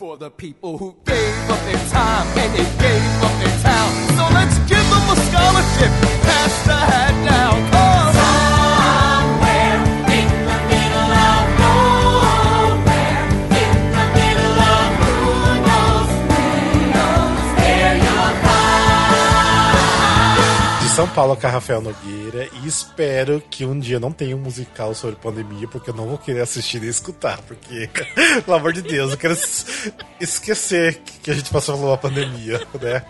for 0.00 0.16
the 0.16 0.30
people 0.30 0.78
who 0.78 0.96
gave 1.04 1.50
up 1.50 1.60
their 1.66 1.88
time 1.90 2.26
and 2.38 2.54
they 2.54 2.64
gave 2.64 3.22
up 3.22 3.34
their 3.42 3.56
town. 3.60 3.90
So 4.16 4.22
let's 4.32 4.58
give 4.60 4.86
them 4.92 5.06
a 5.12 5.16
scholarship, 5.28 5.92
pass 6.24 6.66
the 6.66 7.09
São 21.00 21.08
Paulo 21.14 21.34
com 21.34 21.46
a 21.46 21.50
Rafael 21.50 21.80
Nogueira 21.80 22.46
e 22.62 22.66
espero 22.68 23.42
que 23.50 23.64
um 23.64 23.78
dia 23.78 23.98
não 23.98 24.12
tenha 24.12 24.36
um 24.36 24.38
musical 24.38 24.94
sobre 24.94 25.16
pandemia, 25.16 25.66
porque 25.66 25.88
eu 25.88 25.94
não 25.94 26.06
vou 26.06 26.18
querer 26.18 26.42
assistir 26.42 26.78
nem 26.78 26.90
escutar, 26.90 27.40
porque, 27.42 27.88
pelo 28.44 28.54
amor 28.54 28.74
de 28.74 28.82
Deus, 28.82 29.12
eu 29.12 29.16
quero 29.16 29.32
es- 29.32 29.90
esquecer 30.20 31.00
que 31.22 31.30
a 31.30 31.34
gente 31.34 31.50
passou 31.50 31.78
por 31.78 31.86
uma 31.86 31.96
pandemia, 31.96 32.60
né? 32.82 33.02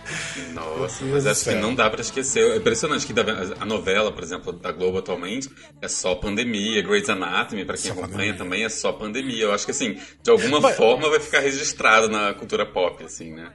Nossa, 0.53 1.05
mas 1.05 1.27
acho 1.27 1.45
que 1.47 1.55
não 1.57 1.75
dá 1.75 1.91
pra 1.91 2.01
esquecer. 2.01 2.53
É 2.53 2.57
impressionante 2.59 3.05
que 3.05 3.13
a 3.59 3.65
novela, 3.67 4.13
por 4.13 4.23
exemplo, 4.23 4.53
da 4.53 4.71
Globo 4.71 4.99
atualmente 4.99 5.51
é 5.83 5.89
só 5.89 6.15
pandemia. 6.15 6.83
Grey's 6.83 7.09
Anatomy, 7.09 7.65
pra 7.65 7.75
quem 7.77 7.87
Só 7.87 7.93
acompanha, 7.93 8.13
pandemia. 8.33 8.35
também 8.39 8.65
é 8.65 8.69
só 8.69 8.93
pandemia. 8.93 9.43
Eu 9.47 9.53
acho 9.53 9.65
que 9.65 9.73
assim, 9.73 9.99
de 10.23 10.31
alguma 10.31 10.61
Mas- 10.61 10.77
forma 10.77 11.11
vai 11.11 11.19
ficar 11.19 11.41
registrado 11.41 12.09
na 12.09 12.33
cultura 12.35 12.65
pop, 12.65 13.03
assim, 13.03 13.33
né? 13.33 13.51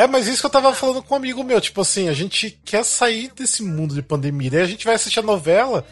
É, 0.00 0.06
mas 0.06 0.26
isso 0.26 0.40
que 0.40 0.46
eu 0.46 0.50
tava 0.50 0.72
falando 0.72 1.02
com 1.02 1.12
um 1.12 1.16
amigo 1.18 1.44
meu, 1.44 1.60
tipo 1.60 1.78
assim, 1.82 2.08
a 2.08 2.14
gente 2.14 2.58
quer 2.64 2.82
sair 2.82 3.30
desse 3.36 3.62
mundo 3.62 3.94
de 3.94 4.00
pandemia, 4.00 4.50
daí 4.50 4.62
a 4.62 4.66
gente 4.66 4.86
vai 4.86 4.94
assistir 4.94 5.18
a 5.18 5.22
novela 5.22 5.84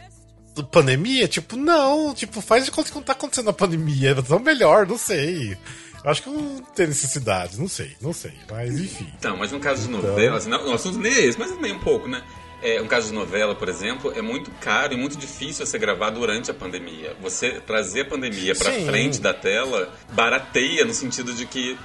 do 0.55 0.65
pandemia, 0.65 1.29
tipo, 1.29 1.57
não, 1.57 2.15
tipo, 2.15 2.41
faz 2.41 2.65
de 2.65 2.71
conta 2.71 2.89
que 2.89 2.95
não 2.95 3.02
tá 3.02 3.13
acontecendo 3.13 3.51
a 3.51 3.52
pandemia, 3.52 4.13
é 4.13 4.23
tão 4.23 4.39
melhor, 4.39 4.87
não 4.87 4.97
sei. 4.97 5.59
Acho 6.02 6.23
que 6.23 6.30
não 6.30 6.57
tem 6.75 6.87
necessidade, 6.87 7.61
não 7.61 7.69
sei, 7.69 7.97
não 8.01 8.15
sei, 8.15 8.33
mas 8.51 8.80
enfim. 8.80 9.13
Então, 9.19 9.37
mas 9.37 9.52
no 9.52 9.61
caso 9.61 9.83
de 9.83 9.95
Então. 9.95 10.01
novela, 10.09 10.38
assim, 10.38 10.49
não, 10.49 10.66
o 10.71 10.73
assunto 10.73 10.99
nem 10.99 11.13
é 11.13 11.27
esse, 11.27 11.38
mas 11.38 11.51
também 11.51 11.73
um 11.75 11.80
pouco, 11.80 12.09
né? 12.09 12.23
É, 12.63 12.80
um 12.80 12.87
caso 12.87 13.09
de 13.09 13.13
novela, 13.15 13.54
por 13.54 13.69
exemplo, 13.69 14.10
é 14.16 14.23
muito 14.23 14.51
caro 14.52 14.95
e 14.95 14.97
muito 14.97 15.19
difícil 15.19 15.66
você 15.66 15.79
gravar 15.79 16.10
durante 16.10 16.51
a 16.51 16.54
pandemia. 16.54 17.15
Você 17.21 17.60
trazer 17.60 18.01
a 18.01 18.04
pandemia 18.07 18.54
pra 18.54 18.73
Sim. 18.73 18.87
frente 18.87 19.21
da 19.21 19.35
tela 19.35 19.93
barateia 20.13 20.85
no 20.85 20.95
sentido 20.95 21.35
de 21.35 21.45
que 21.47 21.79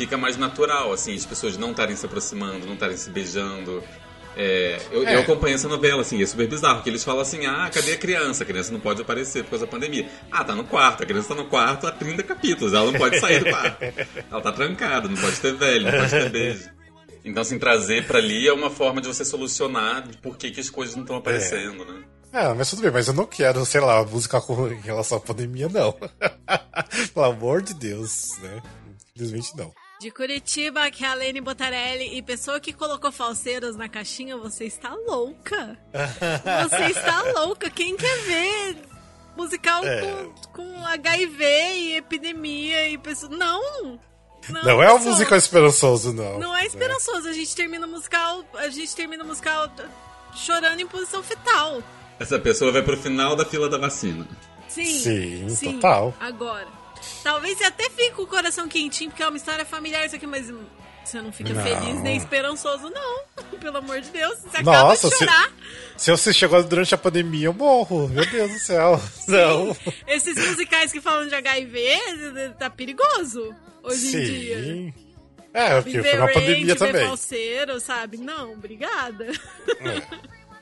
fica 0.00 0.16
mais 0.16 0.38
natural, 0.38 0.90
assim, 0.94 1.14
as 1.14 1.26
pessoas 1.26 1.58
não 1.58 1.72
estarem 1.72 1.94
se 1.94 2.06
aproximando, 2.06 2.64
não 2.64 2.72
estarem 2.72 2.96
se 2.96 3.10
beijando. 3.10 3.82
É, 4.34 4.80
eu, 4.90 5.06
É. 5.06 5.16
eu 5.16 5.20
acompanho 5.20 5.54
essa 5.56 5.68
novela, 5.68 6.00
assim, 6.00 6.22
é 6.22 6.24
super 6.26 6.48
bizarro, 6.48 6.82
que 6.82 6.88
eles 6.88 7.04
falam 7.04 7.20
assim, 7.20 7.44
ah, 7.44 7.68
cadê 7.70 7.92
a 7.92 7.98
criança? 7.98 8.42
A 8.44 8.46
criança 8.46 8.72
não 8.72 8.80
pode 8.80 9.02
aparecer 9.02 9.44
por 9.44 9.50
causa 9.50 9.66
da 9.66 9.70
pandemia. 9.70 10.08
Ah, 10.30 10.42
tá 10.42 10.54
no 10.54 10.64
quarto, 10.64 11.02
a 11.02 11.06
criança 11.06 11.28
tá 11.28 11.34
no 11.34 11.44
quarto 11.48 11.86
há 11.86 11.92
30 11.92 12.22
capítulos, 12.22 12.72
ela 12.72 12.90
não 12.90 12.98
pode 12.98 13.20
sair 13.20 13.40
do 13.44 13.50
quarto. 13.50 13.78
Ela 14.30 14.40
tá 14.40 14.52
trancada, 14.52 15.06
não 15.06 15.16
pode 15.16 15.38
ter 15.38 15.52
velho, 15.54 15.84
não 15.84 15.98
pode 15.98 16.10
ter 16.10 16.30
beijo. 16.30 16.70
Então, 17.22 17.42
assim, 17.42 17.58
trazer 17.58 18.06
pra 18.06 18.18
ali 18.18 18.48
é 18.48 18.52
uma 18.54 18.70
forma 18.70 19.02
de 19.02 19.06
você 19.08 19.26
solucionar 19.26 20.08
por 20.22 20.38
que, 20.38 20.50
que 20.50 20.60
as 20.60 20.70
coisas 20.70 20.94
não 20.96 21.02
estão 21.02 21.16
aparecendo, 21.16 21.84
né? 21.84 22.02
É, 22.32 22.54
mas 22.54 22.70
tudo 22.70 22.80
bem, 22.80 22.90
mas 22.92 23.08
eu 23.08 23.12
não 23.12 23.26
quero, 23.26 23.66
sei 23.66 23.80
lá, 23.82 24.02
musical 24.04 24.40
com 24.40 24.68
em 24.68 24.80
relação 24.80 25.18
à 25.18 25.20
pandemia, 25.20 25.68
não. 25.68 25.92
Pelo 27.12 27.26
amor 27.26 27.60
de 27.60 27.74
Deus, 27.74 28.38
né? 28.40 28.62
Infelizmente 29.14 29.54
não. 29.56 29.70
De 30.00 30.10
Curitiba, 30.10 30.90
que 30.90 31.04
é 31.04 31.08
a 31.08 31.14
Lene 31.14 31.40
Botarelli. 31.42 32.16
E 32.16 32.22
pessoa 32.22 32.58
que 32.58 32.72
colocou 32.72 33.12
falseiras 33.12 33.76
na 33.76 33.86
caixinha, 33.88 34.36
você 34.36 34.64
está 34.64 34.94
louca. 34.94 35.76
Você 36.70 36.84
está 36.86 37.22
louca. 37.38 37.68
Quem 37.68 37.96
quer 37.96 38.16
ver 38.20 38.76
musical 39.36 39.84
É. 39.84 40.00
com, 40.52 40.62
com 40.62 40.86
HIV 40.86 41.44
e 41.44 41.96
epidemia 41.96 42.88
e 42.88 42.96
pessoas. 42.96 43.30
Não! 43.36 44.00
Não, 44.64 44.82
é 44.82 44.90
um 44.94 44.98
musical 45.00 45.36
esperançoso, 45.36 46.14
não. 46.14 46.38
Não 46.38 46.56
é 46.56 46.64
esperançoso. 46.64 47.28
A 47.28 47.32
gente 47.34 47.54
termina 47.54 47.86
o 47.86 47.90
musical. 47.90 48.42
A 48.54 48.70
gente 48.70 48.96
termina 48.96 49.22
o 49.22 49.26
musical 49.26 49.70
chorando 50.34 50.80
em 50.80 50.86
posição 50.86 51.22
fetal. 51.22 51.82
Essa 52.18 52.38
pessoa 52.38 52.72
vai 52.72 52.82
pro 52.82 52.96
final 52.96 53.36
da 53.36 53.44
fila 53.44 53.68
da 53.68 53.76
vacina. 53.76 54.26
Sim. 54.66 55.46
Sim, 55.50 55.74
total. 55.74 56.14
Agora. 56.18 56.68
Talvez 57.22 57.58
você 57.58 57.64
até 57.64 57.84
fique 57.90 58.12
com 58.12 58.22
o 58.22 58.26
coração 58.26 58.68
quentinho, 58.68 59.10
porque 59.10 59.22
é 59.22 59.28
uma 59.28 59.36
história 59.36 59.64
familiar 59.64 60.04
isso 60.06 60.16
aqui, 60.16 60.26
mas 60.26 60.50
você 61.04 61.20
não 61.20 61.32
fica 61.32 61.52
Não. 61.52 61.62
feliz 61.62 62.00
nem 62.02 62.16
esperançoso, 62.16 62.90
não. 62.90 63.20
Pelo 63.60 63.78
amor 63.78 64.00
de 64.00 64.10
Deus. 64.10 64.38
Você 64.40 64.56
acaba 64.58 64.82
Nossa, 64.84 65.08
de 65.08 65.14
se, 65.16 65.24
chorar. 65.24 65.52
se 65.96 66.10
eu 66.10 66.14
assistir 66.14 66.44
agora 66.44 66.62
durante 66.62 66.94
a 66.94 66.98
pandemia, 66.98 67.46
eu 67.46 67.52
morro. 67.52 68.08
Meu 68.08 68.24
Deus 68.26 68.52
do 68.52 68.58
céu. 68.58 69.00
Não. 69.28 69.76
Esses 70.06 70.34
musicais 70.36 70.92
que 70.92 71.00
falam 71.00 71.26
de 71.28 71.34
HIV, 71.34 72.54
tá 72.58 72.70
perigoso 72.70 73.54
hoje 73.82 74.16
em 74.16 74.20
dia. 74.24 74.62
Sim. 74.62 74.94
É, 75.52 75.74
porque 75.80 75.90
Viver 75.96 76.10
foi 76.10 76.18
uma 76.18 76.26
rage, 76.26 76.40
pandemia 76.40 76.76
também. 76.76 77.06
falseiro, 77.06 77.80
sabe? 77.80 78.16
Não, 78.18 78.52
obrigada. 78.52 79.26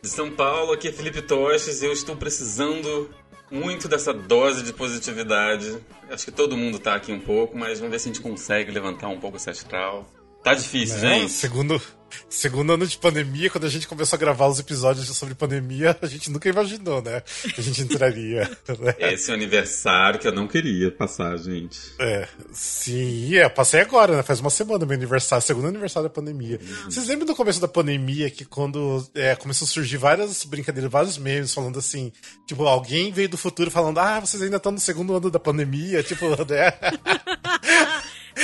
De 0.03 0.09
São 0.09 0.31
Paulo, 0.31 0.73
aqui 0.73 0.89
é 0.89 0.93
Felipe 0.93 1.21
Toches 1.21 1.83
e 1.83 1.85
eu 1.87 1.93
estou 1.93 2.17
precisando 2.17 3.11
muito 3.51 3.89
dessa 3.89 4.13
dose 4.13 4.63
de 4.63 4.73
positividade. 4.73 5.79
Acho 6.11 6.25
que 6.25 6.31
todo 6.33 6.57
mundo 6.57 6.79
tá 6.79 6.95
aqui 6.95 7.13
um 7.13 7.21
pouco, 7.21 7.57
mas 7.57 7.79
vamos 7.79 7.93
ver 7.93 7.99
se 7.99 8.09
a 8.09 8.13
gente 8.13 8.23
consegue 8.23 8.71
levantar 8.71 9.09
um 9.09 9.19
pouco 9.19 9.37
esse 9.37 9.51
astral. 9.51 10.07
Tá 10.43 10.55
difícil, 10.55 10.99
Né? 10.99 11.21
gente. 11.21 11.33
Segundo, 11.33 11.81
segundo 12.29 12.73
ano 12.73 12.87
de 12.87 12.99
pandemia, 12.99 13.51
quando 13.51 13.67
a 13.67 13.71
gente 13.71 13.87
começou 13.87 14.17
a 14.17 14.21
gravar 14.21 14.47
os 14.47 14.59
episódios 14.59 15.07
sobre 15.09 15.35
pandemia, 15.35 15.97
a 16.01 16.07
gente 16.07 16.31
nunca 16.31 16.49
imaginou, 16.49 17.03
né? 17.03 17.23
Que 17.55 17.61
a 17.61 17.65
gente 17.65 17.83
entraria. 17.83 18.43
né? 18.79 18.95
Esse 19.13 19.31
é 19.31 19.35
o 19.35 19.37
aniversário 19.37 20.19
que 20.19 20.29
eu 20.29 20.33
não 20.33 20.47
queria 20.47 20.91
passar, 20.91 21.37
gente. 21.39 21.79
É, 21.99 22.29
sim, 22.53 23.37
é, 23.37 23.49
passei 23.49 23.81
agora, 23.81 24.17
né? 24.17 24.23
Faz 24.23 24.41
uma 24.41 24.51
semana 24.51 24.85
meu 24.85 24.95
aniversário, 24.95 25.45
segundo 25.45 25.69
aniversário 25.69 26.09
da 26.09 26.15
pandemia. 26.15 26.61
Vocês 26.85 27.07
lembram 27.07 27.27
do 27.27 27.35
começo 27.35 27.61
da 27.61 27.69
pandemia 27.69 28.31
que 28.31 28.45
quando 28.45 29.07
é, 29.15 29.35
começou 29.37 29.67
a 29.67 29.69
surgir 29.69 29.97
várias 29.97 30.45
brincadeiras, 30.45 30.91
vários 30.91 31.19
memes 31.19 31.53
falando 31.53 31.79
assim, 31.79 32.13
tipo, 32.47 32.67
alguém 32.67 33.13
veio 33.13 33.29
do 33.29 33.37
futuro 33.37 33.71
falando, 33.71 33.99
ah, 33.99 34.21
vocês 34.21 34.43
ainda 34.43 34.57
estão 34.57 34.73
no 34.73 34.81
segundo 34.81 35.15
ano 35.15 35.31
da 35.31 35.39
pandemia, 35.39 36.03
tipo, 36.03 36.29
né? 36.29 36.73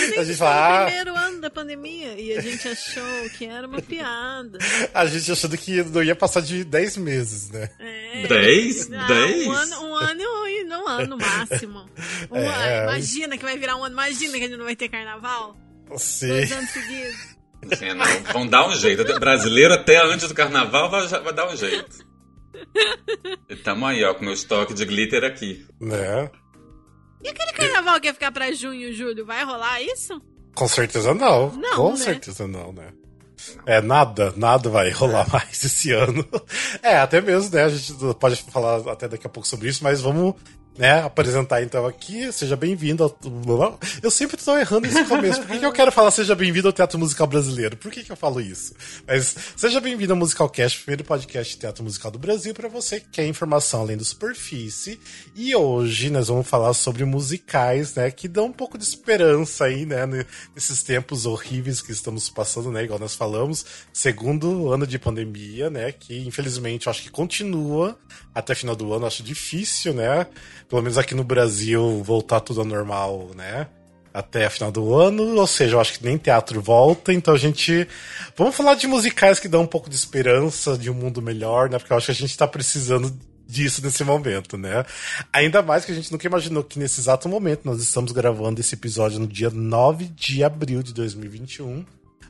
a 0.05 0.25
gente 0.25 0.39
Tá 0.39 0.45
no 0.45 0.51
fala, 0.51 0.83
ah, 0.83 0.85
primeiro 0.87 1.17
ano 1.17 1.41
da 1.41 1.51
pandemia 1.51 2.19
e 2.19 2.37
a 2.37 2.41
gente 2.41 2.69
achou 2.69 3.31
que 3.37 3.47
era 3.47 3.67
uma 3.67 3.81
piada. 3.83 4.59
a 4.93 5.07
gente 5.07 5.31
achando 5.33 5.57
que 5.57 5.83
não 5.83 6.03
ia 6.03 6.15
passar 6.17 6.41
de 6.41 6.65
10 6.65 6.97
meses, 6.99 7.51
né? 7.51 7.69
É. 7.79 8.27
Dez? 8.27 8.91
Ah, 8.93 9.07
Dez? 9.07 9.47
Um 9.47 9.53
ano, 9.53 9.81
um 9.83 9.95
ano 9.95 10.23
e 10.49 10.65
um 10.65 10.89
ano 10.89 11.07
no 11.09 11.17
máximo. 11.19 11.89
Um 12.31 12.37
É. 12.45 12.79
ano. 12.79 12.91
Imagina 12.91 13.37
que 13.39 13.45
vai 13.45 13.57
virar 13.59 13.77
um 13.77 13.85
ano. 13.85 13.95
Imagina 13.95 14.33
que 14.39 14.45
a 14.45 14.49
gente 14.49 14.57
não 14.57 14.65
vai 14.65 14.77
ter 14.77 14.89
carnaval. 14.89 15.57
Sim. 15.97 16.29
Dois 16.29 16.53
anos 16.53 16.71
seguidos. 16.71 17.35
Não, 17.97 18.33
vão 18.33 18.47
dar 18.47 18.69
um 18.69 18.75
jeito. 18.77 19.05
Brasileiro 19.19 19.73
até 19.75 19.97
antes 20.05 20.29
do 20.29 20.35
carnaval 20.35 20.91
vai, 20.91 21.07
vai 21.09 21.33
dar 21.33 21.49
um 21.51 21.57
jeito. 21.57 22.05
E 23.49 23.57
tamo 23.57 23.87
aí, 23.87 24.05
ó, 24.05 24.15
com 24.15 24.25
meu 24.25 24.35
estoque 24.35 24.75
de 24.75 24.85
glitter 24.85 25.25
aqui. 25.25 25.67
Né? 25.81 26.31
E 27.25 27.29
aquele 27.29 27.53
carnaval 27.53 27.99
que 28.01 28.07
ia 28.07 28.15
ficar 28.15 28.31
pra 28.31 28.53
junho 28.53 28.93
julho, 28.93 29.25
vai 29.25 29.43
rolar 29.45 29.81
isso? 29.81 30.21
Com 30.55 30.69
certeza 30.69 31.15
não. 31.15 31.51
Não, 31.53 31.77
Com 31.77 31.91
né? 31.93 31.97
certeza 31.97 32.47
não, 32.47 32.73
né? 32.73 32.93
É, 33.67 33.81
nada, 33.81 34.33
nada 34.37 34.71
vai 34.71 34.91
rolar 34.91 35.29
mais 35.33 35.65
esse 35.65 35.91
ano. 35.93 36.27
É, 36.83 36.99
até 36.99 37.21
mesmo, 37.21 37.55
né? 37.55 37.65
A 37.65 37.69
gente 37.69 37.95
pode 38.15 38.37
falar 38.45 38.91
até 38.91 39.09
daqui 39.09 39.27
a 39.27 39.31
pouco 39.31 39.49
sobre 39.49 39.69
isso, 39.69 39.83
mas 39.83 40.01
vamos, 40.01 40.35
né, 40.77 41.03
apresentar 41.03 41.63
então 41.63 41.87
aqui. 41.87 42.33
Seja 42.33 42.57
bem-vindo 42.57 43.05
ao. 43.05 43.79
Eu 44.03 44.11
sempre 44.11 44.37
tô 44.37 44.57
errando 44.57 44.87
esse 44.87 45.05
começo. 45.05 45.41
Por 45.41 45.49
que, 45.49 45.59
que 45.59 45.67
eu 45.67 45.73
quero 45.73 45.93
falar 45.93 46.11
seja 46.11 46.35
bem-vindo 46.35 46.69
ao 46.69 46.73
Teatro 46.73 46.99
Musical 46.99 47.27
Brasileiro? 47.27 47.77
Por 47.77 47.91
que, 47.91 48.03
que 48.03 48.11
eu 48.11 48.17
falo 48.17 48.41
isso? 48.41 48.75
Mas 49.07 49.37
seja 49.57 49.81
bem-vindo 49.81 50.13
ao 50.13 50.19
Musicalcast, 50.19 50.81
primeiro 50.81 51.05
podcast 51.05 51.55
de 51.55 51.61
teatro 51.61 51.85
musical 51.85 52.11
do 52.11 52.19
Brasil, 52.19 52.53
para 52.53 52.69
você 52.69 53.01
que 53.01 53.09
quer 53.09 53.27
informação 53.27 53.83
além 53.83 53.97
do 53.97 54.05
superfície. 54.05 54.99
E 55.35 55.55
hoje 55.55 56.11
nós 56.11 56.29
vamos 56.29 56.47
falar 56.47 56.75
sobre 56.75 57.05
musicais, 57.05 57.95
né, 57.95 58.11
que 58.11 58.27
dão 58.27 58.47
um 58.47 58.53
pouco 58.53 58.77
de 58.77 58.85
esperança 58.85 59.67
aí, 59.67 59.87
né, 59.87 60.07
nesses 60.55 60.83
tempos 60.83 61.27
horríveis 61.27 61.81
que 61.81 61.93
estamos 61.93 62.29
passando, 62.29 62.71
né, 62.71 62.85
igual 62.85 62.99
nós 62.99 63.15
falamos, 63.15 63.65
segundo 63.93 64.73
ano 64.73 64.87
de 64.87 64.99
pandemia, 64.99 65.71
né, 65.71 65.93
que 65.93 66.27
infelizmente 66.27 66.87
eu 66.87 66.91
acho 66.91 67.03
que 67.03 67.11
continua 67.11 67.97
até 68.35 68.55
final 68.55 68.75
do 68.75 68.93
ano, 68.93 69.07
acho 69.07 69.23
difícil, 69.23 69.95
né, 69.95 70.27
pelo 70.75 70.83
menos 70.83 70.99
aqui 70.99 71.15
no 71.15 71.23
Brasil 71.23 72.03
voltar 72.03 72.41
tudo 72.41 72.59
ao 72.59 72.67
normal, 72.67 73.31
né, 73.37 73.69
até 74.13 74.45
a 74.45 74.51
final 74.51 74.73
do 74.73 74.93
ano, 74.93 75.37
ou 75.37 75.47
seja, 75.47 75.77
eu 75.77 75.81
acho 75.81 75.97
que 75.97 76.05
nem 76.05 76.19
teatro 76.19 76.61
volta, 76.61 77.13
então 77.13 77.33
a 77.33 77.39
gente. 77.39 77.87
Vamos 78.37 78.57
falar 78.57 78.75
de 78.75 78.89
musicais 78.89 79.39
que 79.39 79.47
dão 79.47 79.63
um 79.63 79.67
pouco 79.69 79.89
de 79.89 79.95
esperança 79.95 80.77
de 80.77 80.91
um 80.91 80.95
mundo 80.95 81.23
melhor, 81.23 81.71
né? 81.71 81.79
Porque 81.79 81.93
eu 81.93 81.97
acho 81.97 82.07
que 82.07 82.13
a 82.13 82.15
gente 82.15 82.37
tá 82.37 82.47
precisando 82.49 83.17
disso 83.47 83.83
nesse 83.85 84.03
momento, 84.03 84.57
né? 84.57 84.85
Ainda 85.33 85.63
mais 85.63 85.85
que 85.85 85.93
a 85.93 85.95
gente 85.95 86.11
nunca 86.11 86.27
imaginou 86.27 86.65
que 86.65 86.77
nesse 86.77 87.01
exato 87.01 87.29
momento 87.29 87.63
nós 87.65 87.81
estamos 87.81 88.11
gravando 88.11 88.61
esse 88.61 88.75
episódio 88.75 89.21
no 89.21 89.29
dia 89.29 89.51
9 89.51 90.07
de 90.07 90.43
abril 90.43 90.83
de 90.83 90.93
2021. 90.93 91.85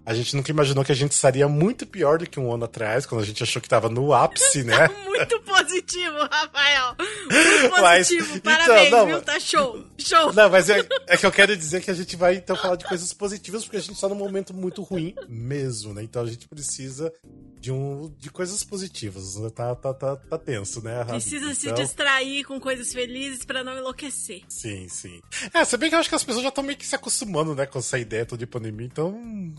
A 0.06 0.12
gente 0.12 0.36
nunca 0.36 0.50
imaginou 0.50 0.84
que 0.84 0.92
a 0.92 0.94
gente 0.94 1.12
estaria 1.12 1.48
muito 1.48 1.86
pior 1.86 2.18
do 2.18 2.28
que 2.28 2.38
um 2.38 2.52
ano 2.52 2.64
atrás, 2.64 3.06
quando 3.06 3.22
a 3.22 3.24
gente 3.24 3.42
achou 3.42 3.60
que 3.62 3.68
tava 3.68 3.88
no 3.88 4.12
ápice, 4.12 4.62
né? 4.62 4.88
Muito 5.14 5.40
positivo, 5.40 6.18
Rafael. 6.30 6.96
Mas, 7.80 8.08
Positivo, 8.08 8.36
então, 8.36 8.52
parabéns, 8.52 8.90
não, 8.90 9.06
viu? 9.06 9.22
Tá 9.22 9.38
show, 9.40 9.84
show. 9.96 10.32
Não, 10.32 10.50
mas 10.50 10.68
é, 10.68 10.86
é 11.06 11.16
que 11.16 11.24
eu 11.24 11.30
quero 11.30 11.56
dizer 11.56 11.80
que 11.82 11.90
a 11.90 11.94
gente 11.94 12.16
vai 12.16 12.34
então 12.36 12.56
falar 12.56 12.76
de 12.76 12.84
coisas 12.84 13.12
positivas, 13.12 13.62
porque 13.64 13.76
a 13.76 13.80
gente 13.80 13.98
tá 14.00 14.08
num 14.08 14.14
momento 14.16 14.52
muito 14.52 14.82
ruim 14.82 15.14
mesmo, 15.28 15.94
né? 15.94 16.02
Então 16.02 16.22
a 16.22 16.26
gente 16.26 16.48
precisa 16.48 17.12
de, 17.60 17.72
um, 17.72 18.12
de 18.18 18.30
coisas 18.30 18.62
positivas. 18.62 19.36
né? 19.36 19.48
Tá, 19.48 19.74
tá, 19.74 19.94
tá, 19.94 20.16
tá 20.16 20.36
tenso, 20.36 20.82
né? 20.82 21.00
a 21.00 21.04
Precisa 21.06 21.46
vida. 21.46 21.54
se 21.54 21.66
Então, 21.68 21.82
distrair 21.82 22.44
com 22.44 22.60
coisas 22.60 22.92
felizes 22.92 23.44
pra 23.44 23.64
não 23.64 23.78
enlouquecer. 23.78 24.42
Sim, 24.48 24.86
sim. 24.88 25.20
É, 25.52 25.64
se 25.64 25.76
bem 25.76 25.88
que 25.88 25.94
eu 25.94 26.00
acho 26.00 26.08
que 26.08 26.14
as 26.14 26.24
pessoas 26.24 26.42
já 26.42 26.50
estão 26.50 26.62
meio 26.64 26.76
que 26.76 26.86
se 26.86 26.94
acostumando, 26.94 27.54
né, 27.54 27.64
com 27.64 27.78
essa 27.78 27.98
ideia 27.98 28.26
toda 28.26 28.40
de 28.40 28.46
pandemia, 28.46 28.86
então, 28.86 29.12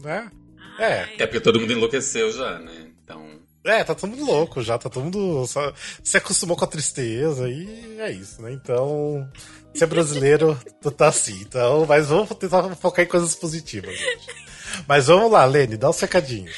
né? 0.03 0.29
É. 0.79 1.07
É 1.17 1.25
porque 1.25 1.39
todo 1.39 1.59
mundo 1.59 1.73
enlouqueceu 1.73 2.31
já, 2.31 2.59
né? 2.59 2.87
Então. 3.03 3.39
É, 3.63 3.83
tá 3.83 3.95
todo 3.95 4.11
mundo 4.11 4.25
louco 4.25 4.61
já, 4.61 4.77
tá 4.77 4.89
todo 4.89 5.05
mundo 5.05 5.47
só 5.47 5.73
se 6.03 6.17
acostumou 6.17 6.55
com 6.55 6.65
a 6.65 6.67
tristeza 6.67 7.49
e 7.49 7.97
é 7.99 8.11
isso, 8.11 8.41
né? 8.41 8.51
Então, 8.53 9.27
ser 9.73 9.87
brasileiro 9.87 10.59
tu 10.81 10.91
tá 10.91 11.07
assim, 11.07 11.41
então, 11.41 11.85
mas 11.87 12.07
vamos 12.07 12.29
tentar 12.37 12.75
focar 12.75 13.03
em 13.03 13.07
coisas 13.07 13.35
positivas. 13.35 13.97
gente. 13.97 14.45
Mas 14.87 15.07
vamos 15.07 15.31
lá, 15.31 15.45
Lene, 15.45 15.77
dá 15.77 15.89
um 15.89 15.93
secadinho. 15.93 16.51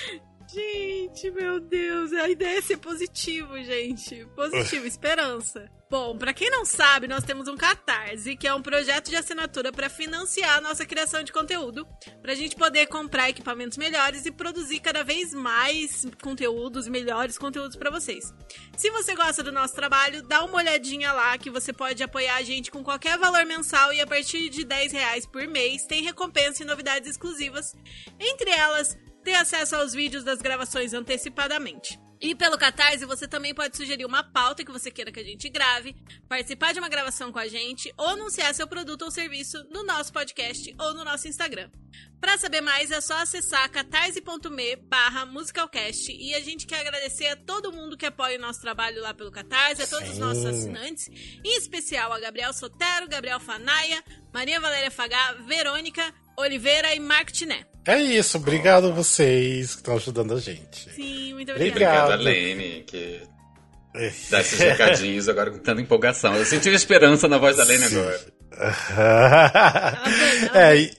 Gente, 0.57 1.29
meu 1.29 1.59
Deus, 1.59 2.11
a 2.13 2.27
ideia 2.27 2.57
é 2.57 2.61
ser 2.63 2.77
positivo, 2.77 3.55
gente. 3.63 4.25
Positivo, 4.35 4.87
esperança. 4.89 5.69
Bom, 5.87 6.17
pra 6.17 6.33
quem 6.33 6.49
não 6.49 6.65
sabe, 6.65 7.07
nós 7.07 7.23
temos 7.23 7.47
um 7.47 7.55
Catarse, 7.55 8.35
que 8.35 8.47
é 8.47 8.53
um 8.53 8.61
projeto 8.61 9.07
de 9.07 9.15
assinatura 9.15 9.71
pra 9.71 9.87
financiar 9.87 10.57
a 10.57 10.61
nossa 10.61 10.83
criação 10.83 11.21
de 11.21 11.31
conteúdo, 11.31 11.87
pra 12.23 12.33
gente 12.33 12.55
poder 12.55 12.87
comprar 12.87 13.29
equipamentos 13.29 13.77
melhores 13.77 14.25
e 14.25 14.31
produzir 14.31 14.79
cada 14.79 15.03
vez 15.03 15.31
mais 15.31 16.07
conteúdos, 16.23 16.87
melhores 16.87 17.37
conteúdos 17.37 17.77
pra 17.77 17.91
vocês. 17.91 18.33
Se 18.75 18.89
você 18.89 19.15
gosta 19.15 19.43
do 19.43 19.51
nosso 19.51 19.75
trabalho, 19.75 20.23
dá 20.23 20.43
uma 20.43 20.57
olhadinha 20.57 21.13
lá 21.13 21.37
que 21.37 21.51
você 21.51 21.71
pode 21.71 22.01
apoiar 22.01 22.37
a 22.37 22.43
gente 22.43 22.71
com 22.71 22.83
qualquer 22.83 23.17
valor 23.19 23.45
mensal 23.45 23.93
e 23.93 24.01
a 24.01 24.07
partir 24.07 24.49
de 24.49 24.65
10 24.65 24.91
reais 24.91 25.25
por 25.27 25.47
mês 25.47 25.85
tem 25.85 26.01
recompensa 26.01 26.63
e 26.63 26.65
novidades 26.65 27.11
exclusivas. 27.11 27.75
Entre 28.19 28.49
elas, 28.49 28.97
ter 29.27 29.35
acesso 29.35 29.75
aos 29.75 29.91
vídeos 29.91 30.23
das 30.23 30.41
gravações 30.41 30.93
antecipadamente. 30.93 31.99
E 32.21 32.33
pelo 32.33 32.57
Catarse, 32.57 33.03
você 33.03 33.27
também 33.27 33.53
pode 33.53 33.75
sugerir 33.75 34.05
uma 34.05 34.23
pauta 34.23 34.63
que 34.63 34.71
você 34.71 34.89
queira 34.89 35.11
que 35.11 35.19
a 35.19 35.23
gente 35.23 35.49
grave, 35.49 35.93
participar 36.29 36.71
de 36.71 36.79
uma 36.79 36.87
gravação 36.87 37.29
com 37.29 37.37
a 37.37 37.47
gente 37.47 37.93
ou 37.97 38.07
anunciar 38.07 38.55
seu 38.55 38.65
produto 38.69 39.01
ou 39.01 39.11
serviço 39.11 39.61
no 39.69 39.83
nosso 39.83 40.13
podcast 40.13 40.73
ou 40.79 40.93
no 40.93 41.03
nosso 41.03 41.27
Instagram. 41.27 41.69
Para 42.21 42.37
saber 42.37 42.61
mais, 42.61 42.89
é 42.89 43.01
só 43.01 43.17
acessar 43.17 43.69
catarse.me 43.69 44.77
barra 44.77 45.25
musicalcast 45.25 46.09
e 46.09 46.33
a 46.33 46.39
gente 46.39 46.65
quer 46.65 46.79
agradecer 46.79 47.27
a 47.27 47.35
todo 47.35 47.73
mundo 47.73 47.97
que 47.97 48.05
apoia 48.05 48.37
o 48.37 48.41
nosso 48.41 48.61
trabalho 48.61 49.01
lá 49.01 49.13
pelo 49.13 49.29
Catarse, 49.29 49.81
a 49.81 49.87
todos 49.87 50.07
os 50.07 50.15
Sim. 50.15 50.21
nossos 50.21 50.45
assinantes, 50.45 51.09
em 51.43 51.57
especial 51.57 52.13
a 52.13 52.19
Gabriel 52.21 52.53
Sotero, 52.53 53.09
Gabriel 53.09 53.41
Fanaia, 53.41 54.01
Maria 54.33 54.61
Valéria 54.61 54.89
Fagá, 54.89 55.33
Verônica 55.45 56.13
Oliveira 56.39 56.93
e 56.93 56.99
Marco 56.99 57.31
Tiné. 57.31 57.65
É 57.85 57.99
isso, 57.99 58.37
obrigado 58.37 58.87
a 58.87 58.91
vocês 58.91 59.71
que 59.71 59.77
estão 59.77 59.95
ajudando 59.95 60.35
a 60.35 60.39
gente. 60.39 60.89
Sim, 60.93 61.33
muito 61.33 61.51
Obrigado. 61.51 61.71
obrigada. 61.71 62.03
Obrigado 62.03 62.11
a 62.11 62.23
Lene, 62.23 62.83
que 62.83 63.21
dá 64.29 64.41
esses 64.41 64.59
recadinhos 64.59 65.27
agora 65.27 65.49
com 65.49 65.57
tanta 65.57 65.81
empolgação. 65.81 66.35
Eu 66.35 66.45
senti 66.45 66.69
a 66.69 66.73
esperança 66.73 67.27
na 67.27 67.37
voz 67.37 67.57
da 67.57 67.63
Lene 67.63 67.85
agora. 67.85 68.37
é, 70.53 70.77
e, 70.77 70.91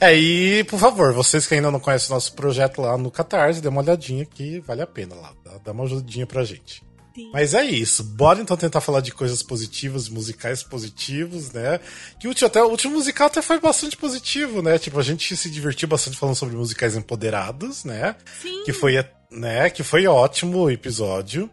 é, 0.00 0.14
e, 0.14 0.64
por 0.64 0.78
favor, 0.78 1.12
vocês 1.12 1.46
que 1.46 1.54
ainda 1.54 1.70
não 1.70 1.80
conhecem 1.80 2.10
o 2.10 2.14
nosso 2.14 2.34
projeto 2.34 2.82
lá 2.82 2.96
no 2.96 3.10
Catarse, 3.10 3.60
dê 3.60 3.68
uma 3.68 3.80
olhadinha 3.80 4.24
que 4.24 4.60
vale 4.60 4.82
a 4.82 4.86
pena 4.86 5.14
lá. 5.14 5.32
Dá, 5.44 5.58
dá 5.58 5.72
uma 5.72 5.84
ajudinha 5.84 6.26
pra 6.26 6.44
gente. 6.44 6.82
Sim. 7.14 7.30
Mas 7.32 7.54
é 7.54 7.64
isso. 7.64 8.02
Bora 8.02 8.40
então 8.40 8.56
tentar 8.56 8.80
falar 8.80 9.00
de 9.00 9.12
coisas 9.12 9.42
positivas, 9.42 10.08
musicais 10.08 10.62
positivos, 10.62 11.52
né? 11.52 11.78
Que 12.18 12.26
o 12.26 12.30
último, 12.30 12.46
até, 12.46 12.62
o 12.62 12.68
último 12.68 12.94
musical 12.94 13.26
até 13.26 13.42
foi 13.42 13.60
bastante 13.60 13.96
positivo, 13.96 14.62
né? 14.62 14.78
Tipo, 14.78 14.98
a 14.98 15.02
gente 15.02 15.36
se 15.36 15.50
divertiu 15.50 15.88
bastante 15.88 16.16
falando 16.16 16.36
sobre 16.36 16.56
musicais 16.56 16.96
empoderados, 16.96 17.84
né? 17.84 18.16
Sim. 18.40 18.64
Que 18.64 18.72
foi, 18.72 19.04
né? 19.30 19.68
Que 19.70 19.82
foi 19.82 20.06
ótimo 20.06 20.64
o 20.64 20.70
episódio. 20.70 21.50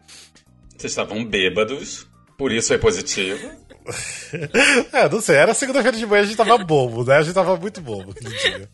Vocês 0.76 0.92
estavam 0.92 1.24
bêbados, 1.24 2.06
por 2.38 2.52
isso 2.52 2.72
é 2.72 2.78
positivo. 2.78 3.50
É, 4.92 5.08
não 5.08 5.20
sei, 5.20 5.36
era 5.36 5.54
segunda-feira 5.54 5.96
de 5.96 6.06
manhã, 6.06 6.22
a 6.22 6.24
gente 6.24 6.36
tava 6.36 6.56
bobo, 6.58 7.02
né? 7.04 7.16
A 7.16 7.22
gente 7.22 7.34
tava 7.34 7.56
muito 7.56 7.80
bobo 7.80 8.12
aquele 8.12 8.36
dia. 8.36 8.70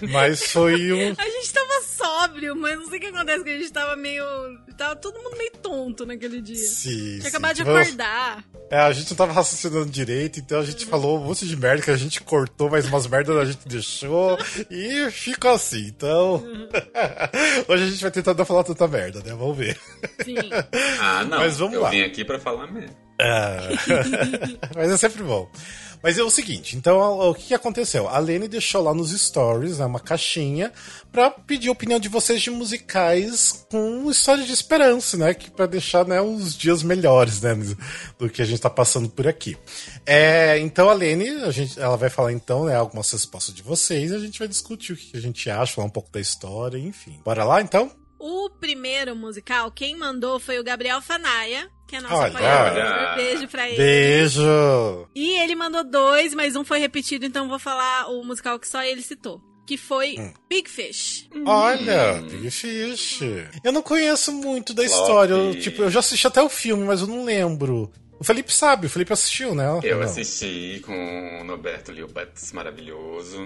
Mas 0.10 0.44
foi 0.44 0.92
um. 0.92 1.14
A 1.18 1.28
gente 1.28 1.52
tava 1.52 1.82
sóbrio, 2.24 2.56
mas 2.56 2.78
não 2.78 2.88
sei 2.88 2.98
o 2.98 3.00
que 3.00 3.06
acontece, 3.08 3.44
que 3.44 3.50
a 3.50 3.58
gente 3.58 3.72
tava 3.72 3.96
meio. 3.96 4.24
Tava 4.76 4.96
todo 4.96 5.20
mundo 5.22 5.36
meio 5.36 5.52
tonto 5.62 6.06
naquele 6.06 6.40
dia. 6.40 6.56
Sim, 6.56 7.18
Tinha 7.18 7.28
acabado 7.28 7.54
de 7.54 7.62
acordar. 7.62 8.44
É, 8.70 8.78
a 8.78 8.92
gente 8.92 9.10
não 9.10 9.16
tava 9.16 9.32
raciocinando 9.32 9.86
direito, 9.86 10.40
então 10.40 10.58
a 10.60 10.64
gente 10.64 10.86
falou 10.86 11.18
um 11.20 11.24
monte 11.24 11.46
de 11.46 11.56
merda 11.56 11.82
que 11.82 11.90
a 11.90 11.96
gente 11.96 12.20
cortou, 12.22 12.70
mas 12.70 12.86
umas 12.86 13.06
merdas 13.06 13.36
a 13.36 13.44
gente 13.44 13.68
deixou 13.68 14.38
e 14.70 15.10
ficou 15.10 15.52
assim. 15.52 15.86
Então. 15.86 16.42
Hoje 17.68 17.84
a 17.84 17.86
gente 17.86 18.02
vai 18.02 18.10
tentar 18.10 18.34
não 18.34 18.44
falar 18.44 18.64
tanta 18.64 18.88
merda, 18.88 19.20
né? 19.20 19.34
Vamos 19.36 19.56
ver. 19.56 19.78
Sim. 20.24 20.36
Ah, 21.00 21.24
não. 21.24 21.38
Mas 21.38 21.58
vamos 21.58 21.74
eu 21.74 21.82
lá. 21.82 21.90
vim 21.90 22.02
aqui 22.02 22.24
pra 22.24 22.38
falar 22.38 22.66
mesmo. 22.66 22.96
É. 23.20 23.58
Mas 24.74 24.90
é 24.90 24.96
sempre 24.96 25.22
bom. 25.22 25.48
Mas 26.04 26.18
é 26.18 26.22
o 26.22 26.28
seguinte, 26.28 26.76
então 26.76 27.00
o 27.18 27.34
que 27.34 27.54
aconteceu? 27.54 28.06
A 28.10 28.18
Lene 28.18 28.46
deixou 28.46 28.82
lá 28.82 28.92
nos 28.92 29.10
stories 29.18 29.78
né, 29.78 29.86
uma 29.86 29.98
caixinha 29.98 30.70
pra 31.10 31.30
pedir 31.30 31.70
a 31.70 31.72
opinião 31.72 31.98
de 31.98 32.10
vocês 32.10 32.42
de 32.42 32.50
musicais 32.50 33.64
com 33.70 34.10
história 34.10 34.44
de 34.44 34.52
esperança, 34.52 35.16
né? 35.16 35.32
Que 35.32 35.50
para 35.50 35.64
deixar 35.64 36.06
né, 36.06 36.20
uns 36.20 36.54
dias 36.54 36.82
melhores, 36.82 37.40
né? 37.40 37.54
Do 38.18 38.28
que 38.28 38.42
a 38.42 38.44
gente 38.44 38.60
tá 38.60 38.68
passando 38.68 39.08
por 39.08 39.26
aqui. 39.26 39.56
É, 40.04 40.58
então 40.58 40.90
a 40.90 40.92
Lene, 40.92 41.42
a 41.42 41.50
gente, 41.50 41.80
ela 41.80 41.96
vai 41.96 42.10
falar 42.10 42.34
então 42.34 42.66
né, 42.66 42.76
algumas 42.76 43.10
respostas 43.10 43.54
de 43.54 43.62
vocês 43.62 44.10
e 44.10 44.14
a 44.14 44.18
gente 44.18 44.38
vai 44.38 44.46
discutir 44.46 44.92
o 44.92 44.96
que 44.96 45.16
a 45.16 45.20
gente 45.20 45.48
acha, 45.48 45.72
falar 45.72 45.86
um 45.86 45.90
pouco 45.90 46.12
da 46.12 46.20
história, 46.20 46.76
enfim. 46.76 47.18
Bora 47.24 47.44
lá 47.44 47.62
então? 47.62 47.90
O 48.18 48.48
primeiro 48.50 49.14
musical, 49.16 49.70
quem 49.70 49.96
mandou 49.96 50.38
foi 50.40 50.58
o 50.58 50.64
Gabriel 50.64 51.00
Fanaia, 51.02 51.68
que 51.86 51.96
é 51.96 52.00
nosso 52.00 52.14
Olha. 52.14 52.28
apoiador. 52.32 52.82
Olha. 52.82 53.14
Beijo 53.16 53.48
pra 53.48 53.68
ele. 53.68 53.76
Beijo! 53.76 55.08
E 55.14 55.38
ele 55.40 55.54
mandou 55.54 55.84
dois, 55.84 56.34
mas 56.34 56.56
um 56.56 56.64
foi 56.64 56.78
repetido, 56.78 57.26
então 57.26 57.48
vou 57.48 57.58
falar 57.58 58.08
o 58.08 58.24
musical 58.24 58.58
que 58.58 58.68
só 58.68 58.82
ele 58.82 59.02
citou. 59.02 59.40
Que 59.66 59.76
foi 59.78 60.16
Hum. 60.18 60.32
Big 60.48 60.68
Fish. 60.68 61.26
Olha, 61.46 62.20
Big 62.22 62.50
Fish. 62.50 63.20
Eu 63.62 63.72
não 63.72 63.80
conheço 63.82 64.30
muito 64.30 64.74
da 64.74 64.84
história. 64.84 65.32
Eu, 65.32 65.58
tipo, 65.58 65.82
eu 65.82 65.90
já 65.90 66.00
assisti 66.00 66.26
até 66.26 66.42
o 66.42 66.50
filme, 66.50 66.84
mas 66.84 67.00
eu 67.00 67.06
não 67.06 67.24
lembro. 67.24 67.90
O 68.20 68.24
Felipe 68.24 68.52
sabe, 68.52 68.86
o 68.86 68.90
Felipe 68.90 69.12
assistiu, 69.12 69.54
né? 69.54 69.64
Eu 69.82 69.98
Não. 69.98 70.04
assisti 70.04 70.80
com 70.84 71.40
o 71.40 71.44
Norberto 71.44 71.92
Liobats, 71.92 72.52
maravilhoso. 72.52 73.44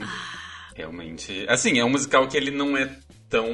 Realmente. 0.75 1.45
Assim, 1.49 1.79
é 1.79 1.85
um 1.85 1.89
musical 1.91 2.27
que 2.29 2.37
ele 2.37 2.51
não 2.51 2.77
é 2.77 2.91
tão 3.29 3.53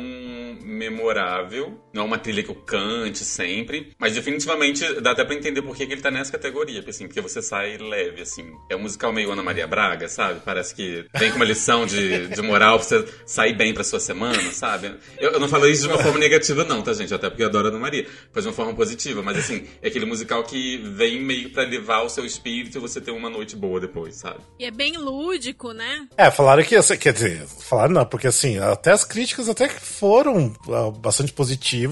memorável. 0.62 1.83
Não 1.94 2.02
é 2.02 2.04
uma 2.04 2.18
trilha 2.18 2.42
que 2.42 2.50
eu 2.50 2.54
cante 2.54 3.24
sempre. 3.24 3.92
Mas 3.98 4.14
definitivamente 4.14 5.00
dá 5.00 5.12
até 5.12 5.24
pra 5.24 5.34
entender 5.34 5.62
por 5.62 5.76
que 5.76 5.86
que 5.86 5.92
ele 5.92 6.02
tá 6.02 6.10
nessa 6.10 6.32
categoria. 6.32 6.76
Porque, 6.76 6.90
assim, 6.90 7.06
porque 7.06 7.20
você 7.20 7.40
sai 7.40 7.78
leve, 7.78 8.22
assim. 8.22 8.52
É 8.68 8.76
um 8.76 8.80
musical 8.80 9.12
meio 9.12 9.30
Ana 9.30 9.42
Maria 9.42 9.66
Braga, 9.66 10.08
sabe? 10.08 10.40
Parece 10.44 10.74
que 10.74 11.06
vem 11.16 11.30
com 11.30 11.36
uma 11.36 11.44
lição 11.44 11.86
de, 11.86 12.26
de 12.28 12.42
moral 12.42 12.78
pra 12.78 12.86
você 12.86 13.04
sair 13.24 13.54
bem 13.54 13.72
pra 13.72 13.84
sua 13.84 14.00
semana, 14.00 14.42
sabe? 14.52 14.94
Eu, 15.18 15.32
eu 15.32 15.40
não 15.40 15.48
falo 15.48 15.68
isso 15.68 15.82
de 15.82 15.88
uma 15.88 16.02
forma 16.02 16.18
negativa, 16.18 16.64
não, 16.64 16.82
tá, 16.82 16.92
gente? 16.92 17.14
Até 17.14 17.30
porque 17.30 17.42
eu 17.42 17.46
adoro 17.46 17.68
a 17.68 17.70
Ana 17.70 17.78
Maria. 17.78 18.06
Foi 18.32 18.42
de 18.42 18.48
uma 18.48 18.54
forma 18.54 18.74
positiva. 18.74 19.22
Mas, 19.22 19.38
assim, 19.38 19.66
é 19.80 19.88
aquele 19.88 20.04
musical 20.04 20.42
que 20.42 20.78
vem 20.78 21.20
meio 21.20 21.50
pra 21.50 21.62
levar 21.62 22.02
o 22.02 22.08
seu 22.08 22.26
espírito 22.26 22.76
e 22.76 22.80
você 22.80 23.00
ter 23.00 23.12
uma 23.12 23.30
noite 23.30 23.54
boa 23.54 23.78
depois, 23.78 24.16
sabe? 24.16 24.40
E 24.58 24.64
é 24.64 24.70
bem 24.70 24.96
lúdico, 24.96 25.72
né? 25.72 26.08
É, 26.16 26.30
falaram 26.30 26.62
que, 26.62 26.76
quer 26.96 27.12
dizer, 27.12 27.46
falaram 27.46 27.94
não, 27.94 28.06
porque 28.06 28.26
assim, 28.26 28.58
até 28.58 28.90
as 28.90 29.04
críticas 29.04 29.48
até 29.48 29.68
que 29.68 29.80
foram 29.80 30.52
ah, 30.68 30.90
bastante 30.90 31.32
positivas, 31.32 31.83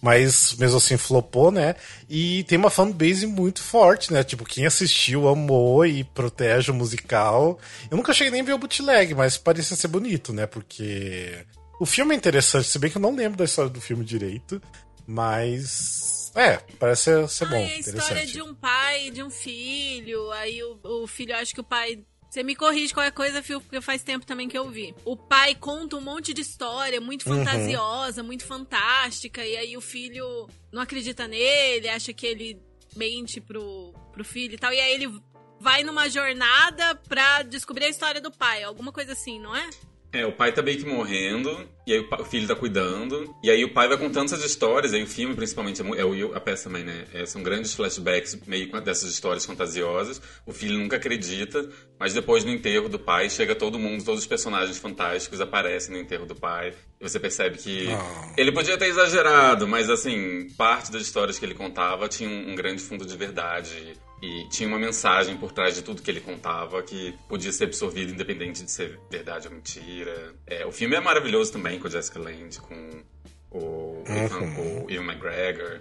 mas 0.00 0.54
mesmo 0.58 0.78
assim 0.78 0.96
flopou, 0.96 1.50
né? 1.50 1.76
E 2.08 2.44
tem 2.44 2.58
uma 2.58 2.70
fanbase 2.70 3.26
muito 3.26 3.62
forte, 3.62 4.12
né? 4.12 4.24
Tipo, 4.24 4.44
quem 4.44 4.66
assistiu 4.66 5.28
amou 5.28 5.86
e 5.86 6.02
protege 6.02 6.70
o 6.70 6.74
musical. 6.74 7.58
Eu 7.90 7.96
nunca 7.96 8.12
cheguei 8.12 8.32
nem 8.32 8.40
a 8.40 8.44
ver 8.44 8.54
o 8.54 8.58
bootleg, 8.58 9.14
mas 9.14 9.36
parecia 9.36 9.76
ser 9.76 9.88
bonito, 9.88 10.32
né? 10.32 10.46
Porque 10.46 11.44
o 11.80 11.86
filme 11.86 12.14
é 12.14 12.18
interessante, 12.18 12.68
se 12.68 12.78
bem 12.78 12.90
que 12.90 12.96
eu 12.96 13.02
não 13.02 13.14
lembro 13.14 13.38
da 13.38 13.44
história 13.44 13.70
do 13.70 13.80
filme 13.80 14.04
direito, 14.04 14.60
mas 15.06 16.22
é, 16.34 16.58
parece 16.78 17.02
ser, 17.02 17.28
ser 17.28 17.48
bom, 17.48 17.56
ah, 17.56 17.60
é 17.60 17.74
a 17.74 17.78
história 17.78 18.26
de 18.26 18.42
um 18.42 18.54
pai 18.54 19.08
e 19.08 19.10
de 19.10 19.22
um 19.22 19.30
filho. 19.30 20.30
Aí 20.32 20.62
o, 20.62 20.78
o 20.82 21.06
filho, 21.06 21.34
acho 21.36 21.54
que 21.54 21.60
o 21.60 21.64
pai. 21.64 22.02
Você 22.32 22.42
me 22.42 22.56
corrige 22.56 22.94
qualquer 22.94 23.10
coisa, 23.12 23.42
Fio, 23.42 23.60
porque 23.60 23.78
faz 23.82 24.02
tempo 24.02 24.24
também 24.24 24.48
que 24.48 24.56
eu 24.56 24.66
vi. 24.70 24.94
O 25.04 25.14
pai 25.14 25.54
conta 25.54 25.96
um 25.98 26.00
monte 26.00 26.32
de 26.32 26.40
história 26.40 26.98
muito 26.98 27.28
Uhum. 27.28 27.36
fantasiosa, 27.44 28.22
muito 28.22 28.46
fantástica, 28.46 29.44
e 29.44 29.54
aí 29.54 29.76
o 29.76 29.82
filho 29.82 30.48
não 30.72 30.80
acredita 30.80 31.28
nele, 31.28 31.90
acha 31.90 32.10
que 32.14 32.26
ele 32.26 32.58
mente 32.96 33.38
pro, 33.38 33.92
pro 34.14 34.24
filho 34.24 34.54
e 34.54 34.56
tal. 34.56 34.72
E 34.72 34.80
aí 34.80 34.94
ele 34.94 35.12
vai 35.60 35.82
numa 35.84 36.08
jornada 36.08 36.94
pra 37.06 37.42
descobrir 37.42 37.84
a 37.84 37.90
história 37.90 38.18
do 38.18 38.30
pai, 38.32 38.62
alguma 38.62 38.92
coisa 38.92 39.12
assim, 39.12 39.38
não 39.38 39.54
é? 39.54 39.68
É, 40.12 40.26
o 40.26 40.32
pai 40.32 40.52
tá 40.52 40.60
meio 40.60 40.76
que 40.78 40.84
morrendo, 40.84 41.66
e 41.86 41.92
aí 41.94 42.00
o, 42.00 42.08
pa- 42.08 42.20
o 42.20 42.24
filho 42.26 42.46
tá 42.46 42.54
cuidando, 42.54 43.34
e 43.42 43.50
aí 43.50 43.64
o 43.64 43.72
pai 43.72 43.88
vai 43.88 43.96
contando 43.96 44.26
essas 44.26 44.44
histórias, 44.44 44.92
aí 44.92 45.02
o 45.02 45.06
filme 45.06 45.34
principalmente, 45.34 45.80
é, 45.80 46.00
é 46.00 46.04
o, 46.04 46.34
a 46.34 46.40
peça 46.40 46.64
também, 46.68 46.84
né? 46.84 47.06
É, 47.14 47.24
são 47.24 47.42
grandes 47.42 47.72
flashbacks 47.72 48.38
meio 48.46 48.70
dessas 48.82 49.10
histórias 49.10 49.46
fantasiosas. 49.46 50.20
O 50.44 50.52
filho 50.52 50.78
nunca 50.78 50.96
acredita, 50.96 51.66
mas 51.98 52.12
depois 52.12 52.44
no 52.44 52.50
enterro 52.50 52.90
do 52.90 52.98
pai, 52.98 53.30
chega 53.30 53.54
todo 53.54 53.78
mundo, 53.78 54.04
todos 54.04 54.20
os 54.20 54.26
personagens 54.26 54.76
fantásticos 54.76 55.40
aparecem 55.40 55.94
no 55.94 56.00
enterro 56.02 56.26
do 56.26 56.34
pai, 56.34 56.74
e 57.00 57.08
você 57.08 57.18
percebe 57.18 57.56
que 57.56 57.88
Ah. 57.90 58.34
ele 58.36 58.52
podia 58.52 58.76
ter 58.76 58.88
exagerado, 58.88 59.66
mas 59.66 59.88
assim, 59.88 60.46
parte 60.58 60.92
das 60.92 61.00
histórias 61.02 61.38
que 61.38 61.44
ele 61.46 61.54
contava 61.54 62.06
tinha 62.06 62.28
um, 62.28 62.52
um 62.52 62.54
grande 62.54 62.82
fundo 62.82 63.06
de 63.06 63.16
verdade. 63.16 63.94
E 64.22 64.48
tinha 64.48 64.68
uma 64.68 64.78
mensagem 64.78 65.36
por 65.36 65.50
trás 65.50 65.74
de 65.74 65.82
tudo 65.82 66.00
que 66.00 66.08
ele 66.08 66.20
contava 66.20 66.80
que 66.82 67.12
podia 67.28 67.50
ser 67.50 67.64
absorvida 67.64 68.12
independente 68.12 68.62
de 68.62 68.70
ser 68.70 69.00
verdade 69.10 69.48
ou 69.48 69.54
mentira. 69.54 70.34
É, 70.46 70.64
o 70.64 70.70
filme 70.70 70.94
é 70.94 71.00
maravilhoso 71.00 71.52
também 71.52 71.80
com 71.80 71.88
a 71.88 71.90
Jessica 71.90 72.20
Lange, 72.20 72.60
com 72.60 73.02
o, 73.50 74.04
Uhum. 74.08 74.84
o 74.84 74.90
Ian 74.90 75.02
McGregor. 75.02 75.80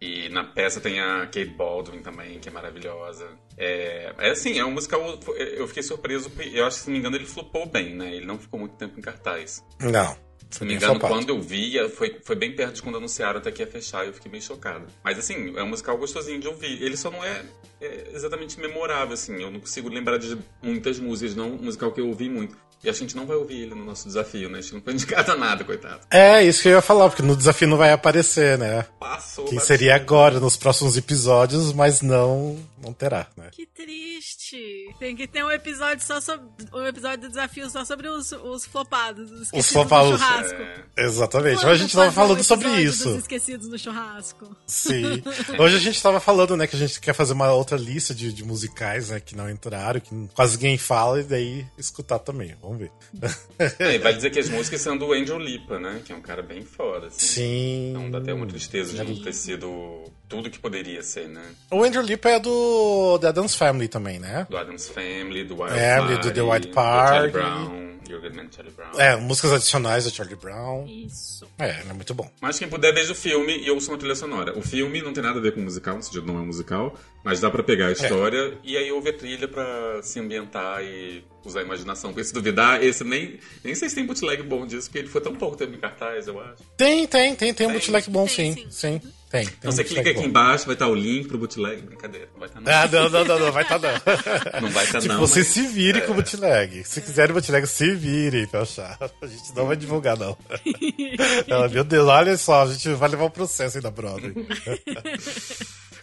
E 0.00 0.28
na 0.30 0.42
peça 0.42 0.80
tem 0.80 0.98
a 1.00 1.20
Kate 1.26 1.44
Baldwin 1.44 2.00
também, 2.02 2.40
que 2.40 2.48
é 2.48 2.52
maravilhosa. 2.52 3.28
É, 3.56 4.12
é 4.18 4.30
assim, 4.30 4.58
é 4.58 4.64
um 4.64 4.72
musical. 4.72 5.20
Eu 5.36 5.68
fiquei 5.68 5.82
surpreso, 5.82 6.32
eu 6.52 6.66
acho 6.66 6.78
que, 6.78 6.82
se 6.84 6.88
não 6.88 6.94
me 6.94 6.98
engano, 6.98 7.14
ele 7.16 7.26
flopou 7.26 7.66
bem, 7.66 7.94
né? 7.94 8.16
Ele 8.16 8.26
não 8.26 8.36
ficou 8.36 8.58
muito 8.58 8.74
tempo 8.74 8.98
em 8.98 9.02
cartaz. 9.02 9.62
Não. 9.80 10.16
Se 10.52 10.60
não 10.60 10.68
me 10.68 10.74
engano, 10.74 11.00
quando 11.00 11.30
eu 11.30 11.40
vi, 11.40 11.78
foi, 11.88 12.20
foi 12.22 12.36
bem 12.36 12.54
perto 12.54 12.74
de 12.74 12.82
quando 12.82 12.98
anunciaram 12.98 13.38
até 13.38 13.50
que 13.50 13.62
ia 13.62 13.66
fechar 13.66 14.04
e 14.04 14.08
eu 14.08 14.12
fiquei 14.12 14.30
meio 14.30 14.42
chocado. 14.42 14.86
Mas 15.02 15.18
assim, 15.18 15.56
é 15.56 15.62
um 15.62 15.68
musical 15.68 15.96
gostosinho 15.96 16.38
de 16.38 16.46
ouvir. 16.46 16.82
Ele 16.82 16.94
só 16.94 17.10
não 17.10 17.24
é, 17.24 17.42
é 17.80 18.10
exatamente 18.12 18.60
memorável, 18.60 19.14
assim. 19.14 19.42
Eu 19.42 19.50
não 19.50 19.60
consigo 19.60 19.88
lembrar 19.88 20.18
de 20.18 20.36
muitas 20.62 20.98
músicas, 20.98 21.34
não 21.34 21.52
um 21.52 21.62
musical 21.62 21.90
que 21.90 22.00
eu 22.02 22.06
ouvi 22.06 22.28
muito. 22.28 22.54
E 22.84 22.90
a 22.90 22.92
gente 22.92 23.14
não 23.14 23.26
vai 23.26 23.36
ouvir 23.36 23.62
ele 23.62 23.74
no 23.76 23.84
nosso 23.84 24.08
desafio, 24.08 24.48
né? 24.48 24.58
A 24.58 24.60
gente 24.60 24.74
não 24.74 24.80
foi 24.80 24.92
indicado 24.92 25.30
a 25.30 25.36
nada, 25.36 25.62
coitado. 25.62 26.00
É, 26.10 26.42
isso 26.42 26.62
que 26.62 26.68
eu 26.68 26.72
ia 26.72 26.82
falar, 26.82 27.08
porque 27.08 27.22
no 27.22 27.36
desafio 27.36 27.68
não 27.68 27.76
vai 27.76 27.92
aparecer, 27.92 28.58
né? 28.58 28.84
Passou. 28.98 29.44
Quem 29.44 29.54
batido. 29.54 29.66
seria 29.66 29.94
agora, 29.94 30.40
nos 30.40 30.56
próximos 30.56 30.96
episódios, 30.96 31.72
mas 31.72 32.02
não, 32.02 32.58
não 32.82 32.92
terá, 32.92 33.28
né? 33.36 33.50
Que 33.52 33.66
triste. 33.66 34.92
Tem 34.98 35.14
que 35.14 35.28
ter 35.28 35.44
um 35.44 35.50
episódio 35.50 36.04
só 36.04 36.20
sobre. 36.20 36.44
Um 36.74 36.84
episódio 36.84 37.20
do 37.20 37.28
desafio 37.28 37.70
só 37.70 37.84
sobre 37.84 38.08
os, 38.08 38.32
os 38.32 38.64
flopados. 38.64 39.30
Os, 39.30 39.42
esquecidos 39.42 39.72
flopados, 39.72 40.10
no 40.10 40.18
churrasco. 40.18 40.62
É, 40.96 41.04
Exatamente. 41.04 41.58
Hoje 41.58 41.70
a 41.70 41.76
gente 41.76 41.96
tava 41.96 42.10
falando 42.10 42.40
um 42.40 42.42
sobre 42.42 42.68
isso. 42.82 43.08
Dos 43.10 43.18
esquecidos 43.18 43.68
no 43.68 43.78
churrasco. 43.78 44.56
Sim. 44.66 45.22
Hoje 45.58 45.76
a 45.76 45.80
gente 45.80 46.02
tava 46.02 46.18
falando, 46.18 46.56
né, 46.56 46.66
que 46.66 46.74
a 46.74 46.78
gente 46.78 47.00
quer 47.00 47.14
fazer 47.14 47.32
uma 47.32 47.52
outra 47.52 47.76
lista 47.76 48.12
de, 48.12 48.32
de 48.32 48.44
musicais, 48.44 49.10
né, 49.10 49.20
que 49.20 49.36
não 49.36 49.48
entraram, 49.48 50.00
que 50.00 50.28
quase 50.34 50.56
ninguém 50.56 50.76
fala, 50.76 51.20
e 51.20 51.24
daí 51.24 51.66
escutar 51.78 52.18
também. 52.18 52.56
Vamos 52.60 52.71
ver. 52.76 52.90
É, 53.78 53.98
vai 53.98 54.14
dizer 54.14 54.30
que 54.30 54.38
as 54.38 54.48
músicas 54.48 54.80
são 54.80 54.96
do 54.96 55.12
Angel 55.12 55.38
Lipa, 55.38 55.78
né? 55.78 56.00
Que 56.04 56.12
é 56.12 56.16
um 56.16 56.20
cara 56.20 56.42
bem 56.42 56.62
foda, 56.62 57.06
assim. 57.08 57.18
Sim. 57.18 57.90
Então 57.90 58.10
dá 58.10 58.18
até 58.18 58.32
uma 58.34 58.46
tristeza 58.46 58.92
de 58.92 59.10
não 59.10 59.22
ter 59.22 59.32
sido 59.32 60.04
tudo 60.28 60.50
que 60.50 60.58
poderia 60.58 61.02
ser, 61.02 61.28
né? 61.28 61.42
O 61.70 61.82
Andrew 61.84 62.02
Lipa 62.02 62.30
é 62.30 62.40
do 62.40 63.18
The 63.20 63.28
Adams 63.28 63.54
Family 63.54 63.88
também, 63.88 64.18
né? 64.18 64.46
Do 64.48 64.56
Adams 64.56 64.88
Family, 64.88 65.44
do 65.44 65.60
Wild 65.60 65.78
É, 65.78 65.98
Party, 65.98 66.28
do 66.28 66.34
The 66.34 66.42
White 66.42 66.68
do 66.68 66.74
Party. 66.74 67.10
Charlie 67.12 67.30
Brown, 67.30 67.92
You're 68.08 68.20
Good 68.22 68.36
Man, 68.36 68.46
Charlie 68.50 68.72
Brown. 68.74 69.00
É, 69.00 69.16
músicas 69.16 69.52
adicionais 69.52 70.04
do 70.04 70.10
Charlie 70.10 70.36
Brown. 70.36 70.86
Isso. 70.86 71.46
É, 71.58 71.82
é 71.88 71.92
muito 71.92 72.14
bom. 72.14 72.30
Mas 72.40 72.58
quem 72.58 72.68
puder, 72.68 72.94
veja 72.94 73.12
o 73.12 73.14
filme 73.14 73.58
e 73.58 73.70
ouça 73.70 73.90
uma 73.90 73.98
trilha 73.98 74.14
sonora. 74.14 74.58
O 74.58 74.62
filme 74.62 75.02
não 75.02 75.12
tem 75.12 75.22
nada 75.22 75.38
a 75.38 75.42
ver 75.42 75.52
com 75.52 75.60
o 75.60 75.64
musical, 75.64 75.96
no 75.96 76.02
sentido 76.02 76.26
não 76.26 76.38
é 76.38 76.40
um 76.40 76.46
musical, 76.46 76.94
mas 77.22 77.40
dá 77.40 77.50
pra 77.50 77.62
pegar 77.62 77.88
a 77.88 77.92
história 77.92 78.54
e 78.64 78.76
aí 78.76 78.90
ouve 78.90 79.10
a 79.10 79.12
trilha 79.12 79.46
pra 79.46 80.00
se 80.02 80.18
ambientar 80.18 80.82
e 80.82 81.22
usar 81.48 81.60
a 81.60 81.62
imaginação. 81.62 82.10
Porque 82.10 82.24
se 82.24 82.32
duvidar, 82.34 82.82
esse 82.82 83.02
nem, 83.04 83.38
nem 83.64 83.74
sei 83.74 83.88
se 83.88 83.94
tem 83.94 84.06
bootleg 84.06 84.42
bom 84.42 84.66
disso, 84.66 84.88
porque 84.88 84.98
ele 85.00 85.08
foi 85.08 85.20
tão 85.20 85.34
pouco 85.34 85.56
tempo 85.56 85.74
em 85.74 85.78
cartaz, 85.80 86.26
eu 86.28 86.40
acho. 86.40 86.62
Tem, 86.76 87.06
tem, 87.06 87.34
tem, 87.34 87.52
tem 87.54 87.66
um 87.66 87.72
bootleg 87.72 88.08
bom, 88.10 88.26
Tem, 88.26 88.52
sim. 88.54 88.54
sim. 88.54 88.66
Sim, 88.70 88.98
tem. 89.30 89.44
tem 89.46 89.54
Então 89.58 89.70
um 89.70 89.74
você 89.74 89.84
clica 89.84 90.10
aqui 90.10 90.20
bom. 90.20 90.26
embaixo, 90.26 90.66
vai 90.66 90.74
estar 90.74 90.88
o 90.88 90.94
link 90.94 91.26
pro 91.28 91.38
bootleg. 91.38 91.80
Brincadeira, 91.82 92.28
não 92.32 92.40
vai 92.40 92.48
estar 92.48 92.60
não. 92.60 92.72
Ah, 92.72 92.88
não, 92.92 93.08
não, 93.08 93.24
não, 93.24 93.38
não, 93.38 93.52
vai 93.52 93.62
estar 93.62 93.78
não. 93.78 94.60
Não 94.60 94.70
vai 94.70 94.84
estar 94.84 95.00
Tipo, 95.00 95.14
não. 95.14 95.20
você 95.20 95.40
mas- 95.40 95.48
se 95.48 95.66
vire 95.66 96.00
com 96.02 96.12
o 96.12 96.14
bootleg. 96.16 96.84
Se 96.84 97.00
quiserem 97.00 97.32
bootleg, 97.34 97.66
se 97.66 97.94
virem 97.94 98.46
pra 98.46 98.60
achar. 98.62 98.98
A 99.22 99.26
gente 99.26 99.54
não 99.56 99.66
vai 99.66 99.76
divulgar, 99.76 100.18
não. 100.18 100.36
Ela, 101.48 101.68
meu 101.68 101.82
Deus, 101.84 102.06
olha 102.08 102.36
só, 102.36 102.62
a 102.62 102.66
gente 102.66 102.90
vai 102.94 103.08
levar 103.08 103.24
o 103.24 103.30
processo 103.30 103.78
aí 103.78 103.82
da 103.82 103.90
Broadway. 103.90 104.32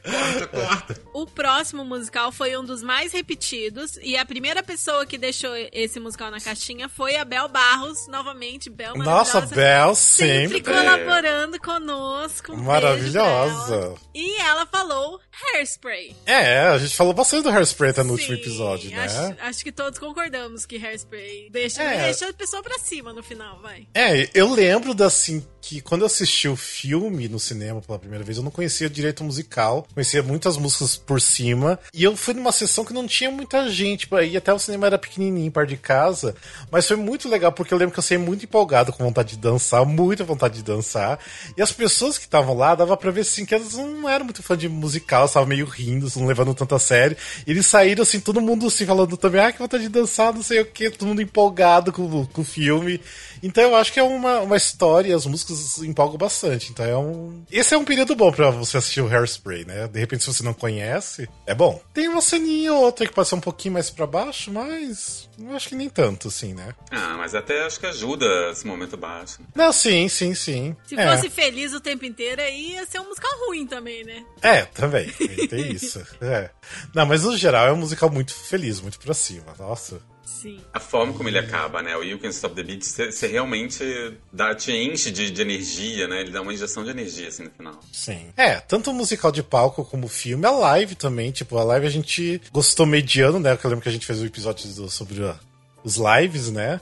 Corta, 0.09 0.47
corta. 0.47 1.01
O 1.13 1.25
próximo 1.25 1.83
musical 1.85 2.31
foi 2.31 2.57
um 2.57 2.63
dos 2.63 2.81
mais 2.81 3.11
repetidos 3.13 3.97
e 4.01 4.15
a 4.17 4.25
primeira 4.25 4.61
pessoa 4.63 5.05
que 5.05 5.17
deixou 5.17 5.51
esse 5.71 5.99
musical 5.99 6.31
na 6.31 6.39
caixinha 6.39 6.87
foi 6.89 7.15
a 7.15 7.25
Bel 7.25 7.47
Barros, 7.47 8.07
novamente, 8.07 8.69
Bel 8.69 8.95
Nossa, 8.95 9.41
Bel 9.41 9.95
sempre 9.95 10.59
sempre. 10.59 10.61
colaborando 10.63 11.59
conosco. 11.59 12.53
Um 12.53 12.57
Maravilhosa. 12.63 13.95
E 14.13 14.39
ela 14.41 14.65
falou 14.65 15.19
Hairspray. 15.53 16.15
É, 16.25 16.59
a 16.61 16.77
gente 16.77 16.95
falou 16.95 17.13
bastante 17.13 17.43
do 17.43 17.49
Hairspray 17.49 17.91
até 17.91 18.03
no 18.03 18.11
último 18.13 18.35
Sim, 18.35 18.41
episódio, 18.41 18.91
né? 18.91 19.05
Acho, 19.05 19.35
acho 19.41 19.63
que 19.63 19.71
todos 19.71 19.99
concordamos 19.99 20.65
que 20.65 20.77
Hairspray 20.77 21.49
deixa, 21.51 21.81
É. 21.83 22.03
deixa 22.05 22.29
a 22.29 22.33
pessoa 22.33 22.61
pra 22.63 22.77
cima 22.79 23.13
no 23.13 23.23
final, 23.23 23.59
vai. 23.61 23.87
É, 23.93 24.29
eu 24.33 24.51
lembro 24.53 24.93
da, 24.93 25.07
assim, 25.07 25.45
que 25.61 25.81
quando 25.81 26.01
eu 26.01 26.07
assisti 26.07 26.47
o 26.47 26.55
filme 26.55 27.27
no 27.27 27.39
cinema 27.39 27.81
pela 27.81 27.99
primeira 27.99 28.23
vez, 28.23 28.37
eu 28.37 28.43
não 28.43 28.51
conhecia 28.51 28.89
direito 28.89 29.21
o 29.21 29.23
musical, 29.23 29.87
conhecia 29.99 30.23
muitas 30.23 30.55
músicas 30.55 30.95
por 30.95 31.19
cima, 31.19 31.77
e 31.93 32.05
eu 32.05 32.15
fui 32.15 32.33
numa 32.33 32.53
sessão 32.53 32.85
que 32.85 32.93
não 32.93 33.05
tinha 33.05 33.29
muita 33.29 33.69
gente 33.69 34.07
pra 34.07 34.23
ir, 34.23 34.37
até 34.37 34.53
o 34.53 34.57
cinema 34.57 34.87
era 34.87 34.97
pequenininho, 34.97 35.51
perto 35.51 35.69
de 35.69 35.75
casa, 35.77 36.35
mas 36.71 36.87
foi 36.87 36.95
muito 36.95 37.27
legal, 37.27 37.51
porque 37.51 37.73
eu 37.73 37.77
lembro 37.77 37.91
que 37.91 37.99
eu 37.99 38.03
saí 38.03 38.17
muito 38.17 38.45
empolgado 38.45 38.93
com 38.93 39.03
vontade 39.03 39.31
de 39.31 39.37
dançar, 39.37 39.85
muita 39.85 40.23
vontade 40.23 40.55
de 40.55 40.63
dançar, 40.63 41.19
e 41.57 41.61
as 41.61 41.73
pessoas 41.73 42.17
que 42.17 42.23
estavam 42.23 42.55
lá, 42.55 42.75
dava 42.75 42.95
pra 42.95 43.11
ver, 43.11 43.21
assim, 43.21 43.45
que 43.45 43.53
elas 43.53 43.73
não 43.73 44.07
eram 44.07 44.23
muito 44.23 44.41
fã 44.41 44.55
de 44.55 44.69
musical, 44.69 45.25
estavam 45.25 45.49
meio 45.49 45.65
rindo, 45.65 46.07
não 46.15 46.25
levando 46.27 46.55
tanto 46.55 46.75
a 46.75 46.79
sério, 46.79 47.17
e 47.45 47.51
eles 47.51 47.65
saíram, 47.65 48.03
assim, 48.03 48.21
todo 48.21 48.39
mundo, 48.39 48.67
assim, 48.67 48.85
falando 48.85 49.17
também, 49.17 49.41
ah, 49.41 49.51
que 49.51 49.59
vontade 49.59 49.83
de 49.83 49.89
dançar, 49.89 50.33
não 50.33 50.41
sei 50.41 50.61
o 50.61 50.65
que, 50.65 50.89
todo 50.89 51.09
mundo 51.09 51.21
empolgado 51.21 51.91
com, 51.91 52.25
com 52.25 52.41
o 52.41 52.45
filme, 52.45 53.01
então 53.41 53.63
eu 53.63 53.75
acho 53.75 53.91
que 53.93 53.99
é 53.99 54.03
uma, 54.03 54.39
uma 54.39 54.57
história, 54.57 55.15
as 55.15 55.25
músicas 55.25 55.77
empolgam 55.79 56.17
bastante. 56.17 56.71
Então 56.71 56.85
é 56.85 56.97
um. 56.97 57.43
Esse 57.51 57.73
é 57.73 57.77
um 57.77 57.85
período 57.85 58.15
bom 58.15 58.31
pra 58.31 58.49
você 58.49 58.77
assistir 58.77 59.01
o 59.01 59.07
Hairspray, 59.07 59.65
né? 59.65 59.87
De 59.87 59.99
repente, 59.99 60.23
se 60.23 60.33
você 60.33 60.43
não 60.43 60.53
conhece, 60.53 61.29
é 61.45 61.53
bom. 61.53 61.81
Tem 61.93 62.07
uma 62.07 62.21
ceninha 62.21 62.73
ou 62.73 62.83
outra 62.83 63.05
que 63.05 63.13
pode 63.13 63.27
ser 63.27 63.35
um 63.35 63.41
pouquinho 63.41 63.73
mais 63.73 63.89
pra 63.89 64.05
baixo, 64.05 64.51
mas. 64.51 65.29
Eu 65.39 65.55
acho 65.55 65.69
que 65.69 65.75
nem 65.75 65.89
tanto, 65.89 66.27
assim, 66.27 66.53
né? 66.53 66.75
Ah, 66.91 67.15
mas 67.17 67.33
até 67.33 67.65
acho 67.65 67.79
que 67.79 67.85
ajuda 67.85 68.25
esse 68.51 68.67
momento 68.67 68.97
baixo. 68.97 69.39
Não, 69.55 69.71
sim, 69.71 70.09
sim, 70.09 70.35
sim. 70.35 70.75
Se 70.85 70.99
é. 70.99 71.15
fosse 71.15 71.29
feliz 71.29 71.73
o 71.73 71.79
tempo 71.79 72.05
inteiro, 72.05 72.41
aí 72.41 72.73
ia 72.73 72.85
ser 72.85 72.99
um 72.99 73.07
musical 73.07 73.31
ruim 73.47 73.65
também, 73.65 74.03
né? 74.03 74.25
É, 74.41 74.63
também. 74.63 75.09
Tem, 75.09 75.47
tem 75.47 75.71
isso. 75.71 75.99
É. 76.21 76.49
Não, 76.93 77.05
mas 77.05 77.23
no 77.23 77.35
geral 77.37 77.67
é 77.67 77.71
um 77.71 77.77
musical 77.77 78.09
muito 78.09 78.33
feliz, 78.33 78.81
muito 78.81 78.99
pra 78.99 79.13
cima. 79.13 79.53
Nossa. 79.57 80.01
Sim. 80.41 80.59
A 80.73 80.79
forma 80.79 81.11
como 81.13 81.27
ele 81.27 81.39
acaba, 81.39 81.81
né? 81.81 81.97
O 81.97 82.03
You 82.03 82.19
Can 82.19 82.29
Stop 82.29 82.55
the 82.55 82.63
Beat, 82.63 82.83
você 82.83 83.27
realmente 83.27 83.83
dá, 84.31 84.53
te 84.53 84.71
enche 84.71 85.09
de, 85.11 85.31
de 85.31 85.41
energia, 85.41 86.07
né? 86.07 86.21
Ele 86.21 86.31
dá 86.31 86.41
uma 86.41 86.53
injeção 86.53 86.83
de 86.83 86.91
energia, 86.91 87.27
assim, 87.27 87.43
no 87.43 87.49
final. 87.51 87.79
Sim. 87.91 88.27
É, 88.37 88.55
tanto 88.59 88.91
o 88.91 88.93
musical 88.93 89.31
de 89.31 89.41
palco 89.43 89.83
como 89.83 90.05
o 90.05 90.09
filme, 90.09 90.45
a 90.45 90.51
live 90.51 90.95
também. 90.95 91.31
Tipo, 91.31 91.57
a 91.57 91.63
live 91.63 91.87
a 91.87 91.89
gente 91.89 92.41
gostou 92.53 92.85
mediano, 92.85 93.39
né? 93.39 93.53
Porque 93.55 93.65
eu 93.65 93.69
lembro 93.71 93.83
que 93.83 93.89
a 93.89 93.91
gente 93.91 94.05
fez 94.05 94.21
um 94.21 94.25
episódio 94.25 94.69
do- 94.75 94.89
sobre 94.89 95.23
a- 95.25 95.37
os 95.83 95.97
lives, 95.97 96.51
né? 96.51 96.79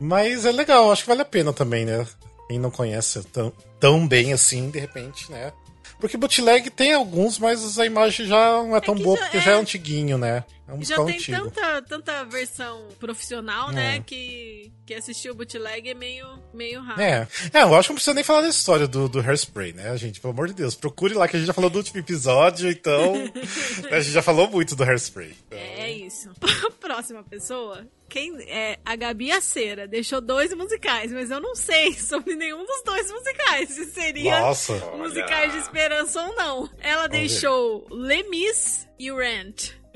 Mas 0.00 0.44
é 0.44 0.50
legal, 0.52 0.90
acho 0.90 1.02
que 1.02 1.08
vale 1.08 1.22
a 1.22 1.26
pena 1.26 1.52
também, 1.52 1.84
né? 1.84 2.06
Quem 2.48 2.58
não 2.58 2.70
conhece 2.70 3.22
tão, 3.24 3.52
tão 3.78 4.06
bem 4.08 4.32
assim, 4.32 4.70
de 4.70 4.78
repente, 4.78 5.30
né? 5.30 5.52
Porque 6.00 6.16
bootleg 6.16 6.70
tem 6.70 6.92
alguns, 6.92 7.38
mas 7.38 7.78
a 7.78 7.86
imagem 7.86 8.26
já 8.26 8.62
não 8.62 8.76
é 8.76 8.80
tão 8.80 8.94
que 8.94 9.02
boa, 9.02 9.16
já 9.16 9.22
porque 9.24 9.36
é- 9.38 9.40
já 9.40 9.50
é 9.52 9.54
antiguinho, 9.54 10.18
né? 10.18 10.44
É 10.68 10.84
Já 10.84 10.96
tem 11.04 11.14
antigo. 11.14 11.50
tanta, 11.50 11.82
tanta 11.82 12.24
versão 12.24 12.88
profissional, 12.98 13.70
né? 13.70 13.96
É. 13.96 14.00
Que, 14.00 14.72
que 14.84 14.94
assistir 14.94 15.30
o 15.30 15.34
bootleg 15.34 15.90
é 15.90 15.94
meio, 15.94 16.26
meio 16.52 16.82
raro. 16.82 17.00
É. 17.00 17.28
é, 17.52 17.62
eu 17.62 17.74
acho 17.74 17.88
que 17.88 17.92
não 17.92 17.96
precisa 17.96 18.14
nem 18.14 18.24
falar 18.24 18.40
da 18.42 18.48
história 18.48 18.88
do, 18.88 19.08
do 19.08 19.20
Hairspray, 19.20 19.72
né, 19.72 19.96
gente? 19.96 20.20
Pelo 20.20 20.32
amor 20.32 20.48
de 20.48 20.54
Deus. 20.54 20.74
Procure 20.74 21.14
lá, 21.14 21.28
que 21.28 21.36
a 21.36 21.38
gente 21.38 21.46
já 21.46 21.52
falou 21.52 21.70
do 21.70 21.78
último 21.78 22.00
episódio, 22.00 22.68
então. 22.68 23.14
a 23.90 24.00
gente 24.00 24.12
já 24.12 24.22
falou 24.22 24.50
muito 24.50 24.74
do 24.74 24.82
Hairspray. 24.82 25.36
Então, 25.46 25.58
É 25.58 25.90
isso. 25.90 26.30
Próxima 26.80 27.22
pessoa. 27.22 27.86
Quem 28.08 28.40
é 28.48 28.78
a 28.84 28.94
Gabi 28.96 29.30
Aceira 29.32 29.86
deixou 29.86 30.20
dois 30.20 30.52
musicais, 30.54 31.12
mas 31.12 31.30
eu 31.30 31.40
não 31.40 31.54
sei 31.54 31.92
sobre 31.98 32.34
nenhum 32.34 32.64
dos 32.64 32.82
dois 32.84 33.10
musicais. 33.10 33.70
Se 33.70 33.86
seria 33.86 34.40
Nossa. 34.40 34.74
musicais 34.96 35.52
de 35.52 35.58
esperança 35.58 36.22
ou 36.22 36.34
não. 36.34 36.70
Ela 36.80 37.06
deixou 37.08 37.86
Lemis 37.90 38.86
e 38.98 39.12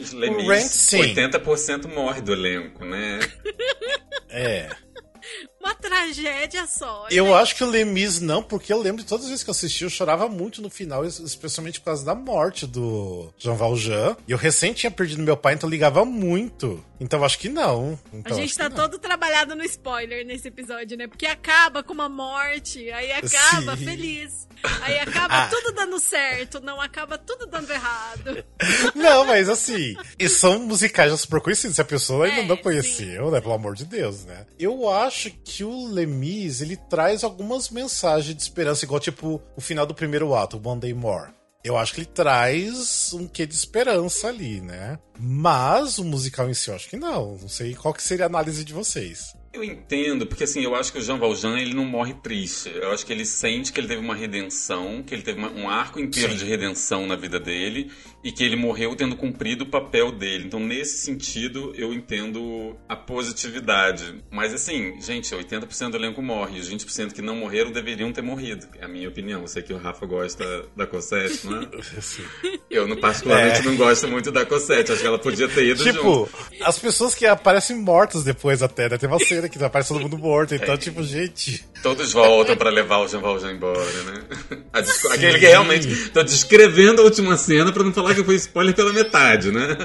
o 0.00 0.02
Rent. 0.02 0.12
Lemis, 0.12 0.49
Rent, 0.49 0.69
sim. 0.69 1.14
80% 1.14 1.92
morre 1.92 2.21
do 2.21 2.33
elenco, 2.33 2.85
né? 2.85 3.21
É. 4.28 4.69
Uma 5.61 5.75
tragédia 5.75 6.67
só. 6.67 7.07
Eu 7.11 7.26
gente. 7.26 7.35
acho 7.37 7.57
que 7.57 7.62
o 7.64 7.67
Lemis 7.69 8.19
não, 8.21 8.43
porque 8.43 8.73
eu 8.73 8.81
lembro 8.81 9.02
de 9.02 9.09
todas 9.09 9.25
as 9.26 9.31
vezes 9.31 9.45
que 9.45 9.50
eu 9.50 9.52
assisti, 9.52 9.85
eu 9.85 9.90
chorava 9.90 10.26
muito 10.29 10.62
no 10.62 10.71
final, 10.71 11.05
es- 11.05 11.19
especialmente 11.19 11.79
por 11.81 11.87
causa 11.87 12.05
da 12.05 12.14
morte 12.14 12.67
do 12.67 13.31
Jean 13.38 13.55
Valjean. 13.55 14.17
E 14.26 14.33
eu 14.33 14.38
recém 14.38 14.73
tinha 14.73 14.90
perdido 14.90 15.23
meu 15.23 15.37
pai, 15.37 15.55
então 15.55 15.69
eu 15.69 15.71
ligava 15.71 16.05
muito. 16.05 16.83
Então 16.99 17.19
eu 17.21 17.25
acho 17.25 17.38
que 17.38 17.49
não. 17.49 17.99
Então, 18.12 18.37
A 18.37 18.40
gente 18.40 18.57
tá 18.57 18.69
todo 18.71 18.99
trabalhado 18.99 19.55
no 19.55 19.62
spoiler 19.64 20.25
nesse 20.26 20.49
episódio, 20.49 20.97
né? 20.97 21.07
Porque 21.07 21.26
acaba 21.26 21.83
com 21.83 21.93
uma 21.95 22.09
morte, 22.09 22.90
aí 22.90 23.12
acaba 23.12 23.76
Sim. 23.76 23.85
feliz. 23.85 24.49
Aí 24.83 24.99
acaba 24.99 25.45
Ah. 25.45 25.47
tudo 25.49 25.73
dando 25.73 25.99
certo, 25.99 26.61
não 26.61 26.79
acaba 26.81 27.17
tudo 27.17 27.47
dando 27.47 27.71
errado. 27.71 28.45
Não, 28.95 29.25
mas 29.25 29.49
assim, 29.49 29.97
e 30.19 30.29
são 30.29 30.59
musicais 30.59 31.11
já 31.11 31.17
super 31.17 31.40
conhecidos. 31.40 31.76
Se 31.76 31.81
a 31.81 31.85
pessoa 31.85 32.26
ainda 32.26 32.43
É, 32.43 32.47
não 32.47 32.57
conheceu, 32.59 33.31
né? 33.31 33.40
Pelo 33.40 33.55
amor 33.55 33.75
de 33.75 33.87
Deus, 33.87 34.26
né? 34.26 34.45
Eu 34.59 34.87
acho 34.90 35.31
que 35.31 35.50
o 35.64 35.88
Lemis, 35.88 36.61
ele 36.61 36.76
traz 36.76 37.25
algumas 37.25 37.71
mensagens 37.71 38.35
de 38.35 38.42
esperança, 38.42 38.85
igual 38.85 39.00
tipo 39.00 39.40
o 39.57 39.61
final 39.61 39.85
do 39.87 39.95
primeiro 39.95 40.35
ato, 40.35 40.57
o 40.62 40.69
One 40.69 40.80
Day 40.80 40.95
More. 40.95 41.33
Eu 41.62 41.76
acho 41.76 41.92
que 41.92 42.00
ele 42.00 42.07
traz 42.07 43.12
um 43.12 43.28
quê 43.28 43.45
de 43.45 43.54
esperança 43.54 44.28
ali, 44.28 44.62
né? 44.62 44.99
Mas 45.19 45.99
o 45.99 46.04
musical 46.04 46.49
em 46.49 46.54
si, 46.54 46.71
eu 46.71 46.75
acho 46.75 46.88
que 46.88 46.97
não. 46.97 47.37
Não 47.37 47.49
sei 47.49 47.75
qual 47.75 47.92
que 47.92 48.02
seria 48.02 48.25
a 48.25 48.28
análise 48.28 48.64
de 48.64 48.73
vocês. 48.73 49.35
Eu 49.52 49.62
entendo, 49.62 50.26
porque 50.26 50.45
assim, 50.45 50.62
eu 50.62 50.75
acho 50.75 50.90
que 50.92 50.99
o 50.99 51.02
Jean 51.02 51.19
Valjean, 51.19 51.59
ele 51.59 51.75
não 51.75 51.85
morre 51.85 52.14
triste. 52.14 52.71
Eu 52.75 52.92
acho 52.92 53.04
que 53.04 53.12
ele 53.12 53.26
sente 53.26 53.73
que 53.73 53.80
ele 53.80 53.88
teve 53.88 54.00
uma 54.00 54.14
redenção, 54.14 55.02
que 55.02 55.12
ele 55.12 55.23
teve 55.23 55.38
uma- 55.38 55.50
um 55.50 55.69
arco 55.69 56.00
inteiro 56.00 56.33
Sim. 56.33 56.38
de 56.38 56.45
redenção 56.47 57.07
na 57.07 57.16
vida 57.16 57.38
dele 57.38 57.90
e 58.23 58.31
que 58.31 58.45
ele 58.45 58.57
morreu 58.57 58.95
tendo 58.95 59.17
cumprido 59.17 59.65
o 59.65 59.67
papel 59.67 60.12
dele. 60.12 60.45
Então, 60.47 60.61
nesse 60.61 60.99
sentido, 60.99 61.73
eu 61.77 61.93
entendo 61.95 62.77
a 62.89 62.95
positividade. 62.97 64.23
Mas 64.31 64.53
assim, 64.53 65.00
gente, 65.00 65.35
80% 65.35 65.91
do 65.91 65.97
elenco 65.97 66.21
morre 66.23 66.59
e 66.59 66.61
os 66.61 66.71
20% 66.71 67.12
que 67.12 67.23
não 67.23 67.35
morreram 67.37 67.71
deveriam 67.71 68.12
ter 68.12 68.23
morrido. 68.23 68.67
É 68.79 68.85
a 68.85 68.89
minha 68.89 69.09
opinião. 69.09 69.41
Eu 69.43 69.49
sei 69.49 69.62
que 69.62 69.73
o 69.73 69.79
Rafa 69.79 70.05
gosta 70.07 70.45
da 70.77 70.87
Cosette, 70.87 71.47
não 71.47 71.62
é? 71.62 71.69
Assim. 71.97 72.23
Eu, 72.71 72.87
no 72.87 72.97
particularmente, 72.99 73.59
É. 73.61 73.62
não 73.62 73.77
gosto 73.77 74.07
muito 74.09 74.31
da 74.31 74.45
Cosette. 74.45 74.93
Acho 74.93 75.00
que 75.00 75.07
ela 75.07 75.19
podia 75.19 75.49
ter 75.49 75.65
ido 75.67 75.83
junto. 75.83 75.97
Tipo, 75.97 76.29
as 76.65 76.79
pessoas 76.79 77.15
que 77.15 77.27
aparecem 77.27 77.77
mortas 77.77 78.23
depois 78.23 78.62
até, 78.62 78.89
né? 78.89 78.99
Tem 78.99 79.09
uma 79.09 79.19
cena 79.19 79.49
que 79.49 79.62
aparece 79.62 79.89
todo 79.89 80.00
mundo 80.03 80.19
morto. 80.19 80.55
Então, 80.55 80.77
tipo, 80.77 81.03
gente. 81.03 81.65
Todos 81.82 82.12
voltam 82.12 82.56
pra 82.56 82.68
levar 82.70 82.99
o 82.99 83.08
Jean 83.08 83.20
Valjean 83.20 83.52
embora, 83.52 83.80
né? 84.04 84.25
Aquele 85.12 85.38
que 85.38 85.46
realmente. 85.46 86.10
Tô 86.10 86.22
descrevendo 86.22 87.00
a 87.00 87.04
última 87.04 87.37
cena 87.37 87.72
pra 87.72 87.82
não 87.82 87.92
falar 87.92 88.14
que 88.14 88.22
foi 88.25 88.34
spoiler 88.37 88.75
pela 88.75 88.92
metade, 88.92 89.50
né? 89.50 89.76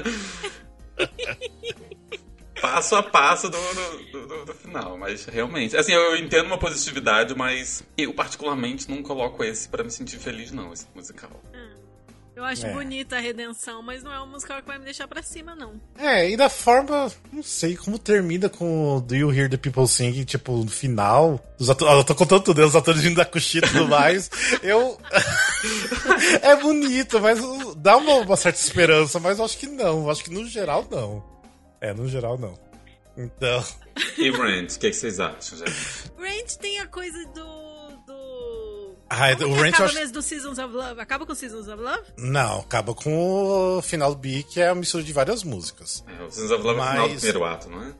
Passo 2.60 2.96
a 2.96 3.02
passo 3.02 3.50
do, 3.50 3.58
do, 4.12 4.26
do- 4.26 4.44
do 4.46 4.54
final, 4.54 4.96
mas 4.96 5.26
realmente. 5.26 5.76
Assim, 5.76 5.92
eu 5.92 6.16
entendo 6.16 6.46
uma 6.46 6.58
positividade, 6.58 7.34
mas 7.36 7.82
eu 7.98 8.12
particularmente 8.14 8.88
não 8.90 9.02
coloco 9.02 9.44
esse 9.44 9.68
pra 9.68 9.84
me 9.84 9.90
sentir 9.90 10.18
feliz, 10.18 10.50
não, 10.52 10.72
esse 10.72 10.86
musical. 10.94 11.30
Eu 12.36 12.44
acho 12.44 12.66
É. 12.66 12.70
bonita 12.70 13.16
a 13.16 13.18
redenção, 13.18 13.80
mas 13.80 14.02
não 14.02 14.12
é 14.12 14.20
um 14.20 14.26
musical 14.26 14.60
que 14.60 14.68
vai 14.68 14.78
me 14.78 14.84
deixar 14.84 15.08
pra 15.08 15.22
cima, 15.22 15.56
não. 15.56 15.80
É, 15.96 16.28
e 16.30 16.36
da 16.36 16.50
forma, 16.50 17.10
não 17.32 17.42
sei 17.42 17.74
como 17.74 17.98
termina 17.98 18.46
com 18.50 18.96
o 18.96 19.00
Do 19.00 19.16
You 19.16 19.32
Hear 19.32 19.48
the 19.48 19.56
People 19.56 19.88
Singing, 19.88 20.24
tipo, 20.24 20.52
no 20.52 20.70
final. 20.70 21.40
Os 21.58 21.70
atores, 21.70 21.94
eu 21.94 22.04
tô 22.04 22.14
contando 22.14 22.42
tudo, 22.42 22.60
né? 22.60 22.66
os 22.66 22.76
atores 22.76 23.00
vindo 23.00 23.16
da 23.16 23.24
coxinha 23.24 23.64
e 23.64 23.68
tudo 23.68 23.88
mais. 23.88 24.30
eu. 24.62 25.00
é 26.42 26.54
bonito, 26.56 27.18
mas 27.22 27.38
dá 27.76 27.96
uma, 27.96 28.16
uma 28.16 28.36
certa 28.36 28.60
esperança, 28.60 29.18
mas 29.18 29.38
eu 29.38 29.44
acho 29.46 29.56
que 29.56 29.66
não. 29.66 30.02
Eu 30.02 30.10
acho 30.10 30.22
que 30.22 30.30
no 30.30 30.46
geral 30.46 30.86
não. 30.90 31.24
É, 31.80 31.94
no 31.94 32.06
geral 32.06 32.36
não. 32.36 32.58
Então. 33.16 33.64
E 34.18 34.30
Rent, 34.30 34.72
o 34.74 34.78
que, 34.78 34.88
é 34.88 34.90
que 34.90 34.96
vocês 34.96 35.18
acham, 35.18 35.56
gente? 35.56 35.72
Ranch 36.18 36.58
tem 36.58 36.80
a 36.80 36.86
coisa 36.86 37.16
do. 37.28 37.75
Do... 39.36 39.44
Como 39.44 39.54
o 39.56 39.58
Ranch 39.60 39.68
acaba 39.74 39.84
acho. 39.86 39.94
mesmo 39.94 40.12
do 40.14 40.22
Seasons 40.22 40.58
of 40.58 40.74
Love? 40.74 41.00
Acaba 41.00 41.24
com 41.26 41.34
Seasons 41.34 41.68
of 41.68 41.80
Love? 41.82 42.02
Não, 42.18 42.60
acaba 42.60 42.94
com 42.94 43.76
o 43.78 43.82
final 43.82 44.14
do 44.14 44.20
B, 44.20 44.42
que 44.42 44.60
é 44.60 44.68
a 44.68 44.74
mistura 44.74 45.02
de 45.04 45.12
várias 45.12 45.42
músicas. 45.44 46.04
É, 46.18 46.22
o 46.24 46.30
Sins 46.30 46.50
of 46.50 46.62
Love 46.62 46.80
é 46.80 46.82
o 46.82 46.86
final 46.90 47.06
do 47.08 47.12
Mas- 47.14 47.20
primeiro 47.22 47.44
ato, 47.44 47.70
não 47.70 47.82
é? 47.82 47.94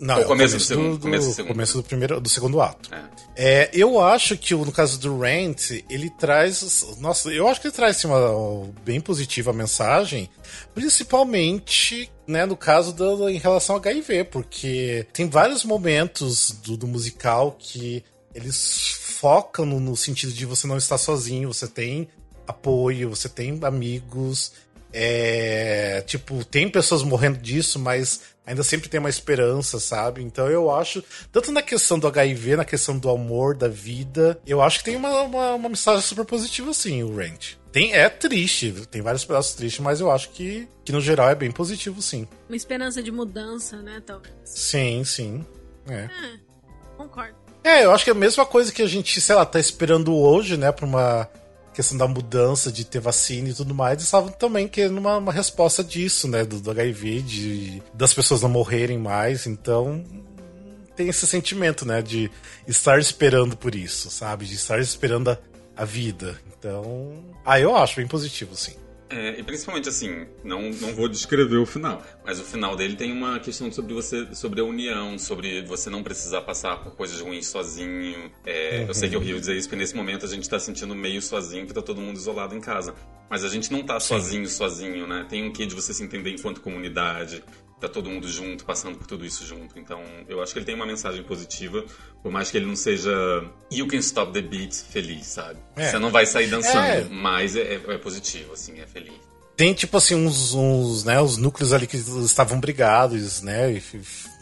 Não, 0.00 0.16
O 0.16 0.20
é 0.22 0.24
começo 0.24 0.56
do 0.56 0.60
segundo- 0.64 0.98
começo 0.98 1.28
do 1.28 1.34
segundo. 1.34 1.52
começo 1.52 1.76
do 1.76 1.84
primeiro, 1.84 2.20
do 2.20 2.28
segundo 2.28 2.60
ato. 2.60 2.90
É. 2.92 3.04
É, 3.36 3.70
eu 3.72 4.00
acho 4.02 4.36
que 4.36 4.52
no 4.52 4.72
caso 4.72 4.98
do 4.98 5.16
Rant, 5.20 5.70
ele 5.88 6.10
traz. 6.18 6.96
Nossa, 6.98 7.30
eu 7.30 7.46
acho 7.46 7.60
que 7.60 7.68
ele 7.68 7.74
traz 7.76 7.96
assim, 7.96 8.08
uma 8.08 8.68
bem 8.84 9.00
positiva 9.00 9.52
mensagem, 9.52 10.28
principalmente 10.74 12.10
né, 12.26 12.44
no 12.44 12.56
caso 12.56 12.92
do, 12.92 13.28
em 13.28 13.38
relação 13.38 13.76
ao 13.76 13.80
HIV, 13.80 14.24
porque 14.24 15.06
tem 15.12 15.28
vários 15.30 15.64
momentos 15.64 16.50
do, 16.50 16.76
do 16.76 16.88
musical 16.88 17.56
que 17.58 18.02
eles 18.34 19.07
focam 19.18 19.66
no, 19.66 19.80
no 19.80 19.96
sentido 19.96 20.32
de 20.32 20.46
você 20.46 20.66
não 20.66 20.76
estar 20.76 20.96
sozinho, 20.96 21.52
você 21.52 21.66
tem 21.66 22.08
apoio, 22.46 23.10
você 23.10 23.28
tem 23.28 23.58
amigos. 23.62 24.52
É, 24.92 26.02
tipo, 26.06 26.44
tem 26.44 26.68
pessoas 26.68 27.02
morrendo 27.02 27.38
disso, 27.38 27.78
mas 27.78 28.22
ainda 28.46 28.62
sempre 28.62 28.88
tem 28.88 28.98
uma 28.98 29.10
esperança, 29.10 29.78
sabe? 29.78 30.22
Então 30.22 30.48
eu 30.48 30.70
acho, 30.70 31.04
tanto 31.30 31.52
na 31.52 31.60
questão 31.60 31.98
do 31.98 32.06
HIV, 32.06 32.56
na 32.56 32.64
questão 32.64 32.98
do 32.98 33.10
amor, 33.10 33.54
da 33.54 33.68
vida, 33.68 34.40
eu 34.46 34.62
acho 34.62 34.78
que 34.78 34.84
tem 34.86 34.96
uma, 34.96 35.22
uma, 35.22 35.54
uma 35.54 35.68
mensagem 35.68 36.00
super 36.00 36.24
positiva, 36.24 36.72
sim, 36.72 37.02
o 37.02 37.14
Ranch. 37.14 37.58
Tem, 37.70 37.92
é 37.92 38.08
triste, 38.08 38.72
tem 38.90 39.02
vários 39.02 39.24
pedaços 39.24 39.54
tristes, 39.54 39.80
mas 39.80 40.00
eu 40.00 40.10
acho 40.10 40.30
que, 40.30 40.66
que 40.84 40.92
no 40.92 41.00
geral 41.00 41.28
é 41.28 41.34
bem 41.34 41.50
positivo, 41.50 42.00
sim. 42.00 42.26
Uma 42.48 42.56
esperança 42.56 43.02
de 43.02 43.10
mudança, 43.10 43.82
né, 43.82 44.00
talvez. 44.04 44.34
Sim, 44.44 45.04
sim. 45.04 45.44
É. 45.86 46.08
Concordo. 46.96 47.47
É, 47.68 47.84
eu 47.84 47.92
acho 47.92 48.02
que 48.02 48.08
é 48.08 48.14
a 48.14 48.16
mesma 48.16 48.46
coisa 48.46 48.72
que 48.72 48.80
a 48.80 48.86
gente, 48.86 49.20
sei 49.20 49.34
lá, 49.34 49.44
tá 49.44 49.60
esperando 49.60 50.16
hoje, 50.16 50.56
né, 50.56 50.72
pra 50.72 50.86
uma 50.86 51.28
questão 51.74 51.98
da 51.98 52.08
mudança, 52.08 52.72
de 52.72 52.82
ter 52.82 52.98
vacina 52.98 53.50
e 53.50 53.52
tudo 53.52 53.74
mais, 53.74 53.92
eles 53.92 54.04
estavam 54.04 54.30
também 54.30 54.66
querendo 54.66 54.96
uma, 54.96 55.18
uma 55.18 55.30
resposta 55.30 55.84
disso, 55.84 56.26
né, 56.26 56.46
do, 56.46 56.60
do 56.60 56.70
HIV, 56.70 57.20
de, 57.20 57.82
das 57.92 58.14
pessoas 58.14 58.40
não 58.40 58.48
morrerem 58.48 58.96
mais, 58.96 59.46
então 59.46 60.02
tem 60.96 61.10
esse 61.10 61.26
sentimento, 61.26 61.84
né, 61.84 62.00
de 62.00 62.30
estar 62.66 62.98
esperando 62.98 63.54
por 63.54 63.74
isso, 63.74 64.10
sabe, 64.10 64.46
de 64.46 64.54
estar 64.54 64.80
esperando 64.80 65.30
a, 65.30 65.38
a 65.76 65.84
vida. 65.84 66.40
Então, 66.58 67.22
ah, 67.44 67.60
eu 67.60 67.76
acho 67.76 67.96
bem 67.96 68.08
positivo, 68.08 68.56
sim. 68.56 68.76
É, 69.10 69.38
e 69.38 69.42
principalmente 69.42 69.88
assim, 69.88 70.26
não, 70.44 70.70
não 70.70 70.94
vou 70.94 71.08
descrever 71.08 71.56
o 71.56 71.64
final, 71.64 72.02
mas 72.24 72.38
o 72.38 72.44
final 72.44 72.76
dele 72.76 72.94
tem 72.94 73.10
uma 73.10 73.40
questão 73.40 73.72
sobre 73.72 73.94
você, 73.94 74.34
sobre 74.34 74.60
a 74.60 74.64
união, 74.64 75.18
sobre 75.18 75.62
você 75.62 75.88
não 75.88 76.02
precisar 76.02 76.42
passar 76.42 76.82
por 76.82 76.94
coisas 76.94 77.18
ruins 77.20 77.46
sozinho. 77.46 78.30
É, 78.44 78.84
Eu 78.86 78.92
sei 78.92 79.08
que 79.08 79.14
é 79.14 79.18
horrível 79.18 79.40
dizer 79.40 79.56
isso, 79.56 79.66
porque 79.68 79.80
nesse 79.80 79.96
momento 79.96 80.26
a 80.26 80.28
gente 80.28 80.48
tá 80.48 80.58
sentindo 80.58 80.94
meio 80.94 81.22
sozinho, 81.22 81.64
porque 81.64 81.80
tá 81.80 81.84
todo 81.84 82.00
mundo 82.00 82.16
isolado 82.16 82.54
em 82.54 82.60
casa. 82.60 82.94
Mas 83.30 83.44
a 83.44 83.48
gente 83.48 83.72
não 83.72 83.82
tá 83.82 83.98
sozinho, 83.98 84.46
sozinho, 84.46 85.06
né? 85.06 85.26
Tem 85.28 85.44
um 85.44 85.52
quê 85.52 85.64
de 85.66 85.74
você 85.74 85.94
se 85.94 86.02
entender 86.02 86.30
enquanto 86.30 86.60
comunidade, 86.60 87.42
tá 87.80 87.88
todo 87.88 88.10
mundo 88.10 88.28
junto, 88.28 88.64
passando 88.64 88.98
por 88.98 89.06
tudo 89.06 89.24
isso 89.24 89.46
junto. 89.46 89.78
Então, 89.78 90.02
eu 90.28 90.42
acho 90.42 90.52
que 90.52 90.58
ele 90.58 90.66
tem 90.66 90.74
uma 90.74 90.86
mensagem 90.86 91.22
positiva, 91.22 91.84
por 92.22 92.30
mais 92.32 92.50
que 92.50 92.56
ele 92.56 92.66
não 92.66 92.76
seja 92.76 93.10
You 93.72 93.86
Can 93.86 93.98
Stop 93.98 94.32
the 94.32 94.40
Beat 94.42 94.74
feliz, 94.74 95.26
sabe? 95.26 95.58
É. 95.76 95.90
Você 95.90 95.98
não 95.98 96.10
vai 96.10 96.26
sair 96.26 96.48
dançando, 96.48 96.78
É. 96.78 97.04
mas 97.10 97.54
é, 97.56 97.60
é- 97.74 97.82
é 97.94 97.98
positivo, 97.98 98.52
assim, 98.52 98.80
é 98.80 98.86
feliz. 98.86 99.14
Tem, 99.56 99.74
tipo 99.74 99.96
assim, 99.96 100.14
uns, 100.14 100.54
uns, 100.54 101.02
né, 101.04 101.20
os 101.20 101.36
núcleos 101.36 101.72
ali 101.72 101.86
que 101.86 101.96
estavam 101.96 102.60
brigados, 102.60 103.42
né, 103.42 103.72
e, 103.72 103.82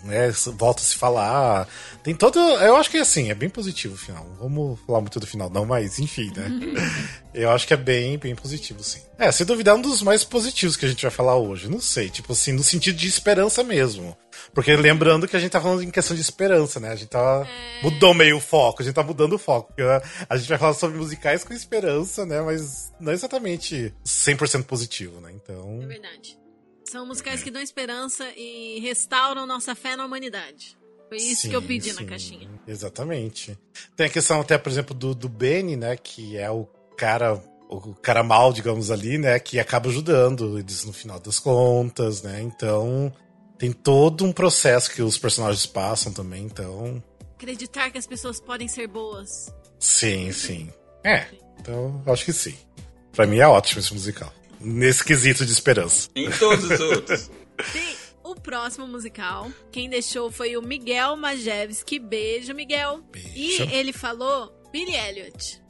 né, 0.06 0.30
volta 0.56 0.80
a 0.80 0.84
se 0.84 0.96
falar. 0.96 1.68
Tem 2.02 2.14
todo, 2.14 2.38
eu 2.38 2.76
acho 2.76 2.90
que 2.90 2.98
assim, 2.98 3.30
é 3.30 3.34
bem 3.34 3.48
positivo 3.48 3.94
o 3.94 3.98
final. 3.98 4.24
Não 4.24 4.36
Vamos 4.46 4.80
falar 4.86 5.00
muito 5.00 5.18
do 5.20 5.26
final 5.26 5.50
não, 5.50 5.66
mas 5.66 5.98
enfim, 5.98 6.32
né. 6.36 6.48
eu 7.34 7.50
acho 7.50 7.66
que 7.66 7.74
é 7.74 7.76
bem, 7.76 8.16
bem 8.16 8.34
positivo, 8.34 8.82
sim. 8.82 9.00
É, 9.18 9.30
sem 9.32 9.44
duvidar, 9.46 9.74
é 9.74 9.78
um 9.78 9.82
dos 9.82 10.02
mais 10.02 10.24
positivos 10.24 10.76
que 10.76 10.86
a 10.86 10.88
gente 10.88 11.02
vai 11.02 11.10
falar 11.10 11.36
hoje. 11.36 11.68
Não 11.68 11.80
sei, 11.80 12.08
tipo 12.08 12.32
assim, 12.32 12.52
no 12.52 12.62
sentido 12.62 12.96
de 12.96 13.08
esperança 13.08 13.62
mesmo. 13.64 14.16
Porque 14.54 14.74
lembrando 14.76 15.26
que 15.26 15.36
a 15.36 15.40
gente 15.40 15.50
tá 15.50 15.60
falando 15.60 15.82
em 15.82 15.90
questão 15.90 16.14
de 16.14 16.22
esperança, 16.22 16.78
né? 16.78 16.90
A 16.90 16.94
gente 16.96 17.08
tá. 17.08 17.46
Mudou 17.82 18.14
meio 18.14 18.36
o 18.36 18.40
foco, 18.40 18.82
a 18.82 18.84
gente 18.84 18.94
tá 18.94 19.02
mudando 19.02 19.34
o 19.34 19.38
foco. 19.38 19.68
Porque, 19.68 19.82
a- 19.82 20.36
gente 20.36 20.48
vai 20.48 20.58
falar 20.58 20.74
sobre 20.74 20.96
musicais 20.98 21.42
com 21.44 21.52
esperança, 21.52 22.24
né? 22.24 22.40
Mas 22.40 22.92
não 23.00 23.12
exatamente 23.12 23.92
100% 24.04 24.64
positivo, 24.64 25.20
né? 25.20 25.32
Então. 25.34 25.80
É 25.82 25.86
verdade. 25.86 26.38
São 26.90 27.06
musicais 27.06 27.42
que 27.42 27.50
dão 27.50 27.60
esperança 27.60 28.24
e 28.36 28.78
restauram 28.80 29.46
nossa 29.46 29.74
fé 29.74 29.96
na 29.96 30.04
humanidade. 30.04 30.76
Foi 31.08 31.18
isso 31.18 31.42
sim, 31.42 31.50
que 31.50 31.56
eu 31.56 31.62
pedi 31.62 31.92
na 31.92 32.00
sim, 32.00 32.06
caixinha. 32.06 32.50
Exatamente. 32.66 33.58
Tem 33.96 34.06
a 34.06 34.10
questão 34.10 34.40
até, 34.40 34.56
por 34.58 34.70
exemplo, 34.70 34.94
do, 34.94 35.14
do 35.14 35.28
Benny, 35.28 35.76
né? 35.76 35.96
Que 35.96 36.36
é 36.36 36.50
o 36.50 36.64
cara. 36.96 37.34
O 37.68 37.94
cara 37.96 38.22
mal, 38.22 38.52
digamos 38.52 38.92
ali, 38.92 39.18
né? 39.18 39.40
Que 39.40 39.58
acaba 39.58 39.88
ajudando 39.88 40.56
eles 40.56 40.84
no 40.84 40.92
final 40.92 41.18
das 41.18 41.38
contas, 41.38 42.22
né? 42.22 42.40
Então. 42.40 43.12
Tem 43.58 43.72
todo 43.72 44.24
um 44.24 44.32
processo 44.32 44.90
que 44.90 45.00
os 45.00 45.16
personagens 45.16 45.64
passam 45.64 46.12
também, 46.12 46.44
então. 46.44 47.02
Acreditar 47.34 47.90
que 47.90 47.98
as 47.98 48.06
pessoas 48.06 48.38
podem 48.38 48.68
ser 48.68 48.86
boas. 48.86 49.52
Sim, 49.78 50.30
sim. 50.30 50.70
É, 51.02 51.26
então 51.58 52.02
acho 52.06 52.24
que 52.24 52.32
sim. 52.32 52.54
Pra 53.12 53.26
mim 53.26 53.38
é 53.38 53.46
ótimo 53.46 53.80
esse 53.80 53.94
musical. 53.94 54.32
Nesse 54.60 55.04
quesito 55.04 55.44
de 55.44 55.52
esperança. 55.52 56.08
Em 56.14 56.30
todos 56.30 56.70
os 56.70 56.80
outros. 56.80 57.30
Tem 57.72 57.96
o 58.22 58.34
próximo 58.34 58.86
musical. 58.86 59.50
Quem 59.70 59.88
deixou 59.88 60.30
foi 60.30 60.56
o 60.56 60.62
Miguel 60.62 61.16
Majewski. 61.16 61.98
Beijo, 61.98 62.54
Miguel. 62.54 63.00
Beijo. 63.10 63.64
E 63.64 63.74
ele 63.74 63.92
falou 63.92 64.52
Billy 64.72 64.94
Elliot. 64.94 65.62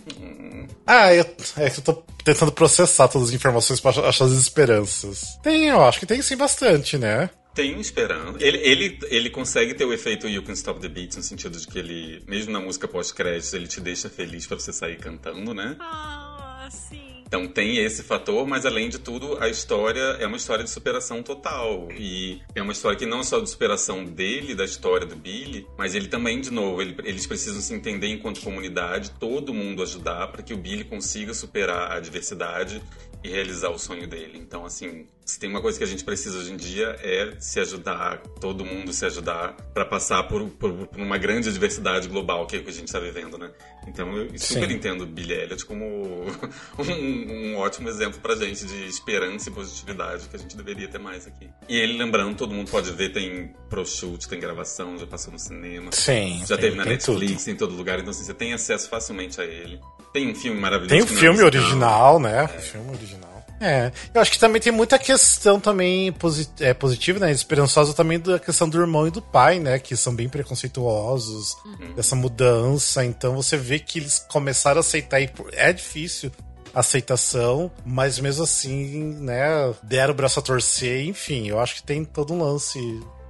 Ah, 0.87 1.13
eu, 1.13 1.25
é 1.57 1.71
que 1.71 1.81
eu 1.81 1.85
tô 1.85 1.95
tentando 2.25 2.53
processar 2.53 3.09
todas 3.09 3.29
as 3.29 3.35
informações 3.35 3.81
pra 3.81 3.91
achar 3.91 4.25
as 4.25 4.33
esperanças. 4.33 5.39
Tem, 5.43 5.67
eu 5.67 5.83
acho 5.83 5.99
que 5.99 6.07
tem 6.07 6.23
sim 6.23 6.37
bastante, 6.37 6.97
né? 6.97 7.29
Tem 7.55 7.81
esperança. 7.81 8.37
Ele, 8.39 8.59
ele, 8.59 8.99
ele 9.09 9.31
consegue 9.31 9.75
ter 9.75 9.85
o 9.85 9.93
efeito 9.93 10.29
You 10.29 10.43
Can 10.43 10.53
Stop 10.53 10.79
the 10.81 10.89
Beat, 10.89 11.17
no 11.17 11.23
sentido 11.23 11.59
de 11.59 11.67
que 11.67 11.79
ele, 11.79 12.23
mesmo 12.27 12.53
na 12.53 12.61
música 12.61 12.87
pós-créditos, 12.87 13.55
ele 13.55 13.67
te 13.67 13.81
deixa 13.81 14.11
feliz 14.11 14.47
pra 14.47 14.59
você 14.59 14.73
sair 14.73 14.99
cantando, 14.99 15.55
né? 15.55 15.75
Ah, 15.81 16.69
sim. 16.71 17.16
Então 17.27 17.47
tem 17.49 17.79
esse 17.79 18.05
fator, 18.05 18.47
mas 18.47 18.65
além 18.65 18.89
de 18.89 18.99
tudo, 19.01 19.37
a 19.43 19.49
história 19.49 20.01
é 20.21 20.27
uma 20.27 20.37
história 20.37 20.63
de 20.63 20.71
superação 20.71 21.23
total. 21.23 21.89
E 21.93 22.41
é 22.55 22.63
uma 22.63 22.73
história 22.73 22.97
que 22.97 23.05
não 23.05 23.21
é 23.21 23.23
só 23.25 23.41
de 23.41 23.51
superação 23.51 24.05
dele, 24.05 24.55
da 24.55 24.65
história 24.65 25.07
do 25.07 25.17
Billy, 25.17 25.67
mas 25.77 25.95
ele 25.95 26.07
também, 26.07 26.41
de 26.41 26.53
novo, 26.53 26.81
ele- 26.81 26.97
eles 27.05 27.27
precisam 27.27 27.61
se 27.61 27.75
entender 27.75 28.09
enquanto 28.09 28.41
comunidade, 28.41 29.11
todo 29.19 29.53
mundo 29.53 29.83
ajudar 29.83 30.29
para 30.29 30.43
que 30.43 30.55
o 30.55 30.57
Billy 30.57 30.85
consiga 30.85 31.35
superar 31.35 31.91
a 31.91 31.97
adversidade 31.97 32.81
e 33.25 33.29
realizar 33.29 33.71
o 33.71 33.79
sonho 33.79 34.07
dele. 34.07 34.39
Então, 34.39 34.65
assim, 34.65 35.09
se 35.27 35.39
tem 35.41 35.51
uma 35.51 35.61
coisa 35.61 35.77
que 35.77 35.83
a 35.85 35.87
gente 35.87 36.05
precisa 36.05 36.39
hoje 36.39 36.53
em 36.53 36.57
dia 36.57 36.97
é 37.03 37.33
se 37.41 37.59
ajudar, 37.61 38.19
todo 38.41 38.65
mundo 38.65 38.93
se 38.93 39.05
ajudar 39.05 39.55
para 39.75 39.85
passar 39.85 40.23
por, 40.29 40.49
por- 40.51 40.87
por 40.87 41.01
uma 41.01 41.19
grande 41.19 41.49
adversidade 41.49 42.07
global 42.09 42.47
que 42.47 42.57
é 42.57 42.61
o 42.61 42.63
que 42.63 42.71
a 42.71 42.73
gente 42.73 42.87
está 42.87 43.01
vivendo, 43.01 43.37
né? 43.37 43.51
Então 43.89 44.17
eu 44.17 44.29
super 44.39 44.69
Sim. 44.69 44.75
entendo 44.77 45.03
o 45.03 45.07
Billy 45.07 45.35
Elliot 45.35 45.65
como 45.67 45.85
um, 46.79 47.53
um 47.53 47.57
ótimo 47.59 47.89
exemplo 47.89 48.21
pra 48.21 48.35
gente 48.37 48.65
de 48.67 48.87
esperança 48.87 49.49
e 49.49 49.53
positividade 49.53 50.29
que 50.29 50.37
a 50.37 50.39
gente 50.39 50.57
deveria 50.57 50.89
ter 50.89 50.99
mais 50.99 51.27
aqui. 51.27 51.49
E 51.69 51.77
ele, 51.77 51.99
lembrando, 51.99 52.37
todo 52.37 52.55
mundo 52.55 52.71
pode 52.71 52.91
ver, 52.93 53.13
tem 53.13 53.53
proshoot, 53.69 54.29
tem 54.29 54.39
gravação, 54.39 54.97
já 54.99 55.07
passou 55.07 55.33
no 55.33 55.39
cinema. 55.39 55.91
Sim. 55.93 56.41
Já 56.47 56.57
tem- 56.57 56.67
teve 56.67 56.77
na 56.77 56.85
Netflix, 56.85 57.43
tudo. 57.45 57.53
em 57.53 57.57
todo 57.57 57.75
lugar, 57.75 57.99
então 57.99 58.11
assim, 58.11 58.25
você 58.25 58.35
tem 58.35 58.53
acesso 58.53 58.89
facilmente 58.89 59.41
a 59.41 59.45
ele. 59.45 59.81
Tem 60.13 60.31
um 60.31 60.35
filme 60.35 60.59
maravilhoso. 60.61 60.89
Tem 60.95 61.03
é 61.03 61.07
filme 61.21 61.41
musical. 61.43 61.63
original, 61.63 62.21
né? 62.21 62.49
Filme 62.49 62.91
original. 62.91 63.36
É. 63.61 63.91
Eu 64.13 64.21
acho 64.21 64.31
que 64.31 64.39
também 64.39 64.61
tem 64.61 64.73
muita 64.73 64.99
questão 64.99 65.59
também 65.59 66.13
posi 66.13 66.49
é, 66.61 66.75
positiva, 66.75 67.19
né? 67.19 67.31
Esperançosa 67.31 67.95
também 67.95 68.19
da 68.21 68.39
questão 68.39 68.69
do 68.69 68.79
irmão 68.79 69.07
e 69.07 69.11
do 69.11 69.23
pai, 69.23 69.59
né? 69.59 69.79
Que 69.79 69.97
são 69.97 70.15
bem 70.15 70.29
preconceituosos, 70.29 71.57
dessa 71.95 72.15
mudança. 72.15 73.05
Então 73.05 73.35
você 73.35 73.57
vê 73.57 73.79
que 73.79 73.99
eles 73.99 74.19
começaram 74.19 74.79
a 74.79 74.81
aceitar. 74.81 75.21
E 75.21 75.31
é 75.53 75.73
difícil 75.73 76.31
a 76.75 76.81
aceitação, 76.81 77.71
mas 77.85 78.19
mesmo 78.19 78.45
assim, 78.45 79.15
né? 79.15 79.75
Deram 79.83 80.13
o 80.13 80.17
braço 80.17 80.39
a 80.39 80.43
torcer. 80.43 81.07
Enfim, 81.07 81.49
eu 81.49 81.59
acho 81.59 81.77
que 81.77 81.83
tem 81.83 82.05
todo 82.05 82.35
um 82.35 82.43
lance 82.43 82.79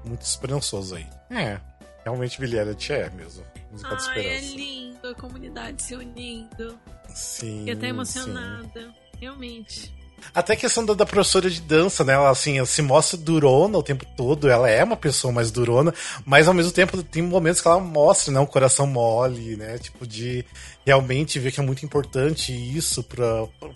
muito 0.05 0.23
esperançoso 0.23 0.97
aí. 0.97 1.07
É. 1.31 1.61
Realmente 2.05 2.43
Elliot 2.43 2.93
é 2.93 3.11
mesmo. 3.11 3.45
Musical 3.71 3.97
de 3.97 4.09
Ai, 4.09 4.19
é 4.19 4.35
esperança. 4.35 4.57
lindo 4.57 5.09
a 5.09 5.15
comunidade 5.15 5.83
se 5.83 5.95
unindo. 5.95 6.79
Sim. 7.15 7.59
Fiquei 7.59 7.75
até 7.75 7.87
sim. 7.87 7.93
emocionada. 7.93 8.95
Realmente. 9.19 9.96
Até 10.35 10.53
a 10.53 10.57
questão 10.57 10.85
da, 10.85 10.95
da 10.95 11.07
professora 11.07 11.49
de 11.51 11.61
dança, 11.61 12.05
né? 12.05 12.13
Ela 12.15 12.31
assim, 12.31 12.59
ela 12.59 12.67
se 12.67 12.83
mostra 12.83 13.17
durona 13.17 13.79
o 13.79 13.83
tempo 13.83 14.05
todo, 14.17 14.49
ela 14.49 14.69
é 14.69 14.83
uma 14.85 14.97
pessoa 14.97 15.33
mais 15.33 15.51
durona, 15.51 15.93
mas 16.25 16.47
ao 16.49 16.55
mesmo 16.55 16.73
tempo 16.73 17.03
tem 17.03 17.23
momentos 17.23 17.61
que 17.61 17.69
ela 17.69 17.81
mostra, 17.81 18.33
né? 18.33 18.41
Um 18.41 18.47
coração 18.47 18.87
mole, 18.87 19.57
né? 19.57 19.79
Tipo, 19.79 20.07
de 20.07 20.45
realmente 20.85 21.39
ver 21.39 21.53
que 21.53 21.61
é 21.61 21.63
muito 21.63 21.85
importante 21.85 22.53
isso 22.53 23.03
pra, 23.03 23.47
pra, 23.59 23.71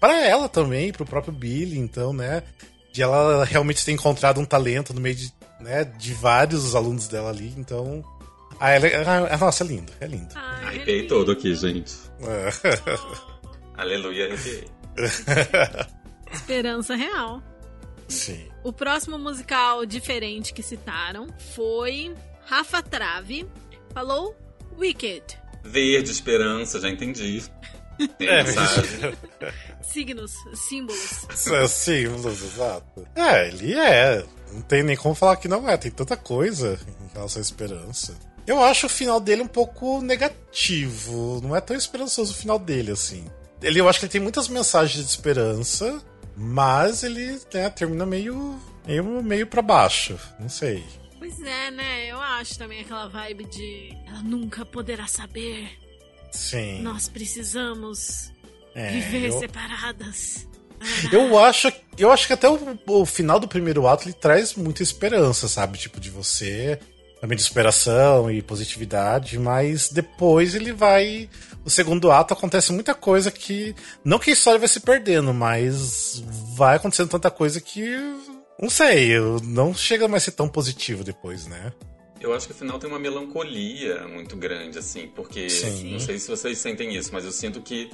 pra 0.00 0.24
ela 0.26 0.48
também, 0.48 0.92
pro 0.92 1.04
próprio 1.04 1.32
Billy, 1.32 1.78
então, 1.78 2.12
né? 2.12 2.42
De 2.92 3.02
ela 3.02 3.44
realmente 3.44 3.84
ter 3.84 3.92
encontrado 3.92 4.40
um 4.40 4.44
talento 4.44 4.94
no 4.94 5.00
meio 5.00 5.14
de, 5.14 5.32
né, 5.60 5.84
de 5.84 6.14
vários 6.14 6.74
alunos 6.74 7.08
dela 7.08 7.28
ali, 7.30 7.52
então. 7.56 8.02
Ah, 8.58 8.70
ela, 8.70 8.86
é- 8.86 9.04
ah, 9.30 9.36
nossa, 9.36 9.64
é 9.64 9.66
lindo, 9.66 9.92
é 10.00 10.06
lindo. 10.06 10.28
Ai, 10.34 10.62
é 10.64 10.68
Arrepiei 10.68 11.00
lindo. 11.02 11.08
todo 11.08 11.30
aqui, 11.32 11.54
gente. 11.54 11.92
É. 12.22 12.48
Aleluia, 13.76 14.26
arrepiei. 14.28 14.64
Esperança 16.32 16.94
real. 16.94 17.42
Sim. 18.08 18.48
O 18.62 18.72
próximo 18.72 19.18
musical 19.18 19.84
diferente 19.86 20.52
que 20.52 20.62
citaram 20.62 21.26
foi 21.54 22.14
Rafa 22.44 22.82
Trave. 22.82 23.46
Falou 23.92 24.36
Wicked. 24.78 25.38
Verde, 25.64 26.10
esperança, 26.10 26.80
já 26.80 26.88
entendi. 26.88 27.42
Tem 28.18 28.28
É. 28.28 28.44
Signos, 29.82 30.32
símbolos. 30.54 31.26
É, 31.50 31.66
Sim, 31.66 32.04
exato. 32.26 33.06
É, 33.14 33.48
ele 33.48 33.72
é. 33.74 34.24
Não 34.52 34.60
tem 34.62 34.82
nem 34.82 34.96
como 34.96 35.14
falar 35.14 35.36
que 35.36 35.48
não 35.48 35.68
é. 35.68 35.76
Tem 35.76 35.90
tanta 35.90 36.16
coisa 36.16 36.78
em 36.88 37.14
relação 37.14 37.40
à 37.40 37.42
esperança. 37.42 38.14
Eu 38.46 38.62
acho 38.62 38.86
o 38.86 38.90
final 38.90 39.18
dele 39.18 39.42
um 39.42 39.48
pouco 39.48 40.00
negativo. 40.02 41.40
Não 41.42 41.56
é 41.56 41.60
tão 41.60 41.76
esperançoso 41.76 42.32
o 42.32 42.36
final 42.36 42.58
dele, 42.58 42.92
assim. 42.92 43.24
Ele, 43.66 43.80
eu 43.80 43.88
acho 43.88 43.98
que 43.98 44.04
ele 44.06 44.12
tem 44.12 44.20
muitas 44.20 44.48
mensagens 44.48 45.04
de 45.04 45.10
esperança, 45.10 46.00
mas 46.36 47.02
ele 47.02 47.38
né, 47.52 47.68
termina 47.70 48.06
meio, 48.06 48.60
meio, 48.86 49.22
meio 49.22 49.46
pra 49.46 49.60
baixo. 49.62 50.18
Não 50.38 50.48
sei. 50.48 50.84
Pois 51.18 51.40
é, 51.40 51.70
né? 51.70 52.06
Eu 52.06 52.20
acho 52.20 52.56
também 52.58 52.80
aquela 52.80 53.08
vibe 53.08 53.44
de 53.46 53.92
ela 54.06 54.22
nunca 54.22 54.64
poderá 54.64 55.06
saber. 55.06 55.68
Sim. 56.30 56.82
Nós 56.82 57.08
precisamos 57.08 58.30
É, 58.74 58.90
viver 58.92 59.28
eu- 59.30 59.38
separadas. 59.38 60.46
Eu 61.10 61.38
acho, 61.38 61.72
eu 61.96 62.12
acho 62.12 62.26
que 62.26 62.34
até 62.34 62.46
o, 62.50 62.78
o 62.86 63.06
final 63.06 63.40
do 63.40 63.48
primeiro 63.48 63.86
ato 63.86 64.04
ele 64.06 64.12
traz 64.12 64.54
muita 64.54 64.82
esperança, 64.82 65.48
sabe? 65.48 65.78
Tipo, 65.78 65.98
de 65.98 66.10
você, 66.10 66.78
também 67.20 67.36
de 67.36 67.42
superação 67.42 68.30
e 68.30 68.42
positividade, 68.42 69.38
mas 69.38 69.88
depois 69.88 70.54
ele 70.54 70.72
vai. 70.72 71.28
O 71.64 71.70
segundo 71.70 72.10
ato 72.10 72.34
acontece 72.34 72.72
muita 72.72 72.94
coisa 72.94 73.30
que. 73.30 73.74
Não 74.04 74.18
que 74.18 74.30
a 74.30 74.32
história 74.32 74.58
vai 74.58 74.68
se 74.68 74.80
perdendo, 74.80 75.32
mas 75.34 76.22
vai 76.54 76.76
acontecendo 76.76 77.08
tanta 77.08 77.30
coisa 77.30 77.60
que. 77.60 77.84
Não 78.60 78.70
sei, 78.70 79.10
eu- 79.16 79.40
não 79.44 79.74
chega 79.74 80.08
mais 80.08 80.22
a 80.22 80.26
ser 80.26 80.32
tão 80.32 80.48
positivo 80.48 81.04
depois, 81.04 81.46
né? 81.46 81.72
Eu 82.20 82.32
acho 82.34 82.46
que 82.46 82.52
o 82.52 82.56
final 82.56 82.78
tem 82.78 82.88
uma 82.88 82.98
melancolia 82.98 84.06
muito 84.08 84.36
grande, 84.36 84.78
assim, 84.78 85.08
porque 85.14 85.50
Sim. 85.50 85.92
não 85.92 86.00
sei 86.00 86.18
se 86.18 86.28
vocês 86.30 86.56
sentem 86.58 86.96
isso, 86.96 87.10
mas 87.12 87.24
eu 87.26 87.32
sinto 87.32 87.60
que 87.60 87.90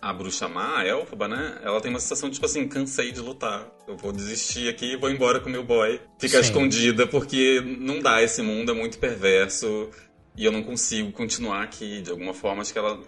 a 0.00 0.12
bruxa 0.12 0.48
má, 0.48 0.78
a 0.78 0.86
Elfaba, 0.86 1.26
né? 1.28 1.58
Ela 1.62 1.80
tem 1.80 1.90
uma 1.90 1.98
sensação 2.00 2.28
de, 2.28 2.34
tipo 2.34 2.46
assim, 2.46 2.66
cansei 2.68 3.10
de 3.12 3.20
lutar. 3.20 3.66
Eu 3.86 3.96
vou 3.96 4.12
desistir 4.12 4.68
aqui 4.68 4.92
e 4.92 4.96
vou 4.96 5.10
embora 5.10 5.40
com 5.40 5.48
meu 5.50 5.64
boy. 5.64 6.00
Ficar 6.18 6.40
escondida, 6.40 7.06
porque 7.06 7.60
não 7.80 8.00
dá, 8.00 8.22
esse 8.22 8.40
mundo 8.42 8.70
é 8.70 8.74
muito 8.74 8.98
perverso 8.98 9.90
e 10.36 10.44
eu 10.44 10.52
não 10.52 10.62
consigo 10.62 11.10
continuar 11.12 11.62
aqui. 11.62 12.00
De 12.00 12.10
alguma 12.10 12.32
forma, 12.34 12.62
acho 12.62 12.72
que 12.72 12.78
ela. 12.78 13.00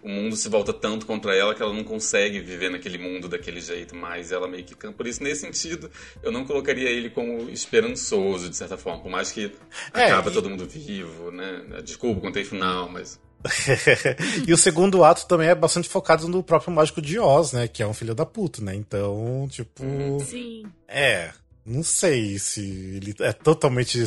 O 0.00 0.08
mundo 0.08 0.36
se 0.36 0.48
volta 0.48 0.72
tanto 0.72 1.04
contra 1.04 1.34
ela 1.34 1.52
que 1.56 1.60
ela 1.60 1.74
não 1.74 1.82
consegue 1.82 2.38
viver 2.38 2.70
naquele 2.70 2.98
mundo 2.98 3.28
daquele 3.28 3.60
jeito, 3.60 3.96
mas 3.96 4.30
ela 4.30 4.46
meio 4.46 4.62
que. 4.64 4.74
Por 4.74 5.06
isso, 5.08 5.20
nesse 5.22 5.40
sentido, 5.40 5.90
eu 6.22 6.30
não 6.30 6.44
colocaria 6.46 6.88
ele 6.88 7.10
como 7.10 7.50
esperançoso, 7.50 8.48
de 8.48 8.56
certa 8.56 8.76
forma. 8.78 9.02
Por 9.02 9.10
mais 9.10 9.32
que 9.32 9.52
É, 9.92 10.04
acaba 10.04 10.30
e- 10.30 10.32
todo 10.32 10.48
mundo 10.48 10.66
vivo, 10.66 11.32
né? 11.32 11.64
Desculpa, 11.84 12.20
contei 12.20 12.44
final, 12.44 12.88
mas. 12.88 13.20
e 14.46 14.52
o 14.52 14.56
segundo 14.56 15.04
ato 15.04 15.26
também 15.26 15.48
é 15.48 15.54
bastante 15.54 15.88
focado 15.88 16.28
no 16.28 16.42
próprio 16.42 16.72
Mágico 16.72 17.00
de 17.00 17.18
Oz, 17.18 17.52
né? 17.52 17.68
Que 17.68 17.82
é 17.82 17.86
um 17.86 17.94
filho 17.94 18.14
da 18.14 18.26
puta, 18.26 18.62
né? 18.62 18.74
Então, 18.74 19.46
tipo. 19.50 19.84
Sim. 20.24 20.64
É, 20.86 21.30
não 21.64 21.82
sei 21.82 22.38
se 22.38 22.60
ele 22.96 23.14
é 23.20 23.32
totalmente 23.32 23.98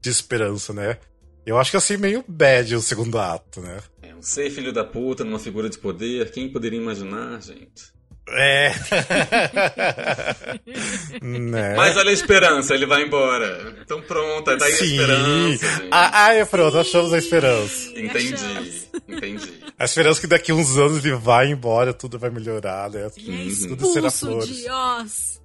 de 0.00 0.10
esperança, 0.10 0.72
né? 0.72 0.98
Eu 1.44 1.58
acho 1.58 1.70
que 1.70 1.76
é 1.76 1.78
assim 1.78 1.96
meio 1.96 2.22
bad 2.28 2.76
o 2.76 2.82
segundo 2.82 3.18
ato, 3.18 3.60
né? 3.60 3.80
É 4.02 4.14
um 4.14 4.20
ser 4.20 4.50
filho 4.50 4.72
da 4.72 4.84
puta 4.84 5.24
numa 5.24 5.38
figura 5.38 5.70
de 5.70 5.78
poder. 5.78 6.30
Quem 6.30 6.52
poderia 6.52 6.78
imaginar, 6.78 7.40
gente? 7.40 7.97
É. 8.32 8.72
né? 11.22 11.74
Mas 11.76 11.96
olha 11.96 12.10
a 12.10 12.12
esperança, 12.12 12.74
ele 12.74 12.86
vai 12.86 13.02
embora. 13.02 13.74
Então 13.80 14.00
pronto, 14.02 14.44
tá 14.44 14.64
aí 14.64 14.72
a 14.72 14.76
Sim. 14.76 14.84
esperança, 14.84 15.66
gente. 15.66 15.88
Ah, 15.90 16.10
ah, 16.12 16.34
é 16.34 16.44
pronto, 16.44 16.78
achamos 16.78 17.12
a 17.12 17.18
esperança. 17.18 17.90
Entendi, 17.96 18.34
achamos. 18.34 18.88
entendi. 19.08 19.52
A 19.78 19.84
esperança 19.84 20.20
que 20.20 20.26
daqui 20.26 20.52
uns 20.52 20.76
anos 20.76 21.04
ele 21.04 21.14
vai 21.14 21.50
embora, 21.50 21.94
tudo 21.94 22.18
vai 22.18 22.30
melhorar, 22.30 22.90
né? 22.90 23.08
Ele 23.16 23.64
é 23.64 23.68
Tudo 23.68 23.92
será 23.92 24.10
flores. 24.10 24.48
de 24.48 24.70
Oz. 24.70 25.40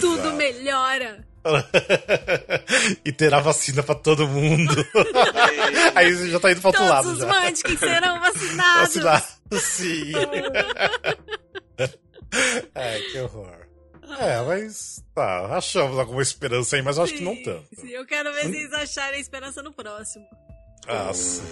Tudo 0.00 0.32
melhora. 0.34 1.24
e 3.04 3.12
terá 3.12 3.38
vacina 3.38 3.82
pra 3.82 3.94
todo 3.94 4.26
mundo. 4.26 4.74
Aí 5.94 6.14
você 6.14 6.30
já 6.30 6.40
tá 6.40 6.50
indo 6.50 6.60
pro 6.60 6.68
outro 6.68 6.86
Todos 6.86 6.94
lado 6.94 7.12
os 7.12 7.18
já. 7.18 7.76
Serão 7.78 8.20
vacinados. 8.20 8.94
Vacinar. 8.96 9.24
Sim. 9.52 10.12
é, 12.74 13.00
que 13.00 13.18
horror. 13.20 13.66
É, 14.18 14.40
mas 14.42 15.02
tá, 15.14 15.56
achamos 15.56 15.98
alguma 15.98 16.20
esperança 16.22 16.76
aí, 16.76 16.82
mas 16.82 16.98
eu 16.98 17.04
acho 17.04 17.14
que 17.14 17.22
não 17.22 17.34
Sim, 17.36 17.42
tanto. 17.42 17.68
sim, 17.80 17.88
eu 17.88 18.04
quero 18.04 18.32
ver 18.34 18.42
se 18.42 18.56
eles 18.56 18.72
acharem 18.72 19.18
esperança 19.20 19.62
no 19.62 19.72
próximo. 19.72 20.26
Nossa. 20.86 21.42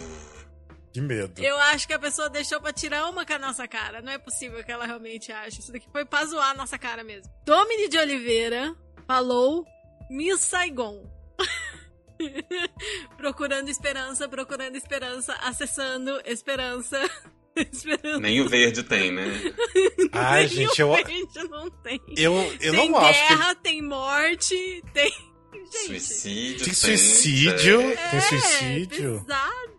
Que 0.93 1.01
medo. 1.01 1.43
Eu 1.43 1.57
acho 1.57 1.87
que 1.87 1.95
a 1.95 1.99
pessoa 1.99 2.29
deixou 2.29 2.61
pra 2.61 2.71
tirar 2.73 3.09
uma 3.09 3.25
com 3.25 3.33
a 3.33 3.39
nossa 3.39 3.67
cara. 3.67 4.03
Não 4.03 4.13
é 4.13 4.19
possível 4.19 4.63
que 4.63 4.71
ela 4.71 4.85
realmente 4.85 5.33
ache. 5.33 5.61
Isso 5.61 5.73
daqui 5.73 5.89
foi 5.91 6.05
pra 6.05 6.27
zoar 6.27 6.51
a 6.51 6.55
nossa 6.55 6.79
cara 6.79 7.03
mesmo. 7.03 7.33
Domini 7.47 7.89
de 7.89 7.97
Oliveira 7.97 8.77
falou 9.07 9.65
Miss 10.11 10.41
Saigon. 10.41 11.11
procurando 13.17 13.71
esperança, 13.71 14.29
procurando 14.29 14.77
esperança, 14.77 15.33
acessando 15.37 16.21
esperança. 16.27 16.99
esperança. 17.73 18.19
Nem 18.21 18.41
o 18.41 18.49
verde 18.49 18.83
tem, 18.83 19.13
né? 19.13 19.25
Ai, 20.13 20.41
Nem 20.41 20.49
gente, 20.49 20.83
o 20.83 20.87
eu, 20.87 20.95
verde 20.95 21.49
não 21.51 21.71
tem. 21.71 22.01
eu, 22.17 22.35
eu 22.61 22.73
tem 22.75 22.91
não 22.91 22.99
acho 22.99 23.23
que. 23.23 23.29
guerra, 23.35 23.55
tem 23.57 23.83
morte, 23.83 24.85
tem. 24.93 25.13
Gente, 25.73 25.87
Suicídio. 25.87 26.65
Tem 26.65 26.75
suicídio. 26.75 27.81
é. 27.81 27.97
Tem 28.11 28.19
é 28.19 28.21
suicídio. 28.21 29.25
pesado. 29.27 29.73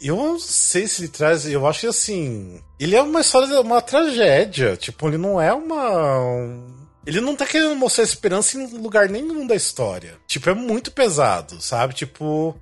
Eu 0.00 0.16
não 0.16 0.38
sei 0.38 0.86
se 0.86 1.02
ele 1.02 1.08
traz. 1.08 1.46
Eu 1.46 1.66
acho 1.66 1.80
que 1.80 1.86
assim. 1.86 2.60
Ele 2.78 2.94
é 2.96 3.00
uma 3.02 3.20
história, 3.20 3.60
uma 3.60 3.80
tragédia. 3.80 4.76
Tipo, 4.76 5.08
ele 5.08 5.16
não 5.16 5.40
é 5.40 5.54
uma. 5.54 6.20
um- 6.20 6.86
Ele 7.06 7.20
não 7.22 7.34
tá 7.34 7.46
querendo 7.46 7.74
mostrar 7.76 8.04
esperança 8.04 8.58
em 8.58 8.66
lugar 8.78 9.08
nenhum 9.08 9.46
da 9.46 9.54
história. 9.54 10.18
Tipo, 10.26 10.50
é 10.50 10.54
muito 10.54 10.90
pesado, 10.92 11.62
sabe? 11.62 11.94
Tipo, 11.94 12.54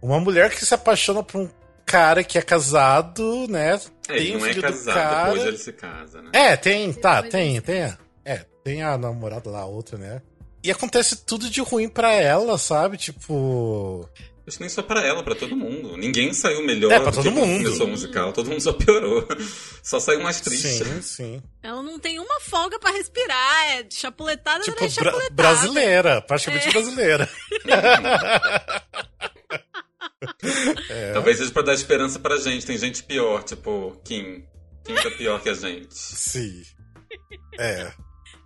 uma 0.00 0.20
mulher 0.20 0.50
que 0.50 0.64
se 0.64 0.74
apaixona 0.74 1.22
por 1.22 1.40
um 1.40 1.48
cara 1.88 2.22
que 2.22 2.36
é 2.38 2.42
casado, 2.42 3.46
né? 3.48 3.74
É, 4.08 4.12
tem 4.14 4.16
ele 4.16 4.36
um 4.36 4.38
não 4.40 4.46
é 4.46 4.48
filho 4.50 4.62
do 4.62 4.68
casado, 4.68 4.94
cara. 4.94 5.24
depois 5.32 5.46
ele 5.48 5.58
se 5.58 5.72
casa, 5.72 6.22
né? 6.22 6.30
É, 6.32 6.56
tem, 6.56 6.92
tá, 6.92 7.22
tem, 7.22 7.60
tem. 7.60 7.82
a- 7.84 7.98
É, 8.24 8.44
tem 8.62 8.82
a 8.82 8.96
namorada 8.98 9.48
lá, 9.50 9.60
a 9.60 9.66
outra, 9.66 9.96
né? 9.98 10.20
E 10.62 10.70
acontece 10.70 11.24
tudo 11.24 11.48
de 11.48 11.60
ruim 11.60 11.88
pra 11.88 12.12
ela, 12.12 12.58
sabe? 12.58 12.96
Tipo. 12.98 14.08
Acho 14.46 14.56
que 14.56 14.62
nem 14.62 14.70
só 14.70 14.82
pra 14.82 15.06
ela, 15.06 15.22
pra 15.22 15.34
todo 15.34 15.54
mundo. 15.54 15.94
Ninguém 15.96 16.32
saiu 16.32 16.64
melhor 16.64 16.90
É, 16.90 16.98
pra 16.98 17.10
do 17.10 17.16
todo 17.22 17.30
mundo. 17.30 17.64
começou 17.64 17.86
o 17.86 17.90
musical. 17.90 18.32
Todo 18.32 18.48
mundo 18.48 18.60
só 18.62 18.72
piorou. 18.72 19.26
Só 19.82 19.98
saiu 20.00 20.20
mais 20.22 20.40
triste. 20.40 20.84
Sim, 20.84 21.00
sim. 21.02 21.42
Ela 21.62 21.82
não 21.82 21.98
tem 21.98 22.18
uma 22.18 22.40
folga 22.40 22.78
pra 22.78 22.90
respirar. 22.90 23.70
É 23.78 23.84
chapuletada 23.90 24.60
Tipo, 24.64 24.72
atrás 24.76 24.92
de 24.94 25.00
bra- 25.00 25.10
chapuletada. 25.12 25.34
brasileira, 25.34 26.20
praticamente 26.22 26.68
É. 26.68 26.72
brasileira. 26.72 27.28
Talvez 31.12 31.38
seja 31.38 31.50
pra 31.52 31.62
dar 31.62 31.74
esperança 31.74 32.18
pra 32.18 32.36
gente. 32.36 32.64
Tem 32.66 32.78
gente 32.78 33.02
pior, 33.02 33.42
tipo 33.42 34.00
Kim. 34.04 34.44
Kim 34.84 34.94
tá 34.94 35.10
pior 35.16 35.40
que 35.42 35.48
a 35.48 35.54
gente. 35.54 35.94
Sim. 35.94 36.62
É. 37.58 37.92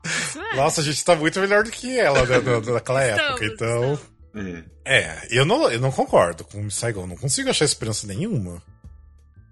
Isso 0.04 0.40
é. 0.40 0.56
Nossa, 0.56 0.80
a 0.80 0.84
gente 0.84 1.04
tá 1.04 1.14
muito 1.14 1.38
melhor 1.40 1.62
do 1.64 1.70
que 1.70 1.98
ela, 1.98 2.24
né, 2.26 2.38
na- 2.40 2.72
naquela 2.72 3.06
Estamos, 3.06 3.30
época. 3.40 3.44
Então. 3.46 3.94
estamos. 3.94 4.12
É. 4.34 4.64
É, 4.84 5.28
eu 5.30 5.44
não, 5.44 5.70
eu 5.70 5.78
não 5.80 5.92
concordo 5.92 6.44
com 6.44 6.64
o 6.64 6.70
Saigon. 6.70 7.06
Não 7.06 7.16
consigo 7.16 7.50
achar 7.50 7.64
esperança 7.66 8.06
nenhuma. 8.06 8.62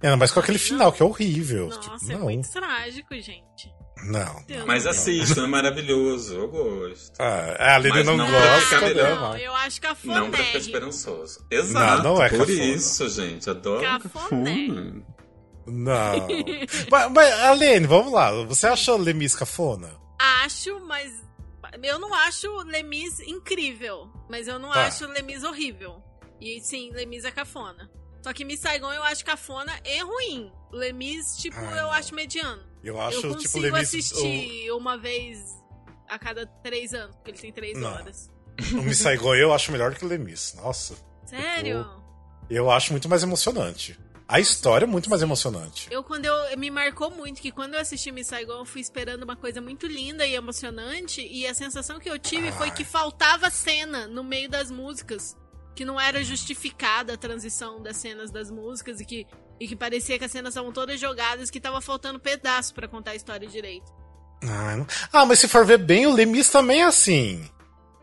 Ainda 0.02 0.16
mais 0.16 0.32
com 0.32 0.40
aquele 0.40 0.58
final, 0.58 0.90
que 0.92 1.02
é 1.02 1.04
horrível. 1.04 1.66
Nossa, 1.66 1.80
tipo, 1.80 2.10
é 2.10 2.14
não, 2.14 2.20
muito 2.22 2.50
trágico, 2.50 3.14
gente. 3.16 3.70
Não. 4.04 4.44
Mas 4.66 4.86
assista, 4.86 5.40
é 5.42 5.46
maravilhoso. 5.46 6.34
Eu 6.34 6.48
gosto. 6.48 7.12
Ah, 7.18 7.56
a 7.58 7.74
Aline 7.76 7.90
Mas 7.96 8.06
não, 8.06 8.16
não 8.16 8.30
gosta, 8.30 8.80
né? 8.94 8.94
Não, 9.14 9.20
mas- 9.30 9.42
eu 9.42 9.54
acho 9.54 9.80
Não 10.04 10.30
pra 10.30 10.44
ficar 10.44 10.58
esperançoso. 10.58 11.46
Exato. 11.50 12.02
Não, 12.02 12.14
não 12.14 12.22
é 12.22 12.28
por 12.28 12.38
cafona. 12.46 12.64
isso, 12.64 13.08
gente. 13.08 13.48
Adoro 13.50 13.80
Cafoné. 14.00 14.66
cafona. 14.68 15.02
Não. 15.66 16.28
mas, 16.90 17.12
mas, 17.12 17.40
Alene, 17.40 17.86
vamos 17.86 18.12
lá. 18.12 18.30
Você 18.44 18.66
acha 18.66 18.94
Lemis 18.96 19.34
cafona? 19.34 19.90
Acho, 20.18 20.80
mas. 20.80 21.12
Eu 21.82 21.98
não 21.98 22.12
acho 22.12 22.48
Lemis 22.64 23.20
incrível. 23.20 24.10
Mas 24.28 24.48
eu 24.48 24.58
não 24.58 24.70
Tá. 24.70 24.86
acho 24.86 25.06
Lemis 25.06 25.44
horrível. 25.44 26.02
E 26.40 26.60
sim, 26.60 26.90
Lemis 26.92 27.24
é 27.24 27.30
cafona. 27.30 27.90
Só 28.22 28.32
que 28.34 28.44
Miss 28.44 28.60
Saigon 28.60 28.92
eu 28.92 29.02
acho 29.04 29.24
cafona 29.24 29.72
e 29.84 30.02
ruim. 30.02 30.52
Lemis, 30.72 31.36
tipo, 31.38 31.56
Ah, 31.58 31.70
eu 31.76 31.82
não. 31.84 31.92
acho 31.92 32.14
mediano. 32.14 32.62
Eu 32.82 33.00
acho, 33.00 33.18
eu 33.18 33.22
tipo, 33.22 33.34
consigo 33.34 33.58
Lemis. 33.60 33.88
assistir 33.88 34.70
uma 34.72 34.96
vez 34.96 35.38
a 36.08 36.18
cada 36.18 36.46
três 36.46 36.92
anos, 36.94 37.14
porque 37.16 37.30
ele 37.30 37.38
tem 37.38 37.52
três 37.52 37.78
Não. 37.78 37.92
horas. 37.92 38.30
O, 38.72 38.82
Miss 38.82 38.98
Saigon 38.98 39.34
eu 39.34 39.52
acho 39.52 39.70
melhor 39.72 39.94
que 39.94 40.04
o 40.04 40.08
Lemis. 40.08 40.54
Nossa. 40.54 40.94
Sério? 41.24 41.86
Eu 42.48 42.70
acho 42.70 42.92
muito 42.92 43.08
mais 43.08 43.22
emocionante. 43.22 43.98
A 44.26 44.38
história 44.38 44.84
é 44.84 44.86
muito 44.86 45.10
mais 45.10 45.22
emocionante. 45.22 45.88
Eu, 45.90 46.04
quando 46.04 46.24
eu. 46.24 46.56
Me 46.58 46.70
marcou 46.70 47.10
muito 47.10 47.40
que 47.40 47.50
quando 47.50 47.74
eu 47.74 47.80
assisti 47.80 48.12
Miss 48.12 48.28
Saigon, 48.28 48.60
eu 48.60 48.64
fui 48.64 48.80
esperando 48.80 49.24
uma 49.24 49.34
coisa 49.34 49.60
muito 49.60 49.86
linda 49.88 50.24
e 50.24 50.34
emocionante. 50.34 51.20
E 51.20 51.46
a 51.46 51.54
sensação 51.54 51.98
que 51.98 52.08
eu 52.08 52.18
tive 52.18 52.52
foi 52.52 52.68
Ai. 52.68 52.74
que 52.74 52.84
faltava 52.84 53.50
cena 53.50 54.06
no 54.06 54.22
meio 54.22 54.48
das 54.48 54.70
músicas. 54.70 55.36
Que 55.74 55.84
não 55.84 55.98
era 56.00 56.22
justificada 56.22 57.14
a 57.14 57.16
transição 57.16 57.82
das 57.82 57.96
cenas 57.96 58.30
das 58.30 58.50
músicas 58.52 59.00
e 59.00 59.04
que, 59.04 59.26
e 59.60 59.68
que 59.68 59.76
parecia 59.76 60.18
que 60.18 60.24
as 60.24 60.32
cenas 60.32 60.54
estavam 60.54 60.72
todas 60.72 60.98
jogadas, 60.98 61.50
que 61.50 61.60
tava 61.60 61.80
faltando 61.82 62.18
pedaço 62.18 62.74
pra 62.74 62.88
contar 62.88 63.10
a 63.10 63.14
história 63.14 63.46
direito. 63.46 63.92
Ah, 64.42 64.86
ah, 65.12 65.26
mas 65.26 65.38
se 65.38 65.46
for 65.46 65.66
ver 65.66 65.76
bem, 65.76 66.06
o 66.06 66.14
Lemis 66.14 66.48
também 66.48 66.80
é 66.80 66.86
assim. 66.86 67.46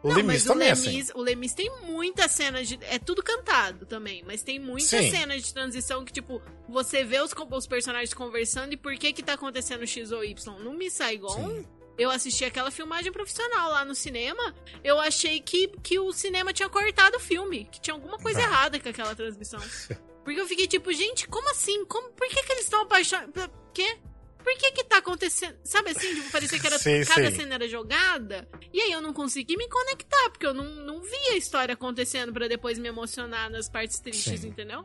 O 0.04 0.10
não, 0.10 0.17
Lemis 0.17 0.36
mas 0.36 0.46
o 0.46 0.48
também 0.48 0.67
é 0.67 0.72
assim. 0.72 1.04
o 1.15 1.22
Lemis 1.22 1.54
tem 1.56 1.72
muitas 1.82 2.32
cenas 2.32 2.67
de. 2.67 2.78
É 2.84 3.00
tudo 3.00 3.24
cantado 3.24 3.88
também, 3.88 4.24
mas 4.26 4.43
tem 4.43 4.60
muitas 4.60 4.89
Sim. 4.89 5.10
cenas 5.10 5.43
de 5.43 5.52
transição 5.52 6.06
que, 6.06 6.13
tipo, 6.13 6.39
você 6.70 7.04
vê 7.04 7.20
os, 7.20 7.32
os 7.52 7.67
personagens 7.67 8.13
conversando 8.13 8.74
e 8.74 8.78
por 8.78 8.96
que 8.96 9.12
que 9.12 9.24
tá 9.24 9.34
acontecendo 9.34 9.88
X 9.88 10.12
ou 10.12 10.24
Y. 10.24 10.60
No 10.60 10.74
Miss 10.74 10.93
Saigon, 10.93 11.50
Sim. 11.50 11.65
eu 11.98 12.12
assisti 12.12 12.46
aquela 12.46 12.70
filmagem 12.70 13.12
profissional 13.12 13.72
lá 13.72 13.84
no 13.84 13.96
cinema, 13.96 14.54
eu 14.84 15.00
achei 15.00 15.39
que, 15.41 15.70
que 15.82 15.98
o 15.98 16.13
cinema 16.13 16.54
tinha 16.54 16.70
cortado 16.70 17.17
o 17.17 17.20
filme, 17.20 17.67
que 17.72 17.82
tinha 17.82 17.96
alguma 17.96 18.20
coisa 18.20 18.39
Não. 18.39 18.48
errada 18.48 18.80
com 18.80 18.89
aquela 18.89 19.15
transmissão. 19.15 19.60
Porque 20.28 20.42
eu 20.42 20.46
fiquei 20.46 20.68
tipo, 20.68 20.92
gente, 20.92 21.26
como 21.26 21.50
assim? 21.52 21.86
Como, 21.86 22.10
por 22.10 22.28
que 22.28 22.44
que 22.44 22.52
eles 22.52 22.66
estão 22.66 22.82
apaixonados? 22.82 23.32
Por 23.34 23.50
quê? 23.74 23.96
Por 24.44 24.54
que 24.58 24.72
que 24.74 24.84
tá 24.84 24.98
acontecendo? 24.98 25.56
Sabe 25.63 25.92
assim, 25.92 26.16
tipo, 26.16 26.30
parecia 26.30 26.60
que 26.60 26.68
era, 26.68 26.76
Sei, 26.78 27.06
cada 27.06 27.30
sei. 27.30 27.40
cena 27.40 27.56
era 27.56 27.66
jogada. 27.66 28.46
E 28.74 28.82
aí 28.82 28.92
eu 28.92 29.00
não 29.00 29.13
consegui 29.13 29.56
me 29.56 29.70
conectar, 29.70 30.30
porque 30.30 30.46
eu 30.46 30.54
não, 30.54 30.66
não 30.66 31.02
vi 31.02 31.30
a 31.32 31.38
história 31.38 31.74
acontecendo 31.74 32.34
pra 32.34 32.50
depois 32.50 32.78
me 32.78 32.90
emocionar 32.90 33.50
nas 33.50 33.70
partes 33.70 34.02
tristes, 34.02 34.42
Sim. 34.42 34.50
entendeu? 34.50 34.84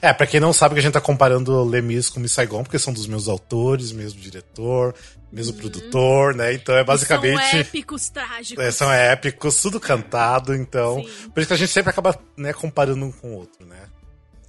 É, 0.00 0.10
pra 0.14 0.26
quem 0.26 0.40
não 0.40 0.54
sabe 0.54 0.74
que 0.74 0.78
a 0.78 0.82
gente 0.82 0.94
tá 0.94 1.02
comparando 1.02 1.62
Lemis 1.64 2.08
com 2.08 2.18
Miss 2.18 2.32
Saigon, 2.32 2.62
porque 2.64 2.78
são 2.78 2.90
dos 2.90 3.06
meus 3.06 3.28
autores, 3.28 3.92
mesmo 3.92 4.18
diretor, 4.18 4.94
mesmo 5.30 5.52
produtor, 5.52 6.34
né? 6.34 6.54
Então 6.54 6.74
é 6.74 6.78
Uhum. 6.78 6.86
São 6.86 6.94
basicamente. 6.94 7.56
épicos 7.58 8.08
trágicos. 8.08 8.64
é, 8.64 8.70
são 8.70 8.90
épicos, 8.90 9.60
tudo 9.60 9.78
cantado, 9.78 10.54
então. 10.54 11.04
Sim. 11.04 11.28
Por 11.28 11.40
isso 11.40 11.48
que 11.48 11.54
a 11.54 11.58
gente 11.58 11.72
sempre 11.72 11.90
acaba 11.90 12.18
né, 12.38 12.54
comparando 12.54 13.04
um 13.04 13.12
com 13.12 13.34
o 13.34 13.36
outro, 13.36 13.66
né? 13.66 13.86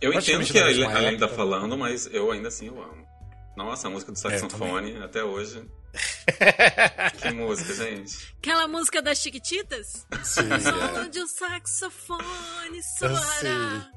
Eu 0.02 0.14
entendo 0.14 0.46
que 0.46 0.58
a 0.58 0.72
Ellen 0.72 1.18
tá 1.18 1.28
falando, 1.28 1.78
mas 1.78 2.08
eu 2.12 2.32
ainda 2.32 2.48
assim 2.48 2.68
eu 2.68 2.82
amo. 2.82 3.08
Nossa, 3.56 3.88
a 3.88 3.92
música 3.92 4.12
do 4.12 4.18
É, 4.18 4.22
saxofone, 4.22 4.98
até 5.04 5.24
hoje. 5.24 5.62
que 7.22 7.32
música, 7.32 7.74
gente. 7.74 8.34
Aquela 8.38 8.68
música 8.68 9.02
das 9.02 9.18
Chiquititas? 9.18 10.08
Sim, 10.24 10.54
é. 10.54 10.60
Solo 10.60 11.10
de 11.10 11.20
um 11.20 11.28
saxofone 11.28 12.82
soará. 12.98 13.92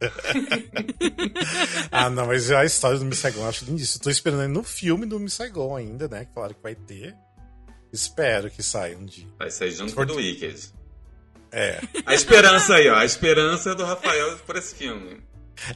Ah, 1.90 2.08
não, 2.08 2.26
mas 2.26 2.50
a 2.52 2.64
história 2.64 2.98
do 2.98 3.04
Miss 3.04 3.18
Saigon 3.18 3.40
eu 3.40 3.48
acho 3.48 3.64
lindíssimo. 3.64 4.04
Tô 4.04 4.10
esperando 4.10 4.46
no 4.48 4.62
filme 4.62 5.04
do 5.06 5.18
Miss 5.18 5.34
Saigon 5.34 5.74
ainda, 5.74 6.06
né? 6.06 6.24
Que 6.24 6.32
falaram 6.32 6.54
que 6.54 6.62
vai 6.62 6.74
ter. 6.74 7.16
Espero 7.92 8.50
que 8.50 8.62
saia 8.62 8.96
um 8.96 9.04
dia. 9.04 9.26
Vai 9.38 9.50
sair 9.50 9.72
junto 9.72 9.94
com 9.94 10.02
o 10.02 10.06
do 10.06 10.14
Wicked. 10.16 10.72
É. 11.50 11.80
A 12.06 12.14
esperança 12.14 12.74
aí, 12.74 12.88
ó. 12.88 12.96
A 12.96 13.04
esperança 13.04 13.70
é 13.70 13.74
do 13.74 13.84
Rafael 13.84 14.36
por 14.46 14.56
esse 14.56 14.74
filme. 14.74 15.20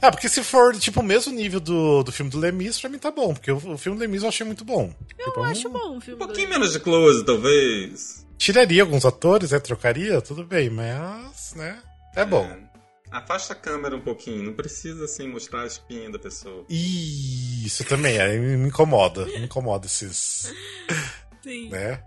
É, 0.01 0.09
porque 0.11 0.29
se 0.29 0.43
for, 0.43 0.75
tipo, 0.77 0.99
o 0.99 1.03
mesmo 1.03 1.33
nível 1.33 1.59
do, 1.59 2.03
do 2.03 2.11
filme 2.11 2.31
do 2.31 2.39
Lemis, 2.39 2.79
pra 2.79 2.89
mim 2.89 2.97
tá 2.97 3.11
bom. 3.11 3.33
Porque 3.33 3.51
o, 3.51 3.57
o 3.73 3.77
filme 3.77 3.97
do 3.97 4.01
Lemis 4.01 4.23
eu 4.23 4.29
achei 4.29 4.45
muito 4.45 4.63
bom. 4.65 4.93
Eu 5.17 5.25
Tipo, 5.25 5.43
acho 5.43 5.67
hum, 5.67 5.71
bom 5.71 5.89
o 5.93 5.95
Um 5.97 6.01
filme 6.01 6.19
pouquinho 6.19 6.47
do 6.47 6.51
menos 6.51 6.73
de 6.73 6.79
close, 6.79 7.23
talvez. 7.25 8.25
Tiraria 8.37 8.81
alguns 8.81 9.05
atores, 9.05 9.51
né? 9.51 9.59
Trocaria, 9.59 10.21
tudo 10.21 10.43
bem, 10.45 10.69
mas, 10.69 11.53
né? 11.55 11.81
É 12.15 12.25
bom. 12.25 12.43
É. 12.45 12.73
Afasta 13.11 13.53
a 13.53 13.55
câmera 13.55 13.95
um 13.95 14.01
pouquinho, 14.01 14.43
não 14.43 14.53
precisa 14.53 15.05
assim 15.05 15.27
mostrar 15.27 15.61
a 15.61 15.67
espinha 15.67 16.09
da 16.11 16.17
pessoa. 16.17 16.65
Isso 16.67 17.83
também, 17.83 18.19
aí 18.19 18.39
me 18.39 18.57
me 18.57 18.67
incomoda. 18.69 19.25
Me 19.25 19.45
incomoda 19.45 19.85
esses. 19.85 20.51
Sim. 21.43 21.69
né? 21.69 22.01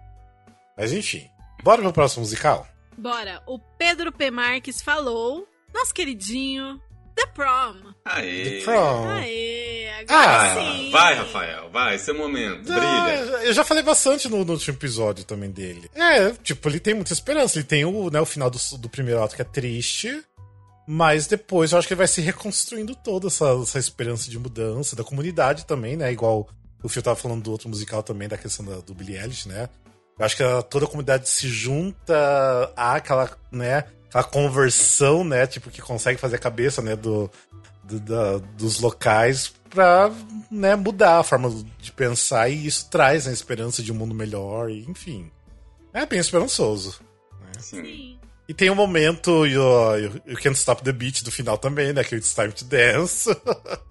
Mas 0.77 0.93
enfim. 0.93 1.29
Bora 1.63 1.81
pro 1.81 1.93
próximo 1.93 2.23
musical? 2.23 2.67
Bora. 2.99 3.41
O 3.47 3.59
Pedro 3.59 4.11
P. 4.11 4.31
Marques 4.31 4.83
falou, 4.83 5.47
nosso 5.73 5.95
queridinho, 5.95 6.81
The 7.17 7.27
Prom. 7.35 7.75
Aê! 8.05 8.45
The 8.61 8.65
Prom. 8.65 9.09
Aê, 9.09 9.89
agora 10.01 10.07
Ah, 10.09 10.55
sim. 10.55 10.91
Vai, 10.91 11.15
Rafael, 11.15 11.71
vai, 11.71 11.99
seu 11.99 12.15
momento, 12.15 12.71
Ah, 12.73 12.77
brilha. 12.79 13.45
eu 13.47 13.53
já 13.53 13.65
falei 13.65 13.83
bastante 13.83 14.29
no, 14.29 14.45
no 14.45 14.53
último 14.53 14.77
episódio 14.77 15.25
também 15.25 15.51
dele. 15.51 15.91
É, 15.95 16.31
tipo, 16.43 16.69
ele 16.69 16.79
tem 16.79 16.95
muita 16.95 17.13
esperança. 17.13 17.59
Ele 17.59 17.65
tem 17.67 17.85
o, 17.85 18.11
né, 18.11 18.21
o 18.21 18.27
final 18.27 18.49
do, 18.51 18.59
do 18.79 18.89
primeiro 18.89 19.23
ato 19.23 19.35
que 19.35 19.43
é 19.43 19.47
triste. 19.47 20.23
Mas 20.89 21.27
depois 21.27 21.73
eu 21.73 21.79
acho 21.79 21.89
que 21.89 21.95
ele 21.95 21.99
vai 21.99 22.07
se 22.07 22.21
reconstruindo 22.21 22.95
toda 22.95 23.27
essa, 23.27 23.47
essa 23.61 23.79
esperança 23.79 24.31
de 24.31 24.39
mudança, 24.39 24.95
da 24.95 25.03
comunidade 25.03 25.67
também, 25.67 25.97
né? 25.97 26.13
Igual 26.13 26.49
o 26.81 26.89
Fio 26.89 27.03
tava 27.03 27.17
falando 27.17 27.43
do 27.43 27.51
outro 27.51 27.69
musical 27.69 28.05
também, 28.05 28.29
da 28.29 28.39
questão 28.39 28.65
da, 28.65 28.77
do 28.77 28.95
Billie 28.95 29.19
Eilish, 29.19 29.49
né? 29.49 29.69
Eu 30.17 30.25
acho 30.25 30.37
que 30.37 30.45
a- 30.45 30.63
toda 30.63 30.85
a 30.85 30.89
comunidade 30.89 31.29
se 31.29 31.49
junta 31.49 32.73
àquela, 32.77 33.29
né? 33.51 33.85
Aquela 34.09 34.25
conversão, 34.25 35.25
né? 35.25 35.47
Tipo, 35.47 35.71
que 35.71 35.81
consegue 35.83 36.21
fazer 36.21 36.37
a 36.37 36.41
cabeça, 36.41 36.81
né? 36.83 36.95
Do, 36.97 37.31
do- 37.85 38.01
da- 38.01 38.39
dos 38.57 38.81
locais 38.81 39.53
pra 39.71 40.11
né, 40.51 40.75
mudar 40.77 41.19
a 41.19 41.23
forma 41.25 41.51
de 41.81 41.93
pensar 41.93 42.49
e 42.49 42.67
isso 42.67 42.89
traz 42.91 43.27
a 43.27 43.33
esperança 43.33 43.83
de 43.83 43.93
um 43.93 43.95
mundo 43.95 44.15
melhor, 44.15 44.71
e, 44.71 44.85
enfim. 44.89 45.31
É 45.93 46.07
bem 46.07 46.19
esperançoso. 46.19 46.99
né? 47.41 47.53
Sim. 47.61 47.83
Sim. 47.83 48.19
E 48.49 48.55
tem 48.55 48.71
o 48.71 48.77
momento 48.77 49.45
you, 49.45 49.61
you, 49.99 50.23
you 50.25 50.37
Can't 50.41 50.57
Stop 50.57 50.85
the 50.85 50.93
Beat 50.93 51.25
do 51.25 51.33
final 51.33 51.59
também, 51.59 51.93
né? 51.93 52.05
Que 52.05 52.15
é 52.15 52.17
o 52.17 52.21
It's 52.21 52.33
Time 52.33 52.53
to 52.53 52.65
Dance. 52.65 53.25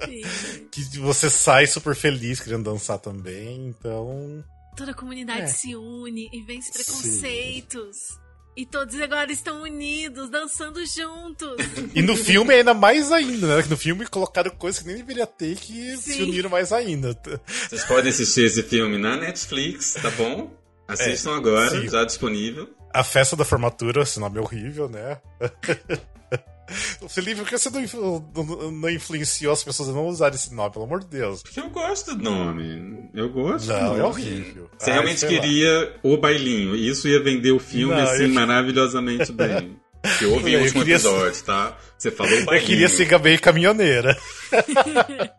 sim. 0.05 0.21
que 0.71 0.97
você 0.99 1.29
sai 1.29 1.67
super 1.67 1.93
feliz 1.93 2.39
querendo 2.39 2.63
dançar 2.63 2.97
também, 2.99 3.67
então... 3.67 4.43
Toda 4.77 4.91
a 4.91 4.93
comunidade 4.93 5.41
É. 5.41 5.47
se 5.47 5.75
une 5.75 6.29
e 6.33 6.41
vence 6.41 6.71
preconceitos. 6.71 8.17
E 8.57 8.65
todos 8.65 8.99
agora 9.01 9.29
estão 9.31 9.63
unidos, 9.63 10.29
dançando 10.29 10.79
juntos. 10.85 11.57
E 11.93 12.01
no 12.01 12.15
filme 12.15 12.53
ainda 12.53 12.73
mais 12.73 13.11
ainda, 13.11 13.57
né? 13.57 13.65
No 13.69 13.75
filme 13.75 14.07
colocaram 14.07 14.49
coisas 14.51 14.81
que 14.81 14.87
nem 14.87 14.97
deveria 14.97 15.27
ter 15.27 15.57
que 15.57 15.97
se 15.97 16.13
Sim. 16.13 16.23
uniram 16.23 16.49
mais 16.49 16.71
ainda. 16.71 17.19
Vocês 17.45 17.83
podem 17.83 18.09
assistir 18.09 18.45
esse 18.45 18.63
filme 18.63 18.97
na 18.97 19.17
Netflix, 19.17 19.95
tá 20.01 20.09
bom? 20.11 20.51
Assistam 20.87 21.35
agora, 21.35 21.69
sim. 21.69 21.89
já 21.89 22.05
disponível. 22.05 22.69
A 22.93 23.03
festa 23.03 23.35
da 23.35 23.43
formatura, 23.43 24.03
esse 24.03 24.19
nome 24.19 24.37
é 24.37 24.41
horrível, 24.41 24.87
né? 24.87 25.19
Felipe, 27.09 27.41
por 27.41 27.49
que 27.49 27.57
você 27.57 27.69
não, 27.69 28.71
não- 28.71 28.89
influenciou 28.89 29.53
as 29.53 29.63
pessoas 29.63 29.89
a 29.89 29.91
não 29.91 30.07
usarem 30.07 30.35
esse 30.35 30.53
nome, 30.53 30.71
pelo 30.71 30.85
amor 30.85 31.01
de 31.01 31.07
Deus? 31.07 31.41
Porque 31.43 31.59
eu 31.59 31.69
gosto 31.69 32.15
do 32.15 32.23
nome. 32.23 33.09
Eu 33.13 33.29
gosto 33.29 33.67
Não, 33.67 33.97
é 33.97 34.03
horrível. 34.03 34.69
Você 34.77 34.89
Ai, 34.89 34.93
realmente 34.97 35.19
sei 35.19 35.35
lá. 35.35 35.41
queria 35.41 35.95
o 36.03 36.17
bailinho. 36.17 36.75
E 36.75 36.89
isso 36.89 37.07
ia 37.07 37.21
vender 37.23 37.51
o 37.51 37.59
filme, 37.59 37.93
Não, 37.93 38.01
assim, 38.03 38.23
eu- 38.23 38.29
maravilhosamente 38.29 39.31
bem. 39.31 39.77
Que 40.19 40.25
houve 40.25 40.53
Eu 40.53 40.59
o 40.59 40.63
último 40.63 40.81
queria- 40.81 40.95
episódio, 40.95 41.43
tá? 41.43 41.77
Você 41.97 42.11
falou 42.11 42.31
Eu 42.33 42.45
bailinho. 42.45 42.67
queria 42.67 42.89
Siga 42.89 43.17
Bem 43.19 43.37
Caminhoneira. 43.37 44.17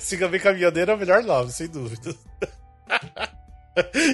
Siga 0.00 0.28
Bem 0.28 0.40
Caminhoneira 0.40 0.92
é 0.92 0.94
o 0.94 0.98
melhor 0.98 1.22
nome, 1.22 1.50
sem 1.52 1.68
dúvida. 1.68 2.14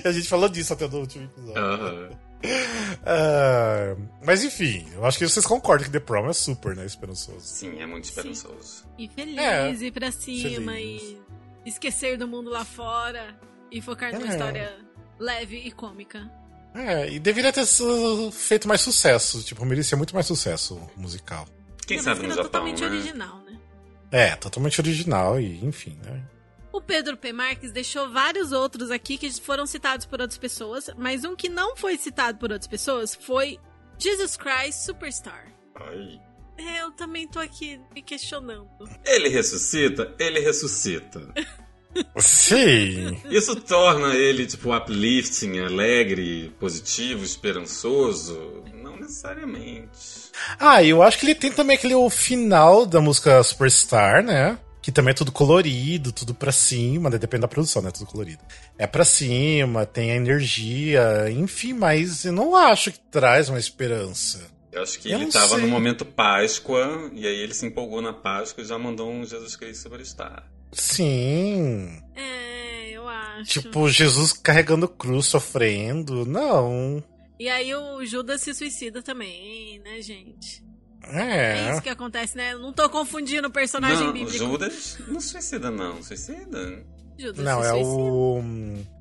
a 0.04 0.12
gente 0.12 0.28
falou 0.28 0.48
disso 0.48 0.72
até 0.72 0.86
no 0.88 0.98
último 1.00 1.24
episódio. 1.24 1.58
Aham. 1.62 2.08
Ah, 3.04 3.96
mas 4.24 4.42
enfim, 4.44 4.86
eu 4.94 5.04
acho 5.06 5.18
que 5.18 5.28
vocês 5.28 5.46
concordam 5.46 5.86
que 5.86 5.92
The 5.92 6.00
Prom 6.00 6.28
é 6.28 6.32
super, 6.32 6.74
né? 6.74 6.84
Esperançoso. 6.84 7.40
Sim, 7.40 7.78
é 7.80 7.86
muito 7.86 8.04
esperançoso. 8.04 8.84
E 8.98 9.08
feliz, 9.08 9.38
É, 9.38 9.70
ir 9.70 9.92
pra 9.92 10.10
cima 10.10 10.72
feliz. 10.72 11.02
e 11.02 11.18
esquecer 11.68 12.18
do 12.18 12.26
mundo 12.26 12.50
lá 12.50 12.64
fora 12.64 13.38
e 13.70 13.80
focar 13.80 14.12
numa 14.12 14.26
É. 14.26 14.30
história 14.30 14.76
leve 15.18 15.56
e 15.56 15.70
cômica. 15.70 16.28
É, 16.74 17.08
e 17.10 17.18
deveria 17.18 17.52
ter 17.52 17.64
feito 18.32 18.66
mais 18.68 18.80
sucesso. 18.80 19.42
Tipo, 19.42 19.64
merecia 19.64 19.96
muito 19.96 20.14
mais 20.14 20.26
sucesso 20.26 20.80
musical. 20.96 21.46
Quem 21.86 21.98
É, 21.98 22.02
sabe 22.02 22.22
no 22.22 22.30
Japão, 22.30 22.44
totalmente 22.44 22.80
né? 22.82 22.88
original, 22.88 23.40
né? 23.46 23.58
É, 24.10 24.36
totalmente 24.36 24.80
original 24.80 25.40
e 25.40 25.64
enfim, 25.64 25.98
né? 26.04 26.22
O 26.76 26.80
Pedro 26.82 27.16
P. 27.16 27.32
Marques 27.32 27.72
deixou 27.72 28.10
vários 28.10 28.52
outros 28.52 28.90
aqui 28.90 29.16
que 29.16 29.32
foram 29.40 29.64
citados 29.64 30.04
por 30.04 30.20
outras 30.20 30.36
pessoas, 30.36 30.90
mas 30.98 31.24
um 31.24 31.34
que 31.34 31.48
não 31.48 31.74
foi 31.74 31.96
citado 31.96 32.36
por 32.36 32.52
outras 32.52 32.68
pessoas 32.68 33.14
foi 33.14 33.58
Jesus 33.98 34.36
Christ 34.36 34.84
Superstar. 34.84 35.46
Ai. 35.74 36.20
É, 36.58 36.82
eu 36.82 36.92
também 36.92 37.26
tô 37.26 37.38
aqui 37.38 37.80
me 37.94 38.02
questionando. 38.02 38.68
Ele 39.06 39.30
ressuscita? 39.30 40.14
Ele 40.18 40.38
ressuscita. 40.40 41.32
Sim. 42.18 43.22
Isso 43.30 43.56
torna 43.56 44.14
ele, 44.14 44.46
tipo, 44.46 44.76
uplifting, 44.76 45.60
alegre, 45.60 46.54
positivo, 46.60 47.24
esperançoso? 47.24 48.64
Não 48.74 48.98
necessariamente. 48.98 50.30
Ah, 50.60 50.84
eu 50.84 51.02
acho 51.02 51.18
que 51.18 51.24
ele 51.24 51.34
tem 51.34 51.50
também 51.50 51.78
aquele 51.78 51.94
o 51.94 52.10
final 52.10 52.84
da 52.84 53.00
música 53.00 53.42
Superstar, 53.42 54.22
né? 54.22 54.58
Que 54.86 54.92
também 54.92 55.10
é 55.10 55.14
tudo 55.14 55.32
colorido, 55.32 56.12
tudo 56.12 56.32
pra 56.32 56.52
cima, 56.52 57.10
né? 57.10 57.18
depende 57.18 57.40
da 57.40 57.48
produção, 57.48 57.82
né? 57.82 57.90
Tudo 57.90 58.06
colorido. 58.06 58.38
É 58.78 58.86
pra 58.86 59.04
cima, 59.04 59.84
tem 59.84 60.12
a 60.12 60.14
energia, 60.14 61.28
enfim, 61.28 61.72
mas 61.72 62.24
eu 62.24 62.32
não 62.32 62.54
acho 62.54 62.92
que 62.92 63.00
traz 63.10 63.48
uma 63.48 63.58
esperança. 63.58 64.48
Eu 64.70 64.84
acho 64.84 65.00
que 65.00 65.10
Eu 65.10 65.18
ele 65.20 65.32
tava 65.32 65.56
sei. 65.56 65.58
no 65.58 65.66
momento 65.66 66.04
Páscoa, 66.04 67.10
e 67.12 67.26
aí 67.26 67.34
ele 67.34 67.52
se 67.52 67.66
empolgou 67.66 68.00
na 68.00 68.12
Páscoa 68.12 68.62
e 68.62 68.64
já 68.64 68.78
mandou 68.78 69.10
um 69.10 69.24
Jesus 69.24 69.56
Cristo 69.56 69.82
Superstar. 69.82 70.48
Sim. 70.70 72.00
É, 72.14 72.90
eu 72.90 73.08
acho. 73.08 73.60
Tipo, 73.60 73.88
Jesus 73.88 74.32
carregando 74.32 74.86
cruz, 74.86 75.26
sofrendo. 75.26 76.24
Não. 76.24 77.02
E 77.40 77.48
aí 77.48 77.74
o 77.74 78.04
Judas 78.04 78.40
se 78.40 78.54
suicida 78.54 79.02
também, 79.02 79.80
né, 79.80 80.00
gente? 80.00 80.64
É, 81.12 81.68
É. 81.68 81.70
isso 81.72 81.82
que 81.82 81.88
acontece, 81.88 82.36
né? 82.36 82.52
Eu 82.52 82.58
não 82.58 82.72
tô 82.72 82.88
confundindo 82.88 83.48
o 83.48 83.50
personagem 83.50 84.04
não, 84.06 84.12
bíblico. 84.12 84.36
Judas 84.36 84.98
não 85.08 85.20
suicida, 85.20 85.70
não. 85.70 86.02
Suicida? 86.02 86.82
Judas 87.18 87.44
Não, 87.44 87.60
se 87.62 87.66
é 87.68 87.70
suicida. 87.70 87.88
o. 87.90 88.42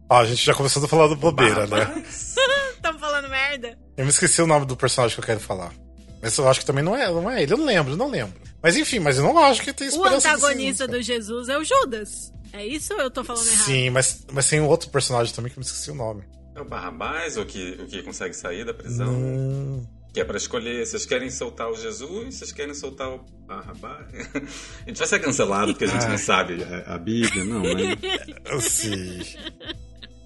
Ó, 0.10 0.18
a 0.20 0.26
gente 0.26 0.46
já 0.46 0.54
começou 0.54 0.84
a 0.84 0.88
falar 0.88 1.08
do 1.08 1.16
bobeira, 1.16 1.66
né? 1.68 2.04
Tamo 2.82 3.00
falando 3.00 3.28
merda. 3.30 3.78
Eu 3.98 4.06
me 4.06 4.12
esqueci 4.12 4.42
o 4.42 4.48
nome 4.48 4.66
do 4.66 4.78
personagem 4.78 5.16
que 5.16 5.22
eu 5.22 5.26
quero 5.26 5.40
falar. 5.40 5.74
Mas 6.22 6.38
eu 6.38 6.48
acho 6.48 6.60
que 6.60 6.66
também 6.66 6.84
não 6.84 6.96
é, 6.96 7.08
não 7.12 7.30
é 7.30 7.42
ele. 7.44 7.54
Eu 7.54 7.58
não 7.58 7.66
lembro, 7.66 7.96
não 7.98 8.10
lembro. 8.10 8.40
Mas 8.62 8.78
enfim, 8.78 9.00
mas 9.00 9.18
eu 9.18 9.24
não 9.24 9.38
acho 9.38 9.62
que 9.62 9.74
tem 9.74 9.88
O 9.88 9.90
esperança 9.90 10.16
desse 10.16 10.28
antagonista 10.46 10.88
do 10.88 11.02
Jesus 11.02 11.50
é 11.50 11.58
o 11.58 11.64
Judas. 11.64 12.32
É 12.54 12.66
isso 12.66 12.94
ou 12.94 13.02
eu 13.02 13.12
tô 13.12 13.24
falando 13.24 13.46
errado? 13.48 13.66
Sim, 13.66 13.90
mas, 13.90 14.26
mas 14.32 14.48
tem 14.48 14.62
um 14.62 14.68
outro 14.68 14.90
personagem 14.90 15.34
também 15.34 15.52
que 15.52 15.58
eu 15.58 15.62
me 15.62 15.66
esqueci 15.66 15.92
o 15.92 15.96
nome. 15.96 16.24
É 16.56 16.62
o 16.62 16.66
Barrabás, 16.66 17.36
o 17.38 17.46
que, 17.46 17.78
o 17.82 17.86
que 17.86 18.02
consegue 18.02 18.34
sair 18.34 18.64
da 18.64 18.74
prisão? 18.74 19.10
Hum, 19.14 19.86
Que 20.16 20.22
é 20.22 20.24
pra 20.24 20.38
escolher, 20.38 20.86
vocês 20.88 21.06
querem 21.06 21.30
soltar 21.30 21.70
o 21.70 21.76
Jesus, 21.76 22.36
vocês 22.36 22.54
querem 22.54 22.74
soltar 22.74 23.10
o 23.10 23.18
Barrabás? 23.46 24.08
A 24.86 24.88
gente 24.88 24.98
vai 24.98 25.08
ser 25.08 25.20
cancelado 25.20 25.74
porque 25.74 25.84
a 25.84 25.88
gente 25.90 26.06
Ah. 26.06 26.08
não 26.10 26.18
sabe 26.18 26.64
a, 26.64 26.96
a 26.96 26.98
Bíblia, 26.98 27.44
não, 27.44 27.62
né? 27.62 27.98
sim. 28.62 29.20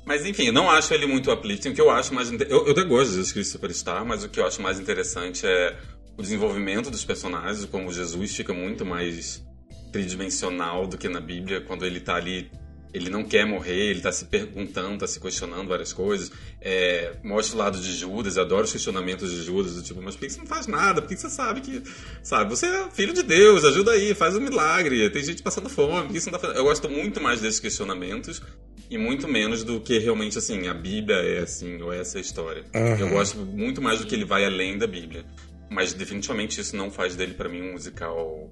Mas 0.05 0.27
enfim, 0.27 0.43
eu 0.45 0.53
não 0.53 0.69
acho 0.69 0.93
ele 0.93 1.07
muito 1.07 1.31
uplifting. 1.31 1.69
O 1.69 1.73
que 1.73 1.81
eu 1.81 1.89
acho 1.89 2.13
mais. 2.13 2.31
Eu, 2.31 2.67
eu 2.67 2.71
até 2.71 2.83
gosto 2.83 3.09
de 3.09 3.15
Jesus 3.15 3.31
Cristo 3.31 3.53
Superstar, 3.53 4.05
mas 4.05 4.23
o 4.23 4.29
que 4.29 4.39
eu 4.39 4.45
acho 4.45 4.61
mais 4.61 4.79
interessante 4.79 5.47
é 5.47 5.75
o 6.15 6.21
desenvolvimento 6.21 6.91
dos 6.91 7.03
personagens, 7.03 7.65
como 7.65 7.91
Jesus 7.91 8.35
fica 8.35 8.53
muito 8.53 8.85
mais 8.85 9.43
tridimensional 9.91 10.85
do 10.85 10.99
que 10.99 11.09
na 11.09 11.19
Bíblia, 11.19 11.61
quando 11.61 11.83
ele 11.83 11.99
tá 11.99 12.13
ali. 12.15 12.51
Ele 12.93 13.09
não 13.09 13.23
quer 13.23 13.45
morrer, 13.45 13.91
ele 13.91 14.01
tá 14.01 14.11
se 14.11 14.25
perguntando, 14.25 14.97
tá 14.97 15.07
se 15.07 15.19
questionando 15.19 15.67
várias 15.67 15.93
coisas. 15.93 16.31
É, 16.59 17.13
mostra 17.23 17.55
o 17.55 17.59
lado 17.59 17.79
de 17.79 17.95
Judas, 17.95 18.35
eu 18.35 18.43
adoro 18.43 18.63
os 18.63 18.71
questionamentos 18.71 19.31
de 19.31 19.43
Judas, 19.43 19.75
do 19.75 19.83
tipo, 19.83 20.01
mas 20.01 20.15
por 20.15 20.25
que 20.25 20.33
você 20.33 20.39
não 20.39 20.47
faz 20.47 20.65
nada? 20.65 21.01
Por 21.01 21.07
que 21.07 21.15
você 21.15 21.29
sabe 21.29 21.61
que. 21.61 21.83
Sabe, 22.23 22.49
você 22.49 22.65
é 22.65 22.89
filho 22.91 23.13
de 23.13 23.21
Deus, 23.21 23.63
ajuda 23.63 23.91
aí, 23.91 24.15
faz 24.15 24.35
um 24.35 24.39
milagre, 24.39 25.09
tem 25.11 25.23
gente 25.23 25.43
passando 25.43 25.69
fome, 25.69 26.07
por 26.07 26.13
que 26.13 26.19
você 26.19 26.31
não 26.31 26.39
tá 26.39 26.47
fazendo? 26.47 26.57
Eu 26.57 26.63
gosto 26.63 26.89
muito 26.89 27.21
mais 27.21 27.39
desses 27.39 27.59
questionamentos 27.59 28.41
e 28.89 28.97
muito 28.97 29.27
menos 29.27 29.63
do 29.63 29.79
que 29.79 29.99
realmente 29.99 30.37
assim 30.37 30.67
a 30.67 30.73
Bíblia 30.73 31.17
é 31.17 31.39
assim 31.43 31.79
ou 31.81 31.93
essa 31.93 32.17
é 32.17 32.19
a 32.19 32.21
história. 32.21 32.65
Eu 32.99 33.09
gosto 33.09 33.37
muito 33.37 33.81
mais 33.81 33.99
do 33.99 34.07
que 34.07 34.15
ele 34.15 34.25
vai 34.25 34.45
além 34.45 34.77
da 34.77 34.87
Bíblia, 34.87 35.25
mas 35.69 35.93
definitivamente 35.93 36.59
isso 36.59 36.75
não 36.75 36.89
faz 36.89 37.15
dele 37.15 37.35
pra 37.35 37.47
mim 37.47 37.61
um 37.61 37.73
musical 37.73 38.51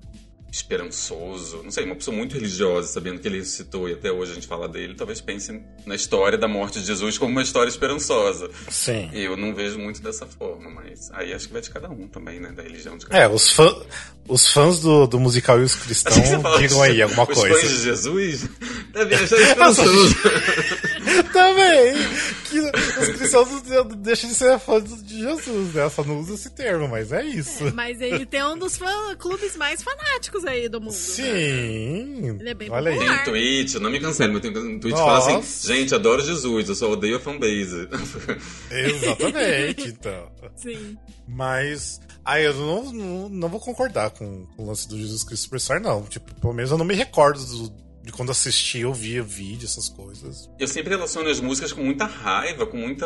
esperançoso. 0.52 1.62
Não 1.64 1.72
sei, 1.72 1.86
uma 1.86 1.96
pessoa 1.96 2.16
muito 2.16 2.34
religiosa, 2.34 2.88
sabendo 2.88 3.20
que 3.20 3.28
ele 3.28 3.38
ressuscitou 3.40 3.88
e 3.90 3.94
até 3.94 4.12
hoje 4.12 4.32
a 4.32 4.36
gente 4.36 4.48
fala 4.48 4.68
dele, 4.68 4.96
talvez 4.96 5.20
pense 5.22 5.62
na 5.86 5.96
história 5.96 6.38
da 6.38 6.48
morte 6.48 6.80
de 6.80 6.86
Jesus 6.86 7.18
como 7.18 7.32
uma 7.32 7.42
história 7.42 7.70
esperançosa. 7.70 8.50
Sim. 8.70 9.10
Eu 9.14 9.36
não 9.38 9.54
vejo 9.54 9.78
muito 9.78 10.02
dessa 10.02 10.26
forma, 10.26 10.70
mas 10.70 11.10
aí 11.14 11.34
acho 11.34 11.48
que 11.48 11.54
vai 11.54 11.62
de 11.62 11.70
cada 11.70 11.90
um 11.90 12.08
também, 12.08 12.40
né, 12.40 12.52
da 12.52 12.64
religião 12.64 12.98
de 12.98 13.06
cada 13.06 13.20
É, 13.24 13.28
os, 13.28 13.50
fã, 13.52 13.76
os 14.28 14.52
fãs 14.52 14.80
do, 14.80 15.06
do 15.08 15.20
musical 15.20 15.60
e 15.60 15.64
os 15.64 15.76
cristãos 15.76 16.16
digam 16.60 16.78
de- 16.78 16.82
aí 16.82 17.02
alguma 17.02 17.24
os 17.24 17.40
coisa. 17.40 17.56
fãs 17.60 17.70
de 17.70 17.84
Jesus 17.84 18.50
devem 18.94 19.18
achar 19.18 19.40
esperançoso. 19.42 20.16
Também. 21.34 21.94
Que 22.50 22.60
os 22.60 23.08
cristãos 23.18 23.48
deixam 23.98 24.30
de 24.30 24.36
ser 24.36 24.60
fãs 24.60 25.04
de 25.04 25.20
Jesus, 25.20 25.74
né? 25.74 25.90
Só 25.90 26.04
não 26.04 26.20
usa 26.20 26.34
esse 26.36 26.50
termo, 26.52 26.88
mas 26.88 27.12
é 27.12 27.24
isso. 27.26 27.74
Mas 27.74 28.00
ele 28.02 28.26
tem 28.26 28.44
um 28.44 28.58
dos 28.58 28.78
fã- 28.78 29.16
clubes 29.18 29.56
mais 29.56 29.82
fanáticos 29.84 30.46
aí 30.46 30.68
do 30.70 30.80
mundo. 30.80 30.94
Sim. 30.94 32.38
Ele 32.40 32.50
é 32.50 32.54
bem 32.54 32.70
Olha 32.72 32.92
aí. 32.92 32.98
popular. 32.98 33.24
Tem 33.24 33.34
tweet, 33.34 33.80
não 33.80 33.90
me 33.92 34.00
cancele, 34.00 34.32
mas 34.34 34.42
tem 34.42 34.52
um 34.52 34.80
tweet 34.80 34.96
que 34.96 35.02
fala 35.04 35.18
assim: 35.40 35.68
gente, 35.74 35.94
adoro 35.96 36.24
Jesus, 36.24 36.70
eu 36.70 36.76
só 36.76 36.92
odeio 36.92 37.18
a 37.18 37.20
fanbase. 37.20 37.88
Exatamente, 38.72 39.88
então. 39.90 40.32
Sim. 40.56 40.98
Mas. 41.28 42.00
Ah, 42.24 42.42
eu 42.42 42.54
não, 42.54 42.92
não, 42.92 43.30
não 43.30 43.48
vou 43.50 43.60
concordar 43.60 44.10
com, 44.12 44.46
com 44.48 44.64
o 44.64 44.68
lance 44.68 44.88
do 44.88 44.98
Jesus 44.98 45.24
Cristo 45.24 45.44
Superstar, 45.44 45.82
não. 45.82 46.04
Tipo, 46.04 46.34
pelo 46.36 46.54
menos 46.54 46.72
eu 46.72 46.78
não 46.78 46.86
me 46.86 46.94
recordo 46.94 47.40
do- 47.46 47.87
de 48.08 48.14
quando 48.14 48.32
assisti, 48.32 48.80
eu 48.80 48.94
via 48.94 49.22
vídeo, 49.22 49.66
essas 49.66 49.90
coisas. 49.90 50.50
Eu 50.58 50.66
sempre 50.68 50.92
relaciono 50.92 51.30
as 51.30 51.42
músicas 51.42 51.74
com 51.74 51.84
muita 51.84 52.06
raiva, 52.06 52.66
com 52.66 52.78
muita 52.78 53.06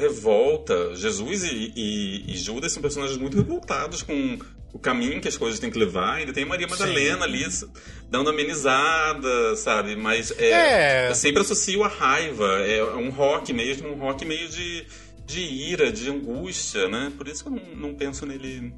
revolta. 0.00 0.94
Jesus 0.96 1.44
e, 1.44 1.72
e- 1.76 2.24
e 2.32 2.36
Judas 2.38 2.72
são 2.72 2.80
personagens 2.80 3.18
muito 3.18 3.36
revoltados 3.36 4.02
com 4.02 4.38
o 4.72 4.78
caminho 4.78 5.20
que 5.20 5.28
as 5.28 5.36
coisas 5.36 5.60
têm 5.60 5.70
que 5.70 5.78
levar. 5.78 6.14
Ainda 6.14 6.32
tem 6.32 6.46
Maria 6.46 6.66
Madalena 6.66 7.24
ali 7.26 7.44
dando 8.08 8.30
amenizada, 8.30 9.56
sabe? 9.56 9.94
Mas 9.94 10.30
é, 10.38 11.04
É. 11.06 11.10
eu 11.10 11.14
sempre 11.14 11.42
associo 11.42 11.84
a 11.84 11.88
raiva. 11.88 12.46
É 12.66 12.82
um 12.96 13.10
rock 13.10 13.52
mesmo, 13.52 13.88
um 13.88 13.98
rock 13.98 14.24
meio 14.24 14.48
de, 14.48 14.86
de 15.26 15.40
ira, 15.40 15.92
de 15.92 16.08
angústia, 16.08 16.88
né? 16.88 17.12
Por 17.14 17.28
isso 17.28 17.42
que 17.44 17.50
eu 17.50 17.56
não, 17.56 17.74
não 17.90 17.94
penso 17.94 18.24
nele 18.24 18.72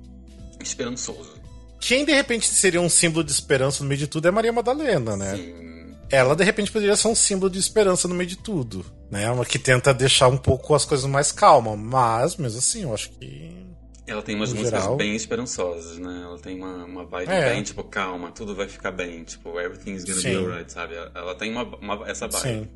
esperançoso. 0.60 1.40
Quem 1.82 2.04
de 2.04 2.12
repente 2.12 2.46
seria 2.46 2.80
um 2.80 2.88
símbolo 2.88 3.24
de 3.24 3.32
esperança 3.32 3.82
no 3.82 3.88
meio 3.88 3.98
de 3.98 4.06
tudo 4.06 4.28
é 4.28 4.30
Maria 4.30 4.52
Madalena, 4.52 5.16
né? 5.16 5.36
Sim. 5.36 5.96
ela 6.10 6.36
de 6.36 6.44
repente 6.44 6.70
poderia 6.70 6.94
ser 6.94 7.08
um 7.08 7.14
símbolo 7.14 7.50
de 7.50 7.58
esperança 7.58 8.06
no 8.06 8.14
meio 8.14 8.28
de 8.28 8.36
tudo, 8.36 8.84
né? 9.10 9.28
Uma 9.30 9.44
que 9.44 9.58
tenta 9.58 9.92
deixar 9.92 10.28
um 10.28 10.36
pouco 10.36 10.74
as 10.74 10.84
coisas 10.84 11.06
mais 11.06 11.32
calmas, 11.32 11.76
mas 11.78 12.36
mesmo 12.36 12.58
assim, 12.58 12.82
eu 12.82 12.94
acho 12.94 13.10
que 13.10 13.66
Ela 14.06 14.20
tem 14.22 14.34
umas 14.36 14.50
No 14.52 14.58
músicas 14.60 14.80
geral. 14.82 14.96
bem 14.96 15.16
esperançosas, 15.16 15.98
né? 15.98 16.20
Ela 16.24 16.38
tem 16.38 16.56
uma, 16.56 16.84
uma 16.84 17.04
vibe 17.06 17.32
É. 17.32 17.50
bem, 17.54 17.62
tipo, 17.62 17.82
calma, 17.84 18.30
tudo 18.30 18.54
vai 18.54 18.68
ficar 18.68 18.90
bem. 18.92 19.24
Tipo, 19.24 19.58
everything's 19.58 20.04
gonna 20.04 20.16
be 20.16 20.22
Sim. 20.22 20.36
alright, 20.36 20.70
sabe? 20.72 20.94
Ela 21.14 21.34
tem 21.34 21.50
uma, 21.50 21.62
uma- 21.78 22.08
essa 22.08 22.28
vibe. 22.28 22.42
sim. 22.42 22.68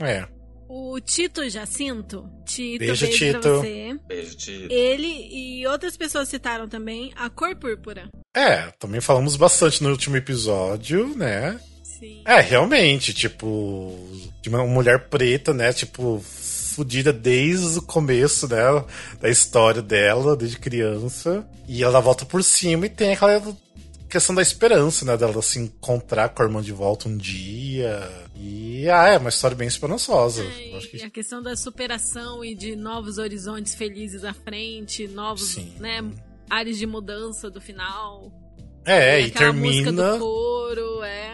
É. 0.00 0.26
O 0.72 1.00
Tito 1.00 1.50
Jacinto, 1.50 2.30
Tito, 2.44 2.78
Beijo, 2.78 3.04
beijo, 3.04 3.32
pra 3.32 3.40
Tito. 3.40 3.54
você. 3.56 3.98
Beijo, 4.06 4.36
Tito. 4.36 4.72
Ele 4.72 5.28
e 5.28 5.66
outras 5.66 5.96
pessoas 5.96 6.28
citaram 6.28 6.68
também 6.68 7.12
a 7.16 7.28
cor 7.28 7.56
púrpura. 7.56 8.08
É, 8.32 8.70
também 8.78 9.00
falamos 9.00 9.34
bastante 9.34 9.82
no 9.82 9.90
último 9.90 10.16
episódio, 10.16 11.08
né? 11.16 11.58
Sim. 11.82 12.22
É, 12.24 12.40
realmente, 12.40 13.12
tipo, 13.12 13.98
de 14.40 14.48
uma 14.48 14.64
mulher 14.64 15.08
preta, 15.08 15.52
né? 15.52 15.72
Tipo, 15.72 16.20
fudida 16.20 17.12
desde 17.12 17.80
o 17.80 17.82
começo, 17.82 18.46
né? 18.46 18.84
Da 19.20 19.28
história 19.28 19.82
dela, 19.82 20.36
desde 20.36 20.56
criança. 20.56 21.44
E 21.66 21.82
ela 21.82 21.98
volta 21.98 22.24
por 22.24 22.44
cima 22.44 22.86
e 22.86 22.90
tem 22.90 23.12
aquela 23.12 23.42
questão 24.08 24.36
da 24.36 24.42
esperança, 24.42 25.04
né? 25.04 25.16
Dela 25.16 25.42
se 25.42 25.58
encontrar 25.58 26.28
com 26.28 26.42
a 26.42 26.46
irmã 26.46 26.62
de 26.62 26.70
volta 26.70 27.08
um 27.08 27.16
dia. 27.16 28.08
E, 28.42 28.88
ah, 28.88 29.08
é 29.08 29.18
uma 29.18 29.28
história 29.28 29.54
bem 29.54 29.68
esperançosa. 29.68 30.42
É, 30.42 30.78
e 30.78 30.80
que 30.80 31.02
a 31.02 31.10
questão 31.10 31.42
da 31.42 31.54
superação 31.54 32.42
e 32.42 32.54
de 32.54 32.74
novos 32.74 33.18
horizontes 33.18 33.74
felizes 33.74 34.24
à 34.24 34.32
frente, 34.32 35.06
novos, 35.06 35.50
Sim. 35.50 35.74
né, 35.78 36.00
áreas 36.48 36.78
de 36.78 36.86
mudança 36.86 37.50
do 37.50 37.60
final. 37.60 38.32
É, 38.86 39.20
e 39.20 39.24
música 39.24 39.38
termina. 39.40 40.12
do 40.14 40.18
coro, 40.18 41.02
é 41.02 41.29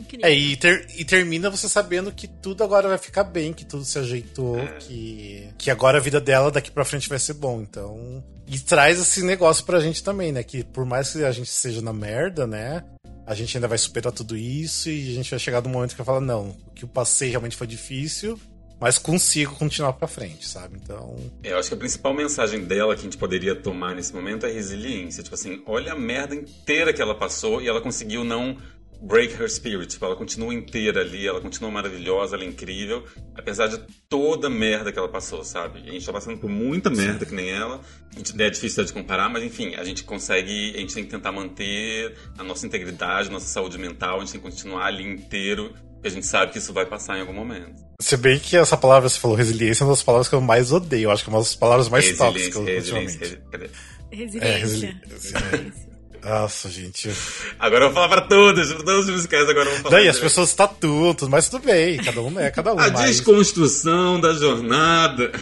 incrível. 0.00 0.26
É, 0.26 0.32
e, 0.32 0.56
ter- 0.56 0.86
e 0.96 1.04
termina 1.04 1.50
você 1.50 1.68
sabendo 1.68 2.10
que 2.12 2.26
tudo 2.26 2.62
agora 2.64 2.88
vai 2.88 2.98
ficar 2.98 3.24
bem, 3.24 3.52
que 3.52 3.64
tudo 3.64 3.84
se 3.84 3.98
ajeitou, 3.98 4.58
É. 4.58 4.66
que, 4.78 5.48
que 5.58 5.70
agora 5.70 5.98
a 5.98 6.00
vida 6.00 6.20
dela 6.20 6.50
daqui 6.50 6.70
pra 6.70 6.84
frente 6.84 7.08
vai 7.08 7.18
ser 7.18 7.34
bom. 7.34 7.60
Então. 7.60 8.22
E 8.46 8.58
traz 8.58 8.98
esse 8.98 9.22
negócio 9.22 9.64
pra 9.64 9.80
gente 9.80 10.02
também, 10.02 10.32
né? 10.32 10.42
Que 10.42 10.64
por 10.64 10.84
mais 10.86 11.12
que 11.12 11.22
a 11.24 11.30
gente 11.32 11.50
seja 11.50 11.82
na 11.82 11.92
merda, 11.92 12.46
né? 12.46 12.82
A 13.26 13.34
gente 13.34 13.56
ainda 13.56 13.68
vai 13.68 13.76
superar 13.76 14.10
tudo 14.12 14.34
isso 14.36 14.88
e 14.88 15.10
a 15.12 15.14
gente 15.14 15.30
vai 15.30 15.38
chegar 15.38 15.60
num 15.62 15.68
momento 15.68 15.90
que 15.90 15.98
vai 15.98 16.06
falar, 16.06 16.20
não, 16.20 16.56
o 16.66 16.70
que 16.74 16.84
eu 16.84 16.88
passei 16.88 17.28
realmente 17.28 17.56
foi 17.56 17.66
difícil, 17.66 18.40
mas 18.80 18.96
consigo 18.96 19.54
continuar 19.56 19.92
pra 19.92 20.08
frente, 20.08 20.48
sabe? 20.48 20.78
Então. 20.82 21.14
É, 21.42 21.52
eu 21.52 21.58
acho 21.58 21.68
que 21.68 21.74
a 21.74 21.78
principal 21.78 22.14
mensagem 22.14 22.64
dela 22.64 22.94
que 22.94 23.00
a 23.02 23.04
gente 23.04 23.18
poderia 23.18 23.54
tomar 23.54 23.94
nesse 23.94 24.14
momento 24.14 24.46
é 24.46 24.50
resiliência. 24.50 25.22
Tipo 25.22 25.34
assim, 25.34 25.60
olha 25.66 25.92
a 25.92 25.94
merda 25.94 26.34
inteira 26.34 26.90
que 26.94 27.02
ela 27.02 27.14
passou 27.14 27.60
e 27.60 27.68
ela 27.68 27.82
conseguiu 27.82 28.24
não 28.24 28.56
break 29.02 29.34
her 29.40 29.48
spirit. 29.48 29.86
Tipo, 29.88 30.06
ela 30.06 30.16
continua 30.16 30.52
inteira 30.52 31.00
ali, 31.00 31.26
ela 31.26 31.40
continua 31.40 31.70
maravilhosa, 31.70 32.36
ela 32.36 32.44
é 32.44 32.46
incrível, 32.48 33.04
apesar 33.34 33.66
de 33.68 33.78
toda 34.08 34.48
a 34.48 34.50
merda 34.50 34.90
que 34.92 34.98
ela 34.98 35.08
passou, 35.08 35.44
sabe? 35.44 35.80
E 35.84 35.88
a 35.88 35.92
gente 35.92 36.04
tá 36.06 36.12
passando 36.12 36.38
por 36.38 36.50
muita 36.50 36.90
merda 36.90 37.24
que 37.24 37.34
nem 37.34 37.50
ela. 37.50 37.80
A 38.14 38.18
gente, 38.18 38.40
é 38.40 38.50
difícil 38.50 38.84
de 38.84 38.92
comparar, 38.92 39.28
mas 39.28 39.42
enfim, 39.44 39.74
a 39.76 39.84
gente 39.84 40.04
consegue, 40.04 40.72
a 40.74 40.80
gente 40.80 40.94
tem 40.94 41.04
que 41.04 41.10
tentar 41.10 41.32
manter 41.32 42.14
a 42.36 42.42
nossa 42.42 42.66
integridade, 42.66 43.30
nossa 43.30 43.46
saúde 43.46 43.78
mental, 43.78 44.16
a 44.16 44.20
gente 44.20 44.32
tem 44.32 44.40
que 44.40 44.46
continuar 44.46 44.86
ali 44.86 45.04
inteiro, 45.04 45.72
porque 45.94 46.08
a 46.08 46.10
gente 46.10 46.26
sabe 46.26 46.52
que 46.52 46.58
isso 46.58 46.72
vai 46.72 46.86
passar 46.86 47.16
em 47.18 47.20
algum 47.20 47.32
momento. 47.32 47.86
Se 48.00 48.16
bem 48.16 48.38
que 48.38 48.56
essa 48.56 48.76
palavra, 48.76 49.08
você 49.08 49.18
falou 49.18 49.36
resiliência, 49.36 49.82
é 49.82 49.86
uma 49.86 49.92
das 49.92 50.02
palavras 50.02 50.28
que 50.28 50.34
eu 50.34 50.40
mais 50.40 50.70
odeio. 50.70 51.04
Eu 51.04 51.10
acho 51.10 51.24
que 51.24 51.30
é 51.30 51.32
uma 51.32 51.40
das 51.40 51.56
palavras 51.56 51.88
mais 51.88 52.16
tóxicas 52.16 52.64
resiliência, 52.64 52.94
ultimamente. 52.94 53.18
resiliência, 53.18 53.42
cadê? 53.50 53.70
Resiliência. 54.10 54.48
É, 54.48 54.56
resili- 54.56 55.87
Nossa, 56.22 56.68
gente. 56.70 57.10
Agora 57.58 57.84
eu 57.84 57.88
vou 57.88 57.94
falar 57.94 58.08
pra 58.08 58.20
todos, 58.22 58.72
pra 58.72 58.84
todos 58.84 59.08
os 59.08 59.14
musicais 59.14 59.48
agora 59.48 59.68
eu 59.68 59.72
vou 59.72 59.82
falar. 59.82 59.96
Daí 59.96 60.08
as 60.08 60.18
pessoas 60.18 60.54
tatuam, 60.54 61.14
tudo, 61.14 61.30
mas 61.30 61.48
tudo 61.48 61.64
bem, 61.64 61.98
cada 61.98 62.20
um 62.20 62.40
é 62.40 62.50
cada 62.50 62.74
um. 62.74 62.78
A 62.78 62.90
mas 62.90 63.06
desconstrução 63.06 64.20
da 64.20 64.32
jornada. 64.34 65.32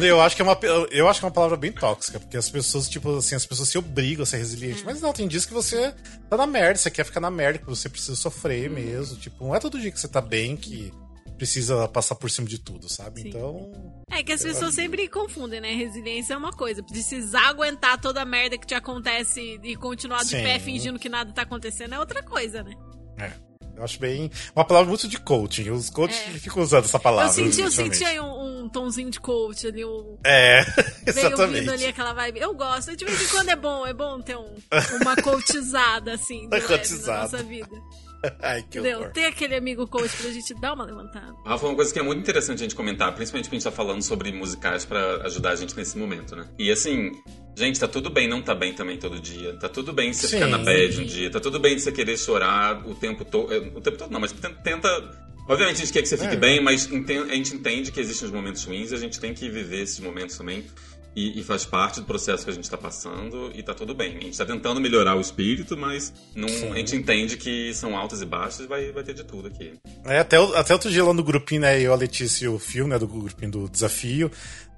eu 0.00 0.20
acho 0.20 0.36
que 0.36 0.42
é 0.42 0.44
uma 0.44 0.58
eu 0.90 1.08
acho 1.08 1.20
que 1.20 1.24
é 1.24 1.28
uma 1.28 1.34
palavra 1.34 1.56
bem 1.56 1.72
tóxica, 1.72 2.18
porque 2.20 2.36
as 2.36 2.48
pessoas, 2.48 2.88
tipo 2.88 3.16
assim, 3.16 3.34
as 3.34 3.46
pessoas 3.46 3.68
se 3.68 3.78
obrigam 3.78 4.22
a 4.22 4.26
ser 4.26 4.38
resiliente. 4.38 4.84
Mas 4.84 5.00
não, 5.00 5.12
tem 5.12 5.28
dias 5.28 5.44
que 5.44 5.52
você 5.52 5.92
tá 6.28 6.36
na 6.36 6.46
merda, 6.46 6.78
você 6.78 6.90
quer 6.90 7.04
ficar 7.04 7.20
na 7.20 7.30
merda, 7.30 7.58
que 7.58 7.66
você 7.66 7.88
precisa 7.88 8.16
sofrer 8.16 8.70
mesmo. 8.70 9.16
Tipo, 9.16 9.44
não 9.44 9.54
é 9.54 9.60
todo 9.60 9.78
dia 9.78 9.90
que 9.90 10.00
você 10.00 10.08
tá 10.08 10.20
bem 10.20 10.56
que 10.56 10.92
precisa 11.40 11.88
passar 11.88 12.16
por 12.16 12.30
cima 12.30 12.46
de 12.46 12.58
tudo, 12.58 12.86
sabe? 12.86 13.22
Sim. 13.22 13.28
Então. 13.28 13.72
É 14.10 14.22
que 14.22 14.30
as 14.30 14.42
pessoas 14.42 14.74
sempre 14.74 15.08
confundem, 15.08 15.58
né? 15.58 15.72
Resiliência 15.74 16.34
é 16.34 16.36
uma 16.36 16.52
coisa. 16.52 16.82
Precisar 16.82 17.48
aguentar 17.48 17.98
toda 17.98 18.20
a 18.20 18.24
merda 18.26 18.58
que 18.58 18.66
te 18.66 18.74
acontece 18.74 19.58
e 19.62 19.74
continuar 19.74 20.18
de 20.22 20.30
Sim. 20.36 20.42
pé 20.42 20.58
fingindo 20.58 20.98
que 20.98 21.08
nada 21.08 21.32
tá 21.32 21.40
acontecendo 21.42 21.94
é 21.94 21.98
outra 21.98 22.22
coisa, 22.22 22.62
né? 22.62 22.74
É. 23.18 23.32
Eu 23.74 23.84
acho 23.84 23.98
bem. 23.98 24.30
Uma 24.54 24.66
palavra 24.66 24.90
muito 24.90 25.08
de 25.08 25.18
coaching. 25.18 25.70
Os 25.70 25.88
coaches 25.88 26.18
É. 26.28 26.38
ficam 26.38 26.62
usando 26.62 26.84
essa 26.84 26.98
palavra. 27.00 27.30
eu 27.30 27.50
senti, 27.50 27.62
eu 27.62 27.70
senti 27.70 28.04
aí 28.04 28.20
um, 28.20 28.64
um 28.64 28.68
tomzinho 28.68 29.08
de 29.10 29.18
coach 29.18 29.66
ali, 29.66 29.82
um, 29.82 30.18
É, 30.22 30.62
veio 31.10 31.28
ouvindo 31.30 31.42
ali 31.42 31.58
exatamente. 31.60 31.86
aquela 31.86 32.12
vibe. 32.12 32.40
Eu 32.40 32.54
gosto. 32.54 32.94
De 32.94 33.02
vez 33.06 33.22
em 33.22 33.28
quando 33.28 33.48
é 33.48 33.56
bom, 33.56 33.86
é 33.86 33.94
bom 33.94 34.20
ter 34.20 34.36
um, 34.36 34.54
uma 35.00 35.16
coachizada 35.16 36.12
assim, 36.12 36.44
Uma 36.52 36.56
leve 36.56 36.62
na 36.68 36.76
coachizada. 36.76 37.22
nossa 37.22 37.42
vida. 37.42 37.70
Ai, 38.42 38.62
que 38.62 38.78
Entendeu? 38.78 38.98
horror. 39.00 39.12
Ter 39.12 39.24
aquele 39.26 39.54
amigo 39.54 39.86
coach 39.86 40.14
pra 40.16 40.30
gente 40.30 40.54
dar 40.60 40.74
uma 40.74 40.84
levantada. 40.84 41.34
Rafa, 41.44 41.66
uma 41.66 41.74
coisa 41.74 41.92
que 41.92 41.98
é 41.98 42.02
muito 42.02 42.20
interessante 42.20 42.58
a 42.58 42.62
gente 42.62 42.74
comentar, 42.74 43.14
principalmente 43.14 43.44
porque 43.46 43.56
a 43.56 43.58
gente 43.60 43.64
tá 43.64 43.72
falando 43.72 44.02
sobre 44.02 44.30
musicais 44.32 44.84
pra 44.84 45.22
ajudar 45.26 45.50
a 45.50 45.56
gente 45.56 45.76
nesse 45.76 45.96
momento, 45.96 46.36
né? 46.36 46.46
E 46.58 46.70
assim, 46.70 47.12
gente, 47.56 47.80
tá 47.80 47.88
tudo 47.88 48.10
bem 48.10 48.28
não 48.28 48.42
tá 48.42 48.54
bem 48.54 48.74
também 48.74 48.98
todo 48.98 49.18
dia. 49.20 49.54
Tá 49.58 49.68
tudo 49.68 49.92
bem 49.92 50.12
você 50.12 50.26
Sim. 50.28 50.36
ficar 50.36 50.48
na 50.48 50.58
bad 50.58 51.00
um 51.00 51.04
dia. 51.04 51.30
Tá 51.30 51.40
tudo 51.40 51.58
bem 51.58 51.78
você 51.78 51.90
querer 51.92 52.16
chorar 52.18 52.86
o 52.86 52.94
tempo 52.94 53.24
todo. 53.24 53.52
O 53.76 53.80
tempo 53.80 53.96
todo 53.96 54.10
não, 54.10 54.20
mas 54.20 54.32
tenta. 54.62 54.88
Obviamente 55.48 55.76
a 55.76 55.80
gente 55.80 55.92
quer 55.92 56.02
que 56.02 56.08
você 56.08 56.16
fique 56.16 56.34
É. 56.34 56.36
bem, 56.36 56.62
mas 56.62 56.86
a 56.92 57.34
gente 57.34 57.54
entende 57.56 57.90
que 57.90 57.98
existem 57.98 58.26
os 58.28 58.32
momentos 58.32 58.62
ruins 58.64 58.92
e 58.92 58.94
a 58.94 58.98
gente 58.98 59.18
tem 59.18 59.34
que 59.34 59.48
viver 59.48 59.82
esses 59.82 59.98
momentos 59.98 60.36
também. 60.36 60.64
E, 61.16 61.40
e 61.40 61.42
faz 61.42 61.64
parte 61.64 61.98
do 62.00 62.06
processo 62.06 62.44
que 62.44 62.50
a 62.50 62.54
gente 62.54 62.70
tá 62.70 62.78
passando 62.78 63.50
e 63.52 63.62
tá 63.64 63.74
tudo 63.74 63.92
bem. 63.94 64.16
A 64.16 64.20
gente 64.20 64.38
tá 64.38 64.46
tentando 64.46 64.80
melhorar 64.80 65.16
o 65.16 65.20
espírito, 65.20 65.76
mas 65.76 66.12
não, 66.36 66.46
a 66.72 66.76
gente 66.76 66.94
entende 66.94 67.36
que 67.36 67.74
são 67.74 67.96
altas 67.96 68.22
e 68.22 68.26
baixas, 68.26 68.66
vai, 68.66 68.92
vai 68.92 69.02
ter 69.02 69.14
de 69.14 69.24
tudo 69.24 69.48
aqui. 69.48 69.72
É, 70.04 70.20
até, 70.20 70.38
o- 70.38 70.54
até 70.54 70.72
outro 70.72 70.88
dia 70.88 71.02
lá 71.04 71.12
no 71.12 71.24
grupinho, 71.24 71.62
né, 71.62 71.80
eu, 71.80 71.92
a 71.92 71.96
Letícia 71.96 72.44
e 72.44 72.48
o 72.48 72.60
Fio, 72.60 72.86
né, 72.86 72.96
do 72.96 73.08
grupinho 73.08 73.50
do 73.50 73.68
desafio, 73.68 74.30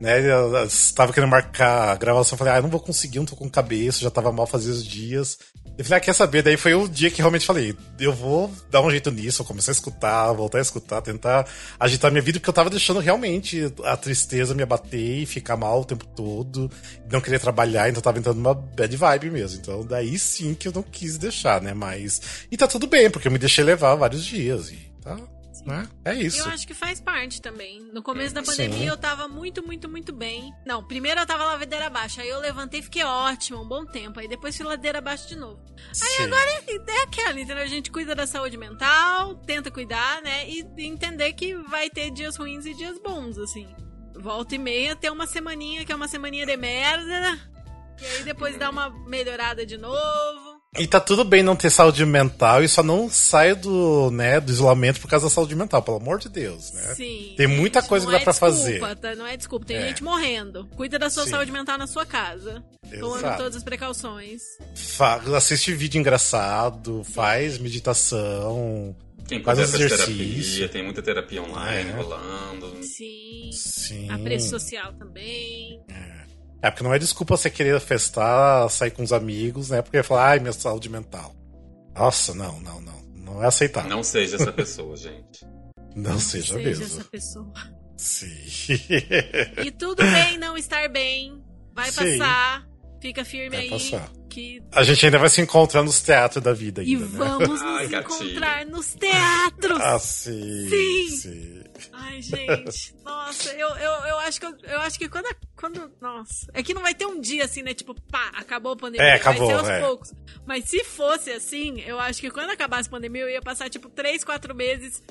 né, 0.02 0.18
eu 0.28 0.64
estava 0.64 1.12
querendo 1.12 1.30
marcar 1.30 1.90
a 1.90 1.94
gravação, 1.94 2.36
falei, 2.36 2.54
ah, 2.54 2.56
eu 2.56 2.62
não 2.62 2.68
vou 2.68 2.80
conseguir, 2.80 3.20
não 3.20 3.24
tô 3.24 3.36
com 3.36 3.48
cabeça, 3.48 4.00
já 4.00 4.10
tava 4.10 4.32
mal 4.32 4.48
fazia 4.48 4.72
os 4.72 4.84
dias. 4.84 5.38
Eu 5.78 5.84
falei, 5.84 5.98
ah, 5.98 6.00
quer 6.00 6.12
saber? 6.12 6.42
Daí 6.42 6.56
foi 6.56 6.74
o 6.74 6.88
dia 6.88 7.08
que 7.08 7.18
realmente 7.18 7.46
falei, 7.46 7.72
eu 8.00 8.12
vou 8.12 8.52
dar 8.68 8.82
um 8.82 8.90
jeito 8.90 9.12
nisso, 9.12 9.44
comecei 9.44 9.70
a 9.70 9.76
escutar, 9.76 10.32
voltar 10.32 10.58
a 10.58 10.60
escutar, 10.60 11.00
tentar 11.02 11.46
agitar 11.78 12.10
minha 12.10 12.20
vida, 12.20 12.40
porque 12.40 12.50
eu 12.50 12.54
tava 12.54 12.68
deixando 12.68 12.98
realmente 12.98 13.72
a 13.84 13.96
tristeza 13.96 14.56
me 14.56 14.64
abater 14.64 15.22
e 15.22 15.24
ficar 15.24 15.56
mal 15.56 15.82
o 15.82 15.84
tempo 15.84 16.04
todo, 16.04 16.68
não 17.08 17.20
querer 17.20 17.38
trabalhar, 17.38 17.88
então 17.88 18.02
tava 18.02 18.18
entrando 18.18 18.38
numa 18.38 18.54
bad 18.54 18.96
vibe 18.96 19.30
mesmo. 19.30 19.60
Então 19.60 19.86
daí 19.86 20.18
sim 20.18 20.52
que 20.52 20.66
eu 20.66 20.72
não 20.72 20.82
quis 20.82 21.16
deixar, 21.16 21.62
né, 21.62 21.72
mas... 21.74 22.20
E 22.50 22.56
tá 22.56 22.66
tudo 22.66 22.88
bem, 22.88 23.08
porque 23.08 23.28
eu 23.28 23.32
me 23.32 23.38
deixei 23.38 23.62
levar 23.62 23.94
vários 23.94 24.24
dias 24.24 24.72
e 24.72 24.78
tá... 25.00 25.16
Né? 25.64 25.88
É 26.04 26.14
isso. 26.14 26.40
Eu 26.40 26.46
acho 26.46 26.66
que 26.66 26.74
faz 26.74 27.00
parte 27.00 27.40
também. 27.40 27.80
No 27.92 28.02
começo 28.02 28.34
da 28.34 28.44
Sim. 28.44 28.50
pandemia 28.50 28.88
eu 28.88 28.96
tava 28.96 29.28
muito, 29.28 29.64
muito, 29.64 29.88
muito 29.88 30.12
bem. 30.12 30.52
Não, 30.66 30.82
primeiro 30.82 31.20
eu 31.20 31.26
tava 31.26 31.44
ladeira 31.44 31.86
abaixo. 31.86 32.20
Aí 32.20 32.28
eu 32.28 32.40
levantei 32.40 32.80
e 32.80 32.82
fiquei 32.82 33.04
ótimo, 33.04 33.62
um 33.62 33.68
bom 33.68 33.86
tempo. 33.86 34.18
Aí 34.18 34.26
depois 34.26 34.56
fui 34.56 34.66
ladeira 34.66 34.98
abaixo 34.98 35.28
de 35.28 35.36
novo. 35.36 35.62
Sim. 35.92 36.24
Agora 36.24 36.50
é, 36.66 36.74
é 36.74 37.02
aquela, 37.02 37.40
entendeu? 37.40 37.62
A 37.62 37.66
gente 37.66 37.90
cuida 37.90 38.14
da 38.14 38.26
saúde 38.26 38.56
mental, 38.56 39.36
tenta 39.36 39.70
cuidar, 39.70 40.20
né? 40.22 40.48
E 40.48 40.66
entender 40.78 41.32
que 41.34 41.54
vai 41.54 41.88
ter 41.88 42.10
dias 42.10 42.36
ruins 42.36 42.66
e 42.66 42.74
dias 42.74 42.98
bons, 42.98 43.38
assim. 43.38 43.68
Volta 44.16 44.54
e 44.54 44.58
meia 44.58 44.96
ter 44.96 45.10
uma 45.10 45.26
semaninha 45.26 45.84
que 45.84 45.92
é 45.92 45.94
uma 45.94 46.08
semaninha 46.08 46.44
de 46.44 46.56
merda. 46.56 47.38
E 48.00 48.06
aí 48.06 48.24
depois 48.24 48.58
dá 48.58 48.68
uma 48.68 48.90
melhorada 49.06 49.64
de 49.64 49.78
novo. 49.78 50.51
E 50.78 50.86
tá 50.86 50.98
tudo 50.98 51.22
bem 51.22 51.42
não 51.42 51.54
ter 51.54 51.68
saúde 51.68 52.04
mental 52.06 52.64
e 52.64 52.68
só 52.68 52.82
não 52.82 53.10
saia 53.10 53.54
do, 53.54 54.10
né, 54.10 54.40
do 54.40 54.50
isolamento 54.50 55.00
por 55.00 55.06
causa 55.08 55.26
da 55.26 55.30
saúde 55.30 55.54
mental, 55.54 55.82
pelo 55.82 55.98
amor 55.98 56.18
de 56.18 56.30
Deus, 56.30 56.72
né? 56.72 56.94
Sim. 56.94 57.34
Tem 57.36 57.46
muita 57.46 57.80
gente, 57.80 57.90
coisa 57.90 58.06
que 58.06 58.12
dá 58.12 58.18
é 58.18 58.24
pra 58.24 58.32
desculpa, 58.32 58.54
fazer. 58.56 58.96
tá? 58.96 59.14
Não 59.14 59.26
é 59.26 59.36
desculpa, 59.36 59.66
tem 59.66 59.76
É. 59.76 59.88
gente 59.88 60.02
morrendo. 60.02 60.66
Cuida 60.74 60.98
da 60.98 61.10
sua 61.10 61.24
Sim. 61.24 61.30
saúde 61.30 61.52
mental 61.52 61.76
na 61.76 61.86
sua 61.86 62.06
casa. 62.06 62.64
Tomando 62.98 63.36
todas 63.36 63.56
as 63.56 63.62
precauções. 63.62 64.40
Fa 64.74 65.16
assiste 65.36 65.74
vídeo 65.74 65.98
engraçado, 65.98 67.04
faz 67.04 67.58
meditação. 67.58 68.96
Quem 69.28 69.42
Faz 69.42 69.58
puder 69.58 69.70
faz 69.70 69.74
exercício. 69.92 70.16
terapia, 70.56 70.68
tem 70.70 70.82
muita 70.82 71.02
terapia 71.02 71.42
online 71.42 71.90
É. 71.90 71.92
rolando. 71.92 72.82
Sim. 72.82 73.50
Sim. 73.52 74.10
A 74.10 74.18
preço 74.18 74.48
social 74.48 74.92
também. 74.94 75.80
É, 75.90 76.21
porque 76.70 76.84
não 76.84 76.94
é 76.94 76.98
desculpa 76.98 77.36
você 77.36 77.50
querer 77.50 77.78
festar, 77.80 78.68
sair 78.70 78.90
com 78.92 79.02
os 79.02 79.12
amigos, 79.12 79.70
né? 79.70 79.82
Porque 79.82 80.02
falar, 80.02 80.28
ai, 80.30 80.38
minha 80.38 80.52
saúde 80.52 80.88
mental. 80.88 81.34
Nossa, 81.94 82.34
não, 82.34 82.60
não, 82.60 82.80
não. 82.80 83.02
Não 83.16 83.42
é 83.42 83.46
aceitável. 83.46 83.88
Não, 83.90 83.96
Não 83.98 84.04
seja 84.04 84.36
essa 84.36 84.52
pessoa, 84.52 84.96
gente. 84.96 85.44
seja, 86.18 86.54
Seja 86.54 86.58
mesmo. 86.68 86.84
essa 86.84 87.04
pessoa. 87.04 87.52
Sim. 87.96 88.28
E 89.64 89.70
tudo 89.70 90.02
bem 90.02 90.38
não 90.38 90.56
estar 90.56 90.88
bem. 90.88 91.42
Vai 91.74 91.90
Sim. 91.90 92.18
passar. 92.18 92.66
Fica 93.00 93.24
firme 93.24 93.50
Vai 93.56 93.60
aí. 93.60 93.70
passar. 93.70 94.10
Que. 94.32 94.62
A 94.72 94.82
gente 94.82 95.04
ainda 95.04 95.18
vai 95.18 95.28
se 95.28 95.40
encontrar 95.42 95.82
nos 95.82 96.00
teatros 96.00 96.42
da 96.42 96.52
vida 96.52 96.82
E 96.82 96.94
ainda, 96.94 97.04
né? 97.04 97.10
vamos 97.12 97.48
nos 97.48 97.90
gatilho. 97.90 97.98
encontrar 97.98 98.66
nos 98.66 98.94
teatros! 98.94 99.80
Ah, 99.80 99.98
sim. 99.98 100.68
Sim. 100.68 101.08
sim. 101.08 101.62
Ai, 101.92 102.22
gente, 102.22 102.94
nossa, 103.04 103.52
eu, 103.52 103.68
eu, 103.68 103.90
eu 104.06 104.18
acho 104.20 104.40
que 104.40 104.46
eu, 104.46 104.54
eu 104.62 104.80
acho 104.80 104.98
que 104.98 105.08
quando, 105.08 105.26
quando. 105.54 105.92
Nossa. 106.00 106.46
É 106.54 106.62
que 106.62 106.72
não 106.72 106.82
vai 106.82 106.94
ter 106.94 107.06
um 107.06 107.20
dia 107.20 107.44
assim, 107.44 107.62
né? 107.62 107.74
Tipo, 107.74 107.94
pá, 108.10 108.30
acabou 108.34 108.72
a 108.72 108.76
pandemia. 108.76 109.06
É, 109.06 109.14
acabou, 109.14 109.46
vai 109.46 109.56
ser 109.56 109.60
aos 109.60 109.68
é. 109.68 109.80
poucos. 109.80 110.14
Mas 110.46 110.64
se 110.64 110.82
fosse 110.84 111.30
assim, 111.30 111.80
eu 111.82 112.00
acho 112.00 112.20
que 112.20 112.30
quando 112.30 112.50
acabasse 112.50 112.88
a 112.88 112.90
pandemia, 112.90 113.22
eu 113.22 113.30
ia 113.30 113.42
passar, 113.42 113.68
tipo, 113.68 113.88
três, 113.90 114.24
quatro 114.24 114.54
meses. 114.54 115.02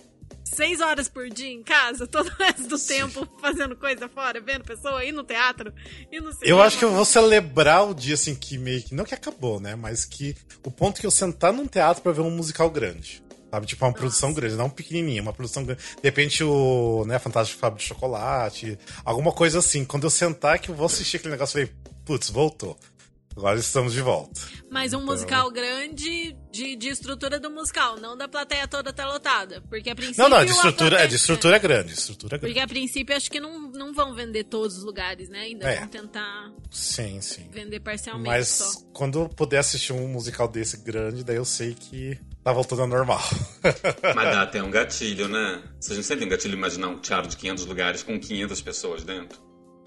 Seis 0.44 0.82
horas 0.82 1.08
por 1.08 1.30
dia 1.30 1.52
em 1.52 1.64
casa, 1.64 2.06
todo 2.08 2.28
o 2.28 2.44
resto 2.44 2.68
do 2.68 2.80
tempo 2.80 3.28
fazendo 3.40 3.76
coisa 3.76 4.08
fora, 4.10 4.40
vendo 4.42 4.64
pessoa, 4.64 5.04
ir 5.04 5.12
no 5.12 5.24
teatro. 5.24 5.74
Eu 6.42 6.62
acho 6.62 6.78
que 6.78 6.86
eu 6.86 6.92
vou 6.92 7.06
celebrar 7.06 7.90
o 7.90 7.94
dia 7.94 8.16
assim 8.16 8.36
que 8.36 8.58
meio 8.58 8.84
que. 8.84 8.94
Não 8.94 9.06
que 9.06 9.14
acabou, 9.14 9.60
né? 9.60 9.76
Mas 9.76 10.06
que 10.06 10.36
o 10.66 10.72
ponto 10.72 11.00
que 11.00 11.08
eu 11.08 11.12
sentar 11.12 11.54
num 11.54 11.68
teatro 11.68 12.04
pra 12.04 12.12
ver 12.12 12.22
um 12.22 12.32
musical 12.32 12.70
grande. 12.70 13.24
Sabe? 13.52 13.68
Tipo, 13.68 13.86
uma 13.86 13.94
produção 13.94 14.34
grande, 14.34 14.56
não 14.56 14.70
pequenininha, 14.70 15.22
uma 15.22 15.34
produção 15.34 15.66
grande. 15.66 15.82
De 15.82 16.04
repente, 16.04 16.42
o 16.42 17.04
né, 17.06 17.20
Fantástico 17.20 17.60
Fábio 17.60 17.80
de 17.80 17.84
Chocolate, 17.84 18.80
alguma 19.04 19.34
coisa 19.34 19.60
assim. 19.60 19.84
Quando 19.84 20.06
eu 20.06 20.10
sentar 20.10 20.58
que 20.58 20.72
eu 20.72 20.76
vou 20.76 20.86
assistir 20.86 21.18
aquele 21.18 21.34
negócio, 21.34 21.60
eu 21.60 21.68
falei, 21.68 21.82
putz, 22.06 22.30
voltou. 22.30 22.78
Agora 23.36 23.58
estamos 23.60 23.94
de 23.94 24.02
volta. 24.02 24.42
Mas 24.70 24.94
um 24.94 24.98
Então- 24.98 25.06
musical 25.14 25.50
grande 25.52 26.36
de, 26.52 26.76
de 26.76 26.90
estrutura 26.90 27.40
do 27.40 27.50
musical, 27.50 27.98
não 27.98 28.18
da 28.18 28.28
plateia 28.28 28.68
toda 28.68 28.92
tá 28.92 29.08
lotada. 29.08 29.62
Porque 29.70 29.90
a 29.90 29.96
princípio. 29.96 30.24
Não, 30.24 30.30
não, 30.30 30.46
de 30.46 30.52
a 30.52 30.56
estrutura, 30.56 30.90
plateia- 30.90 31.06
é 31.06 31.08
de 31.08 31.16
estrutura 31.16 31.58
grande, 31.58 31.94
estrutura 31.94 32.38
grande. 32.38 32.54
Porque 32.54 32.64
a 32.64 32.68
princípio 32.68 33.16
acho 33.16 33.32
que 33.32 33.40
não, 33.40 33.72
não 33.72 33.94
vão 33.94 34.14
vender 34.14 34.44
todos 34.46 34.78
os 34.78 34.84
lugares, 34.84 35.30
né? 35.30 35.40
Ainda 35.42 35.66
É. 35.70 35.80
vão 35.80 35.88
tentar 35.88 36.52
Sim, 36.70 37.22
sim. 37.22 37.48
vender 37.52 37.80
parcialmente 37.80 38.28
Mas 38.28 38.48
só. 38.50 38.82
quando 38.94 39.20
eu 39.22 39.30
puder 39.30 39.60
assistir 39.60 39.94
um 39.94 40.08
musical 40.08 40.48
desse 40.48 40.78
grande, 40.78 41.24
daí 41.24 41.38
eu 41.38 41.46
sei 41.46 41.74
que 41.74 42.20
tá 42.44 42.52
voltando 42.52 42.82
ao 42.82 42.88
normal. 42.88 43.22
Mas 44.16 44.26
dá 44.36 44.42
até 44.42 44.62
um 44.62 44.70
gatilho, 44.72 45.28
né? 45.28 45.62
Se 45.80 45.94
a 45.94 45.96
gente 45.96 46.06
sempre 46.06 46.20
tem 46.20 46.28
um 46.28 46.32
gatilho 46.32 46.54
imaginar 46.54 46.90
um 46.90 47.00
teatro 47.00 47.30
de 47.30 47.38
500 47.38 47.66
lugares 47.66 48.04
com 48.04 48.20
500 48.20 48.62
pessoas 48.62 49.04
dentro. 49.04 49.40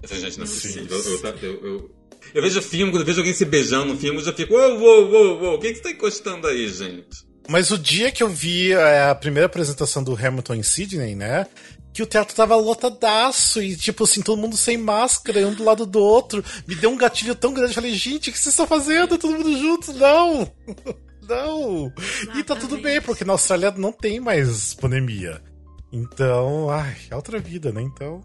Eu 0.03 0.09
falei, 0.09 0.23
gente, 0.23 0.37
não 0.37 0.45
é 0.45 0.47
possível. 0.47 0.87
Eu, 0.89 1.03
eu, 1.03 1.35
eu, 1.41 1.65
eu- 1.65 1.91
eu 2.33 2.41
vejo 2.41 2.61
filme, 2.61 2.91
quando 2.91 3.01
eu 3.01 3.05
vejo 3.05 3.19
alguém 3.19 3.33
se 3.33 3.45
beijando 3.45 3.93
no 3.93 3.99
filme, 3.99 4.19
eu 4.19 4.25
já 4.25 4.33
fico, 4.33 4.53
uou, 4.55 4.79
uou, 4.79 5.11
uou, 5.11 5.41
uou, 5.41 5.55
o 5.55 5.59
que, 5.59 5.69
que 5.69 5.75
você 5.75 5.83
tá 5.83 5.91
encostando 5.91 6.47
aí, 6.47 6.67
gente? 6.67 7.07
Mas 7.47 7.69
o 7.69 7.77
dia 7.77 8.11
que 8.11 8.23
eu 8.23 8.27
vi 8.29 8.71
é, 8.73 9.03
a 9.09 9.15
primeira 9.15 9.45
apresentação 9.45 10.03
do 10.03 10.15
Hamilton 10.15 10.55
em 10.55 10.63
Sydney, 10.63 11.13
né? 11.15 11.45
Que 11.93 12.01
o 12.01 12.05
teatro 12.05 12.35
tava 12.35 12.55
lotadaço 12.55 13.61
e, 13.61 13.75
tipo 13.77 14.03
assim, 14.03 14.21
todo 14.21 14.41
mundo 14.41 14.57
sem 14.57 14.75
máscara, 14.77 15.47
um 15.47 15.53
do 15.53 15.63
lado 15.63 15.85
do 15.85 15.99
outro. 15.99 16.43
Me 16.67 16.73
deu 16.75 16.89
um 16.89 16.97
gatilho 16.97 17.35
tão 17.35 17.53
grande. 17.53 17.71
Eu 17.71 17.75
falei, 17.75 17.93
gente, 17.93 18.29
o 18.29 18.33
que 18.33 18.39
vocês 18.39 18.51
estão 18.53 18.65
fazendo? 18.67 19.17
Todo 19.17 19.31
mundo 19.37 19.57
junto? 19.57 19.93
Não! 19.93 20.51
Não! 21.29 21.93
E 22.37 22.43
tá 22.43 22.55
tudo 22.55 22.75
bem, 22.75 22.93
Exatamente. 22.93 23.01
porque 23.05 23.23
na 23.23 23.33
Austrália 23.33 23.71
não 23.77 23.91
tem 23.91 24.19
mais 24.19 24.73
pandemia. 24.73 25.41
Então, 25.91 26.69
ai, 26.69 26.95
é 27.09 27.15
outra 27.15 27.39
vida, 27.39 27.71
né? 27.71 27.81
Então. 27.81 28.21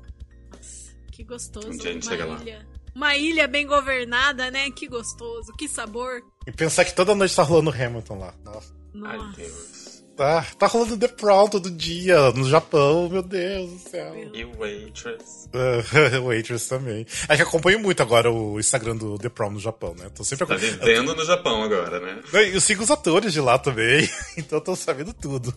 Que 1.20 1.24
gostoso. 1.24 1.68
Um 1.68 1.76
dia 1.76 1.90
a 1.90 1.92
gente 1.92 2.06
uma 2.06 2.10
chega 2.12 2.24
lá. 2.24 2.40
ilha. 2.40 2.66
Uma 2.94 3.16
ilha 3.16 3.46
bem 3.46 3.66
governada, 3.66 4.50
né? 4.50 4.70
Que 4.70 4.88
gostoso, 4.88 5.52
que 5.52 5.68
sabor. 5.68 6.22
E 6.46 6.50
pensar 6.50 6.82
que 6.86 6.94
toda 6.94 7.14
noite 7.14 7.36
tá 7.36 7.42
rolando 7.42 7.70
Hamilton 7.70 8.18
lá. 8.18 8.34
Nossa. 8.42 8.74
Ai, 9.04 9.18
Nossa. 9.18 9.36
Deus. 9.36 10.04
Tá, 10.16 10.46
tá 10.58 10.66
rolando 10.66 10.96
The 10.96 11.08
Prom 11.08 11.48
todo 11.48 11.70
dia, 11.70 12.30
no 12.32 12.48
Japão, 12.48 13.08
meu 13.10 13.22
Deus 13.22 13.70
do 13.70 13.78
céu. 13.90 14.14
E 14.32 14.44
o 14.44 14.56
Waitress? 14.56 15.50
Uh, 15.52 16.24
Waitress 16.24 16.68
também. 16.68 17.06
É 17.28 17.36
que 17.36 17.42
acompanho 17.42 17.80
muito 17.80 18.02
agora 18.02 18.30
o 18.32 18.58
Instagram 18.58 18.96
do 18.96 19.18
The 19.18 19.28
Prom 19.28 19.50
no 19.50 19.60
Japão, 19.60 19.94
né? 19.98 20.08
Tô 20.14 20.24
sempre 20.24 20.46
Tá 20.46 20.56
vivendo 20.56 21.14
no 21.14 21.24
Japão 21.24 21.62
agora, 21.62 22.00
né? 22.00 22.22
Eu 22.52 22.60
sigo 22.62 22.82
os 22.82 22.90
atores 22.90 23.32
de 23.34 23.42
lá 23.42 23.58
também, 23.58 24.08
então 24.38 24.58
eu 24.58 24.64
tô 24.64 24.74
sabendo 24.74 25.12
tudo. 25.12 25.54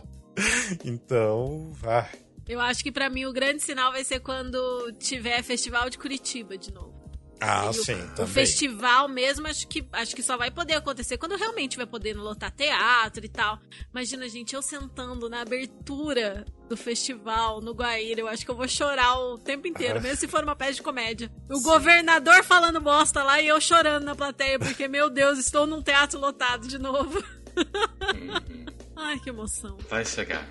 então, 0.84 1.70
ah, 1.84 2.06
Eu 2.50 2.60
acho 2.60 2.82
que 2.82 2.90
pra 2.90 3.08
mim 3.08 3.24
o 3.26 3.32
grande 3.32 3.62
sinal 3.62 3.92
vai 3.92 4.02
ser 4.02 4.20
quando 4.20 4.92
tiver 4.98 5.42
festival 5.42 5.88
de 5.88 5.96
Curitiba 5.98 6.58
de 6.58 6.72
novo. 6.72 6.98
ah 7.40 7.66
E 7.66 7.68
o- 7.78 7.84
sim, 7.84 7.94
o, 7.94 8.14
também. 8.14 8.32
festival 8.32 9.08
mesmo, 9.08 9.46
acho 9.46 9.66
que, 9.68 9.86
acho 9.92 10.14
que 10.16 10.22
só 10.22 10.36
vai 10.36 10.50
poder 10.50 10.74
acontecer 10.74 11.16
quando 11.16 11.36
realmente 11.36 11.76
vai 11.76 11.86
poder 11.86 12.14
lotar 12.14 12.50
teatro 12.50 13.24
e 13.24 13.28
tal. 13.28 13.58
Imagina, 13.92 14.28
gente, 14.28 14.54
eu 14.54 14.60
sentando 14.62 15.28
na 15.30 15.40
abertura 15.42 16.44
do 16.68 16.76
festival 16.76 17.60
no 17.60 17.72
Guaíra, 17.72 18.20
eu 18.20 18.28
acho 18.28 18.44
que 18.44 18.50
eu 18.50 18.56
vou 18.56 18.68
chorar 18.68 19.16
o 19.18 19.38
tempo 19.38 19.66
inteiro, 19.66 20.00
mesmo 20.02 20.18
se 20.18 20.28
for 20.28 20.42
uma 20.44 20.54
peça 20.56 20.74
de 20.74 20.82
comédia. 20.82 21.30
O 21.48 21.60
governador 21.62 22.42
falando 22.44 22.80
bosta 22.80 23.22
lá 23.22 23.40
e 23.40 23.46
eu 23.48 23.60
chorando 23.60 24.04
na 24.04 24.14
plateia, 24.14 24.58
porque, 24.58 24.86
meu 24.88 25.08
Deus, 25.08 25.38
estou 25.38 25.66
num 25.66 25.80
teatro 25.82 26.18
lotado 26.20 26.66
de 26.68 26.78
novo. 26.78 27.22
Ai, 28.96 29.18
que 29.18 29.30
emoção. 29.30 29.78
Vai 29.88 30.04
chegar. 30.04 30.46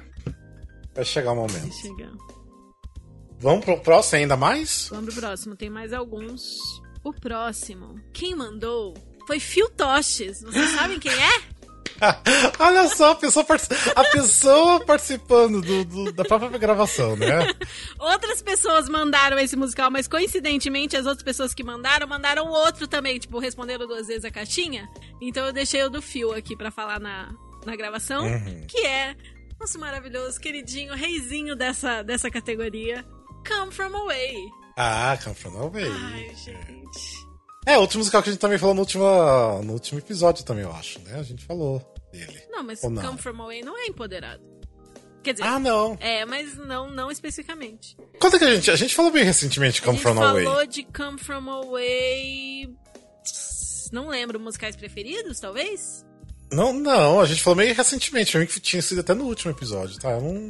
Vai 0.99 1.05
chegar 1.05 1.31
o 1.31 1.35
Vai 1.35 1.47
momento. 1.47 1.73
chegar. 1.75 2.11
Vamos 3.39 3.63
pro 3.63 3.79
próximo 3.79 4.19
ainda 4.21 4.35
mais? 4.35 4.89
Vamos 4.91 5.13
pro 5.13 5.21
próximo, 5.23 5.55
tem 5.55 5.69
mais 5.69 5.93
alguns. 5.93 6.57
O 7.03 7.13
próximo, 7.13 7.95
quem 8.11 8.35
mandou 8.35 8.93
foi 9.25 9.39
Phil 9.39 9.69
Toches. 9.69 10.41
Vocês 10.41 10.69
sabem 10.71 10.99
quem 10.99 11.13
é? 11.13 11.59
Olha 12.59 12.87
só, 12.89 13.11
a 13.11 13.15
pessoa, 13.15 13.45
a 13.95 14.03
pessoa 14.03 14.79
participando 14.85 15.61
do- 15.61 15.85
do- 15.85 16.11
da 16.11 16.25
própria 16.25 16.57
gravação, 16.57 17.15
né? 17.15 17.47
Outras 17.97 18.41
pessoas 18.41 18.89
mandaram 18.89 19.39
esse 19.39 19.55
musical, 19.55 19.89
mas 19.89 20.05
coincidentemente 20.07 20.97
as 20.97 21.05
outras 21.05 21.23
pessoas 21.23 21.53
que 21.53 21.63
mandaram, 21.63 22.07
mandaram 22.07 22.45
outro 22.47 22.87
também, 22.89 23.17
tipo, 23.19 23.39
responderam 23.39 23.87
duas 23.87 24.07
vezes 24.07 24.25
a 24.25 24.31
caixinha. 24.31 24.89
Então 25.21 25.45
eu 25.45 25.53
deixei 25.53 25.81
o 25.83 25.89
do 25.89 26.01
Phil 26.01 26.33
aqui 26.33 26.55
pra 26.57 26.71
falar 26.71 26.99
na, 26.99 27.33
na 27.65 27.75
gravação, 27.77 28.25
Uhum. 28.25 28.65
que 28.67 28.79
é 28.85 29.15
nosso 29.59 29.79
maravilhoso, 29.79 30.39
queridinho, 30.39 30.93
reizinho 30.95 31.55
dessa, 31.55 32.01
dessa 32.01 32.29
categoria, 32.31 33.05
Come 33.47 33.71
From 33.71 33.95
Away. 33.95 34.35
Ah, 34.77 35.17
Come 35.21 35.35
From 35.35 35.57
Away. 35.57 35.85
Ai, 35.89 36.35
gente. 36.35 37.29
É, 37.67 37.77
outro 37.77 37.97
musical 37.99 38.23
que 38.23 38.29
a 38.29 38.31
gente 38.31 38.41
também 38.41 38.57
falou 38.57 38.73
no 38.73 38.81
último, 38.81 39.03
no 39.63 39.73
último 39.73 39.99
episódio 39.99 40.45
também, 40.45 40.63
eu 40.63 40.71
acho, 40.71 40.99
né? 41.01 41.19
A 41.19 41.23
gente 41.23 41.45
falou 41.45 41.81
dele. 42.11 42.41
Não, 42.49 42.63
mas 42.63 42.83
Ou 42.83 42.89
não? 42.89 43.01
Come 43.03 43.17
From 43.17 43.41
Away 43.41 43.61
não 43.61 43.77
é 43.77 43.87
empoderado. 43.87 44.41
Quer 45.21 45.33
dizer, 45.33 45.45
Ah, 45.45 45.59
não. 45.59 45.97
é, 45.99 46.25
mas 46.25 46.55
não, 46.55 46.89
não 46.89 47.11
especificamente. 47.11 47.97
Quando 48.19 48.39
que 48.39 48.45
a 48.45 48.55
gente... 48.55 48.71
A 48.71 48.75
gente 48.77 48.95
falou 48.95 49.11
bem 49.11 49.25
recentemente 49.25 49.81
a 49.81 49.83
Come 49.83 49.97
gente 49.97 50.03
From 50.03 50.15
falou 50.15 50.53
Away. 50.53 50.67
de 50.67 50.83
Come 50.83 51.19
From 51.19 51.49
Away... 51.49 52.69
Não 53.91 54.07
lembro, 54.07 54.39
musicais 54.39 54.75
preferidos, 54.75 55.39
talvez? 55.39 56.05
Não, 56.51 56.73
não, 56.73 57.19
a 57.19 57.25
gente 57.25 57.43
falou 57.43 57.57
meio 57.57 57.75
recentemente, 57.75 58.37
mim 58.37 58.45
que 58.45 58.59
tinha 58.59 58.81
sido 58.81 59.01
até 59.01 59.13
no 59.13 59.25
último 59.25 59.51
episódio, 59.51 59.99
tá? 59.99 60.11
Eu 60.11 60.21
não. 60.21 60.49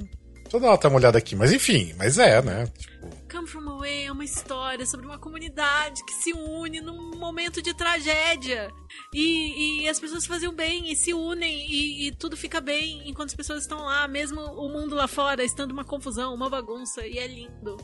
Deixa 0.50 0.58
eu 0.58 0.62
dar 0.62 0.74
até 0.74 0.88
uma 0.88 0.98
olhada 0.98 1.18
aqui, 1.18 1.36
mas 1.36 1.52
enfim, 1.52 1.94
mas 1.96 2.18
é, 2.18 2.42
né? 2.42 2.66
Tipo. 2.76 3.08
Come 3.32 3.48
From 3.48 3.70
Away 3.70 4.06
é 4.06 4.12
uma 4.12 4.24
história 4.24 4.84
sobre 4.84 5.06
uma 5.06 5.20
comunidade 5.20 6.04
que 6.04 6.14
se 6.14 6.34
une 6.34 6.82
num 6.82 7.12
momento 7.20 7.62
de 7.62 7.72
tragédia. 7.76 8.72
E, 9.14 9.84
e 9.84 9.90
as 9.90 10.00
pessoas 10.00 10.26
fazem 10.26 10.50
o 10.50 10.52
bem 10.52 10.92
e 10.92 10.96
se 10.96 11.14
unem 11.14 11.68
e, 11.70 12.08
e 12.08 12.12
tudo 12.16 12.36
fica 12.36 12.60
bem 12.60 13.08
enquanto 13.08 13.30
as 13.30 13.36
pessoas 13.36 13.62
estão 13.62 13.86
lá, 13.86 14.08
mesmo 14.08 14.42
o 14.42 14.70
mundo 14.70 14.96
lá 14.96 15.08
fora 15.08 15.44
estando 15.44 15.72
uma 15.72 15.86
confusão, 15.86 16.34
uma 16.34 16.50
bagunça, 16.50 17.06
e 17.06 17.20
é 17.20 17.28
lindo. 17.28 17.78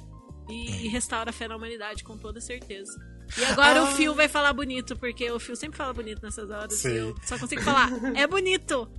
E, 0.49 0.85
e 0.85 0.87
restaura 0.87 1.29
a 1.29 1.33
fé 1.33 1.47
na 1.47 1.55
humanidade, 1.55 2.03
com 2.03 2.17
toda 2.17 2.41
certeza. 2.41 2.93
E 3.37 3.43
agora 3.45 3.83
o 3.83 3.87
Ah. 3.87 3.91
Phil 3.91 4.13
vai 4.15 4.27
falar 4.27 4.53
bonito, 4.53 4.95
porque 4.97 5.29
o 5.31 5.39
Phil 5.39 5.55
sempre 5.55 5.77
fala 5.77 5.93
bonito 5.93 6.21
nessas 6.23 6.49
horas. 6.49 6.73
Sim. 6.73 6.89
Eu 6.95 7.15
só 7.25 7.37
consigo 7.37 7.61
falar, 7.61 7.89
é 8.15 8.25
bonito! 8.27 8.89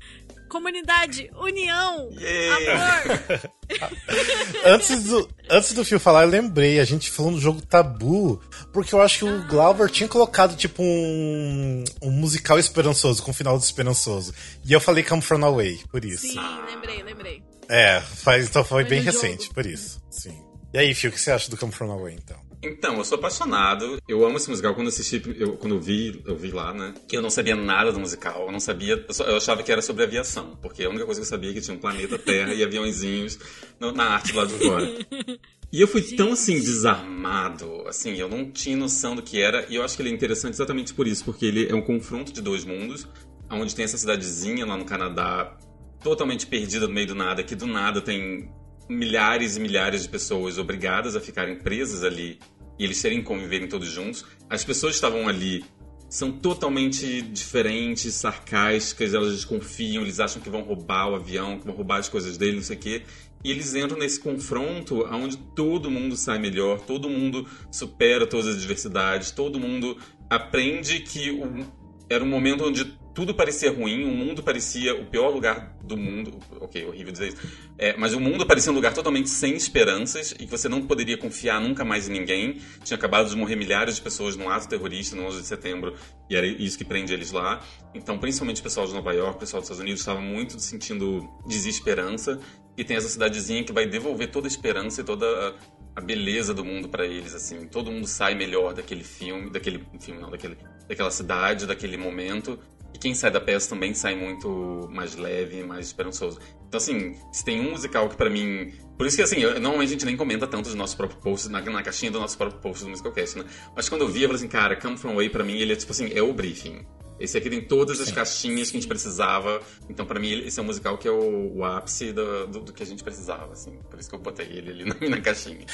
Comunidade, 0.48 1.28
união, 1.34 2.08
Yeah. 2.12 3.02
amor. 3.08 3.50
Antes 4.64 5.02
do, 5.04 5.28
antes 5.50 5.72
do 5.72 5.84
Fio 5.84 5.98
falar, 5.98 6.22
eu 6.22 6.28
lembrei, 6.28 6.78
a 6.78 6.84
gente 6.84 7.10
falou 7.10 7.32
no 7.32 7.40
jogo 7.40 7.60
Tabu, 7.62 8.40
porque 8.72 8.94
eu 8.94 9.00
acho 9.02 9.18
que 9.18 9.24
o 9.24 9.42
Glauber 9.48 9.90
tinha 9.90 10.08
colocado, 10.08 10.56
tipo, 10.56 10.82
um, 10.84 11.82
um 12.00 12.10
musical 12.12 12.58
esperançoso, 12.60 13.22
com 13.24 13.32
um 13.32 13.34
final 13.34 13.56
esperançoso. 13.56 14.32
E 14.64 14.72
eu 14.72 14.80
falei 14.80 15.02
Come 15.02 15.20
From 15.20 15.44
Away, 15.44 15.80
por 15.90 16.04
isso. 16.04 16.28
Sim, 16.28 16.38
lembrei, 16.70 17.02
lembrei. 17.02 17.42
É, 17.68 18.00
faz, 18.00 18.46
então 18.48 18.64
foi 18.64 18.82
Foi 18.84 18.90
bem 18.90 19.02
no 19.02 19.10
jogo. 19.10 19.24
recente, 19.24 19.50
por 19.52 19.66
isso. 19.66 20.00
Sim. 20.10 20.40
E 20.72 20.78
aí, 20.78 20.94
Fio, 20.94 21.10
o 21.10 21.12
que 21.12 21.20
você 21.20 21.32
acha 21.32 21.50
do 21.50 21.56
Come 21.56 21.72
From 21.72 21.90
Away, 21.90 22.14
então? 22.14 22.38
Então, 22.62 22.96
eu 22.98 23.04
sou 23.04 23.18
apaixonado. 23.18 23.98
Eu 24.08 24.24
amo 24.26 24.36
esse 24.38 24.48
musical. 24.50 24.74
Quando 24.74 24.86
eu 24.86 24.92
assisti, 24.92 25.22
eu, 25.38 25.56
quando 25.56 25.74
eu 25.76 25.80
vi, 25.80 26.22
eu 26.26 26.36
vi 26.36 26.50
lá, 26.50 26.72
né? 26.72 26.94
Que 27.08 27.16
eu 27.16 27.22
não 27.22 27.30
sabia 27.30 27.54
nada 27.54 27.92
do 27.92 28.00
musical. 28.00 28.46
Eu 28.46 28.52
não 28.52 28.58
sabia. 28.60 29.04
Eu, 29.06 29.14
só- 29.14 29.24
eu 29.24 29.36
achava 29.36 29.62
que 29.62 29.70
era 29.70 29.82
sobre 29.82 30.02
aviação. 30.04 30.56
Porque 30.60 30.82
a 30.84 30.88
única 30.88 31.04
coisa 31.04 31.20
que 31.20 31.24
eu 31.26 31.28
sabia 31.28 31.50
é 31.50 31.54
que 31.54 31.60
tinha 31.60 31.76
um 31.76 31.80
planeta 31.80 32.18
Terra 32.18 32.52
e 32.54 32.64
aviãozinhos 32.64 33.38
no- 33.78 33.92
na 33.92 34.04
arte 34.04 34.32
lá 34.32 34.44
de 34.44 34.54
fora. 34.54 34.86
E 35.72 35.80
eu 35.80 35.88
fui 35.88 36.00
tão 36.00 36.32
assim, 36.32 36.60
desarmado, 36.60 37.86
assim, 37.88 38.14
eu 38.14 38.28
não 38.28 38.50
tinha 38.50 38.76
noção 38.76 39.16
do 39.16 39.22
que 39.22 39.40
era, 39.42 39.66
e 39.68 39.74
eu 39.74 39.82
acho 39.82 39.96
que 39.96 40.00
ele 40.02 40.10
é 40.10 40.12
interessante 40.12 40.54
exatamente 40.54 40.94
por 40.94 41.08
isso, 41.08 41.24
porque 41.24 41.44
ele 41.44 41.68
é 41.68 41.74
um 41.74 41.82
confronto 41.82 42.32
de 42.32 42.40
dois 42.40 42.64
mundos, 42.64 43.06
onde 43.50 43.74
tem 43.74 43.84
essa 43.84 43.98
cidadezinha 43.98 44.64
lá 44.64 44.76
no 44.76 44.84
Canadá, 44.84 45.56
totalmente 46.02 46.46
perdida 46.46 46.86
no 46.86 46.94
meio 46.94 47.08
do 47.08 47.14
nada, 47.16 47.42
que 47.42 47.56
do 47.56 47.66
nada 47.66 48.00
tem 48.00 48.48
milhares 48.88 49.56
e 49.56 49.60
milhares 49.60 50.02
de 50.02 50.08
pessoas 50.08 50.58
obrigadas 50.58 51.16
a 51.16 51.20
ficarem 51.20 51.56
presas 51.56 52.04
ali 52.04 52.38
e 52.78 52.84
eles 52.84 53.00
terem 53.00 53.18
que 53.20 53.24
conviverem 53.24 53.68
todos 53.68 53.88
juntos. 53.88 54.24
As 54.48 54.64
pessoas 54.64 54.94
estavam 54.94 55.28
ali 55.28 55.64
são 56.08 56.30
totalmente 56.30 57.20
diferentes, 57.20 58.14
sarcásticas, 58.14 59.12
elas 59.12 59.32
desconfiam, 59.32 60.02
eles 60.02 60.20
acham 60.20 60.40
que 60.40 60.48
vão 60.48 60.62
roubar 60.62 61.10
o 61.10 61.16
avião, 61.16 61.58
que 61.58 61.66
vão 61.66 61.74
roubar 61.74 61.98
as 61.98 62.08
coisas 62.08 62.38
dele, 62.38 62.56
não 62.56 62.62
sei 62.62 62.76
o 62.76 62.78
quê. 62.78 63.02
E 63.44 63.50
eles 63.50 63.74
entram 63.74 63.98
nesse 63.98 64.20
confronto 64.20 65.04
onde 65.12 65.36
todo 65.36 65.90
mundo 65.90 66.16
sai 66.16 66.38
melhor, 66.38 66.80
todo 66.80 67.08
mundo 67.08 67.46
supera 67.72 68.26
todas 68.26 68.46
as 68.46 68.54
adversidades, 68.56 69.30
todo 69.32 69.58
mundo 69.58 69.96
aprende 70.30 71.00
que 71.00 71.30
o- 71.32 71.66
era 72.08 72.22
um 72.22 72.28
momento 72.28 72.64
onde 72.64 72.96
tudo 73.16 73.34
parecia 73.34 73.72
ruim, 73.72 74.04
o 74.04 74.14
mundo 74.14 74.42
parecia 74.42 74.94
o 74.94 75.06
pior 75.06 75.30
lugar 75.30 75.74
do 75.82 75.96
mundo. 75.96 76.38
Ok, 76.60 76.84
horrível 76.84 77.10
dizer 77.10 77.28
isso. 77.28 77.38
É, 77.78 77.96
mas 77.96 78.12
o 78.12 78.20
mundo 78.20 78.44
parecia 78.44 78.70
um 78.70 78.74
lugar 78.74 78.92
totalmente 78.92 79.30
sem 79.30 79.54
esperanças 79.54 80.32
e 80.32 80.44
que 80.44 80.50
você 80.50 80.68
não 80.68 80.82
poderia 80.82 81.16
confiar 81.16 81.58
nunca 81.58 81.82
mais 81.82 82.10
em 82.10 82.12
ninguém. 82.12 82.60
Tinha 82.84 82.94
acabado 82.94 83.30
de 83.30 83.34
morrer 83.34 83.56
milhares 83.56 83.94
de 83.94 84.02
pessoas 84.02 84.36
num 84.36 84.50
ato 84.50 84.68
terrorista 84.68 85.16
no 85.16 85.24
11 85.24 85.40
de 85.40 85.46
setembro 85.46 85.94
e 86.28 86.36
era 86.36 86.46
isso 86.46 86.76
que 86.76 86.84
prende 86.84 87.14
eles 87.14 87.32
lá. 87.32 87.64
Então, 87.94 88.18
principalmente 88.18 88.60
o 88.60 88.62
pessoal 88.62 88.86
de 88.86 88.92
Nova 88.92 89.14
York, 89.14 89.36
o 89.36 89.40
pessoal 89.40 89.62
dos 89.62 89.70
Estados 89.70 89.80
Unidos, 89.82 90.00
estava 90.00 90.20
muito 90.20 90.60
sentindo 90.60 91.26
desesperança. 91.46 92.38
E 92.76 92.84
tem 92.84 92.98
essa 92.98 93.08
cidadezinha 93.08 93.64
que 93.64 93.72
vai 93.72 93.86
devolver 93.86 94.30
toda 94.30 94.46
a 94.46 94.50
esperança 94.50 95.00
e 95.00 95.04
toda 95.04 95.56
a, 95.94 96.00
beleza 96.02 96.52
do 96.52 96.62
mundo 96.62 96.90
para 96.90 97.06
eles, 97.06 97.34
assim. 97.34 97.66
Todo 97.66 97.90
mundo 97.90 98.06
sai 98.06 98.34
melhor 98.34 98.74
daquele 98.74 99.02
filme, 99.02 99.48
daquele 99.48 99.82
filme 99.98 100.20
não, 100.20 100.30
daquele, 100.30 100.58
daquela 100.86 101.10
cidade, 101.10 101.66
daquele 101.66 101.96
momento. 101.96 102.58
E 102.96 102.98
quem 102.98 103.14
sai 103.14 103.30
da 103.30 103.38
peça 103.38 103.68
também 103.68 103.92
sai 103.92 104.16
muito 104.16 104.88
mais 104.90 105.16
leve, 105.16 105.62
mais 105.62 105.88
esperançoso. 105.88 106.40
Então, 106.66 106.78
assim, 106.78 107.14
se 107.30 107.44
tem 107.44 107.60
um 107.60 107.72
musical 107.72 108.08
que 108.08 108.16
pra 108.16 108.30
mim. 108.30 108.72
Por 108.96 109.06
isso 109.06 109.16
que, 109.18 109.22
assim, 109.22 109.36
eu, 109.36 109.60
normalmente 109.60 109.90
a 109.90 109.92
gente 109.92 110.06
nem 110.06 110.16
comenta 110.16 110.46
tanto 110.46 110.70
os 110.70 110.74
nossos 110.74 110.96
próprios 110.96 111.22
posts, 111.22 111.50
na, 111.50 111.60
na 111.60 111.82
caixinha 111.82 112.10
do 112.10 112.18
nosso 112.18 112.38
próprio 112.38 112.58
post 112.58 112.82
do 112.84 112.88
Musicalcast, 112.88 113.38
né? 113.38 113.44
Mas 113.76 113.90
quando 113.90 114.00
eu 114.00 114.08
vi, 114.08 114.22
eu 114.22 114.28
falei 114.30 114.36
assim, 114.36 114.48
cara, 114.48 114.76
Come 114.76 114.96
From 114.96 115.10
Away 115.10 115.28
pra 115.28 115.44
mim, 115.44 115.58
ele 115.58 115.74
é 115.74 115.76
tipo 115.76 115.92
assim, 115.92 116.10
é 116.10 116.22
o 116.22 116.32
briefing. 116.32 116.86
Esse 117.18 117.38
aqui 117.38 117.48
tem 117.48 117.62
todas 117.62 118.00
as 118.00 118.10
caixinhas 118.10 118.70
que 118.70 118.76
a 118.76 118.80
gente 118.80 118.88
precisava. 118.88 119.60
Então, 119.88 120.04
pra 120.04 120.20
mim, 120.20 120.32
esse 120.44 120.58
é 120.58 120.62
um 120.62 120.66
musical 120.66 120.98
que 120.98 121.08
é 121.08 121.10
o, 121.10 121.56
o 121.56 121.64
ápice 121.64 122.12
do, 122.12 122.46
do, 122.46 122.60
do 122.60 122.72
que 122.72 122.82
a 122.82 122.86
gente 122.86 123.02
precisava, 123.02 123.52
assim. 123.52 123.78
Por 123.90 123.98
isso 123.98 124.08
que 124.08 124.14
eu 124.14 124.20
botei 124.20 124.46
ele 124.46 124.70
ali 124.70 124.84
na, 125.08 125.16
na 125.16 125.20
caixinha. 125.20 125.64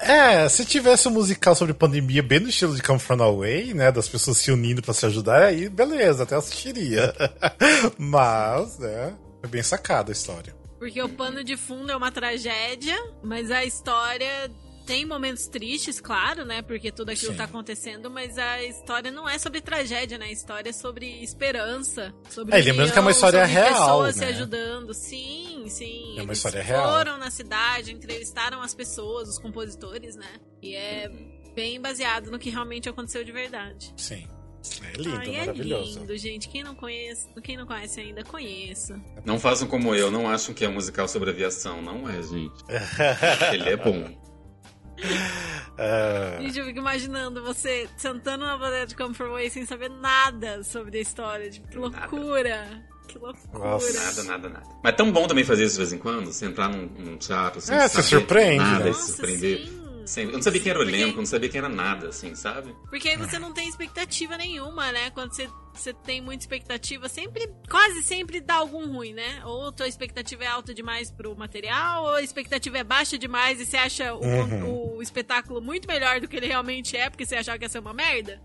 É, 0.00 0.48
se 0.48 0.64
tivesse 0.64 1.08
um 1.08 1.12
musical 1.12 1.54
sobre 1.54 1.72
pandemia 1.74 2.22
bem 2.22 2.40
no 2.40 2.48
estilo 2.48 2.74
de 2.74 2.82
Come 2.82 2.98
From 2.98 3.22
Away, 3.22 3.72
né, 3.74 3.90
das 3.90 4.08
pessoas 4.08 4.38
se 4.38 4.52
unindo 4.52 4.82
pra 4.82 4.94
se 4.94 5.06
ajudar, 5.06 5.44
aí 5.44 5.68
beleza, 5.68 6.24
até 6.24 6.36
assistiria. 6.36 7.14
Mas, 7.96 8.78
né, 8.78 9.14
é 9.42 9.46
bem 9.46 9.62
sacada 9.62 10.10
a 10.10 10.12
história. 10.12 10.54
Porque 10.78 11.00
o 11.02 11.08
pano 11.10 11.44
de 11.44 11.56
fundo 11.56 11.92
é 11.92 11.96
uma 11.96 12.10
tragédia, 12.10 12.96
mas 13.22 13.50
a 13.50 13.62
história 13.62 14.50
tem 14.90 15.06
momentos 15.06 15.46
tristes, 15.46 16.00
claro, 16.00 16.44
né? 16.44 16.62
Porque 16.62 16.90
tudo 16.90 17.10
aquilo 17.10 17.30
Sim. 17.30 17.38
tá 17.38 17.44
acontecendo, 17.44 18.10
mas 18.10 18.36
a 18.36 18.60
história 18.64 19.08
não 19.08 19.28
é 19.28 19.38
sobre 19.38 19.60
tragédia, 19.60 20.18
né? 20.18 20.26
A 20.26 20.32
história 20.32 20.70
é 20.70 20.72
sobre 20.72 21.22
esperança, 21.22 22.12
sobre 22.28 22.56
É, 22.56 22.58
e 22.58 22.62
lembrando 22.62 22.92
que 22.92 22.98
é 22.98 23.00
uma 23.00 23.12
história 23.12 23.46
sobre 23.46 23.54
real, 23.54 23.70
pessoas 23.70 24.14
se 24.16 24.20
né? 24.22 24.26
ajudando. 24.26 24.92
Sim, 24.92 25.64
sim. 25.68 26.14
É 26.18 26.22
uma 26.22 26.32
Eles 26.32 26.38
história 26.38 26.60
real. 26.60 26.92
Foram 26.92 27.18
na 27.18 27.30
cidade, 27.30 27.92
entrevistaram 27.92 28.60
as 28.62 28.74
pessoas, 28.74 29.28
os 29.28 29.38
compositores, 29.38 30.16
né? 30.16 30.40
E 30.60 30.74
é 30.74 31.08
bem 31.54 31.80
baseado 31.80 32.28
no 32.28 32.38
que 32.38 32.50
realmente 32.50 32.88
aconteceu 32.88 33.22
de 33.22 33.30
verdade. 33.30 33.94
Sim. 33.96 34.26
É 34.82 35.00
lindo, 35.00 35.16
Ai, 35.18 35.36
é 35.36 35.38
maravilhoso. 35.38 36.00
lindo, 36.00 36.16
gente. 36.18 36.48
Quem 36.48 36.64
não 36.64 36.74
conhece, 36.74 37.28
quem 37.44 37.56
não 37.56 37.64
conhece 37.64 38.00
ainda, 38.00 38.24
conheça. 38.24 39.00
Não 39.24 39.38
façam 39.38 39.68
como 39.68 39.94
eu, 39.94 40.10
não 40.10 40.28
acham 40.28 40.52
que 40.52 40.64
é 40.64 40.68
um 40.68 40.74
musical 40.74 41.06
sobre 41.06 41.30
aviação. 41.30 41.80
Não 41.80 42.08
é, 42.10 42.20
gente. 42.20 42.64
Ele 43.54 43.68
é 43.68 43.76
bom. 43.76 44.29
É, 45.82 46.36
Gente, 46.42 46.58
eu 46.58 46.66
fico 46.66 46.78
imaginando 46.78 47.42
você 47.42 47.88
sentando 47.96 48.44
na 48.44 48.58
bandeira 48.58 48.86
de 48.86 48.94
Come 48.94 49.14
From 49.14 49.28
Away 49.30 49.48
sem 49.48 49.64
saber 49.64 49.88
nada 49.88 50.62
sobre 50.62 50.98
a 50.98 51.00
história. 51.00 51.48
Tipo, 51.48 51.68
que 51.68 51.78
loucura. 51.78 52.82
Que 53.08 53.18
loucura. 53.18 53.58
Nossa. 53.70 53.92
Nada, 53.94 54.22
nada, 54.24 54.48
nada. 54.50 54.66
Mas 54.84 54.92
é 54.92 54.96
tão 54.96 55.10
bom 55.10 55.26
também 55.26 55.42
fazer 55.42 55.64
isso 55.64 55.76
de 55.76 55.78
vez 55.78 55.92
em 55.94 55.98
quando, 55.98 56.26
você 56.30 56.44
entrar 56.44 56.68
num, 56.68 56.84
num 56.98 57.16
teatro, 57.16 57.62
sem 57.62 57.74
É, 57.74 57.88
saber 57.88 58.02
surpreende, 58.02 58.62
nada, 58.62 58.84
né? 58.84 58.92
se 58.92 59.12
surpreender. 59.12 59.58
sim. 59.66 59.79
Eu 60.16 60.32
não 60.32 60.42
sabia 60.42 60.60
quem 60.60 60.70
era 60.70 60.78
o 60.78 60.82
Porque- 60.82 60.96
elenco, 60.96 61.12
eu 61.14 61.18
não 61.18 61.26
sabia 61.26 61.48
quem 61.48 61.58
era 61.58 61.68
nada, 61.68 62.08
assim, 62.08 62.34
sabe? 62.34 62.74
Porque 62.88 63.08
aí 63.08 63.16
você 63.16 63.38
não 63.38 63.52
tem 63.52 63.68
expectativa 63.68 64.36
nenhuma, 64.36 64.90
né? 64.92 65.10
Quando 65.10 65.32
você, 65.32 65.48
você 65.72 65.92
tem 65.92 66.20
muita 66.20 66.42
expectativa, 66.42 67.08
sempre, 67.08 67.48
quase 67.70 68.02
sempre 68.02 68.40
dá 68.40 68.54
algum 68.56 68.86
ruim, 68.92 69.12
né? 69.14 69.42
Ou 69.44 69.68
a 69.68 69.72
tua 69.72 69.86
expectativa 69.88 70.44
é 70.44 70.46
alta 70.48 70.74
demais 70.74 71.10
pro 71.10 71.36
material, 71.36 72.02
ou 72.04 72.14
a 72.14 72.22
expectativa 72.22 72.78
é 72.78 72.84
baixa 72.84 73.16
demais 73.18 73.60
e 73.60 73.66
você 73.66 73.76
acha 73.76 74.14
o, 74.14 74.20
Uhum. 74.24 74.96
o 74.96 75.02
espetáculo 75.02 75.60
muito 75.60 75.86
melhor 75.86 76.20
do 76.20 76.26
que 76.28 76.36
ele 76.36 76.46
realmente 76.46 76.96
é, 76.96 77.08
porque 77.08 77.24
você 77.26 77.36
achava 77.36 77.58
que 77.58 77.64
ia 77.64 77.68
ser 77.68 77.78
uma 77.78 77.94
merda. 77.94 78.40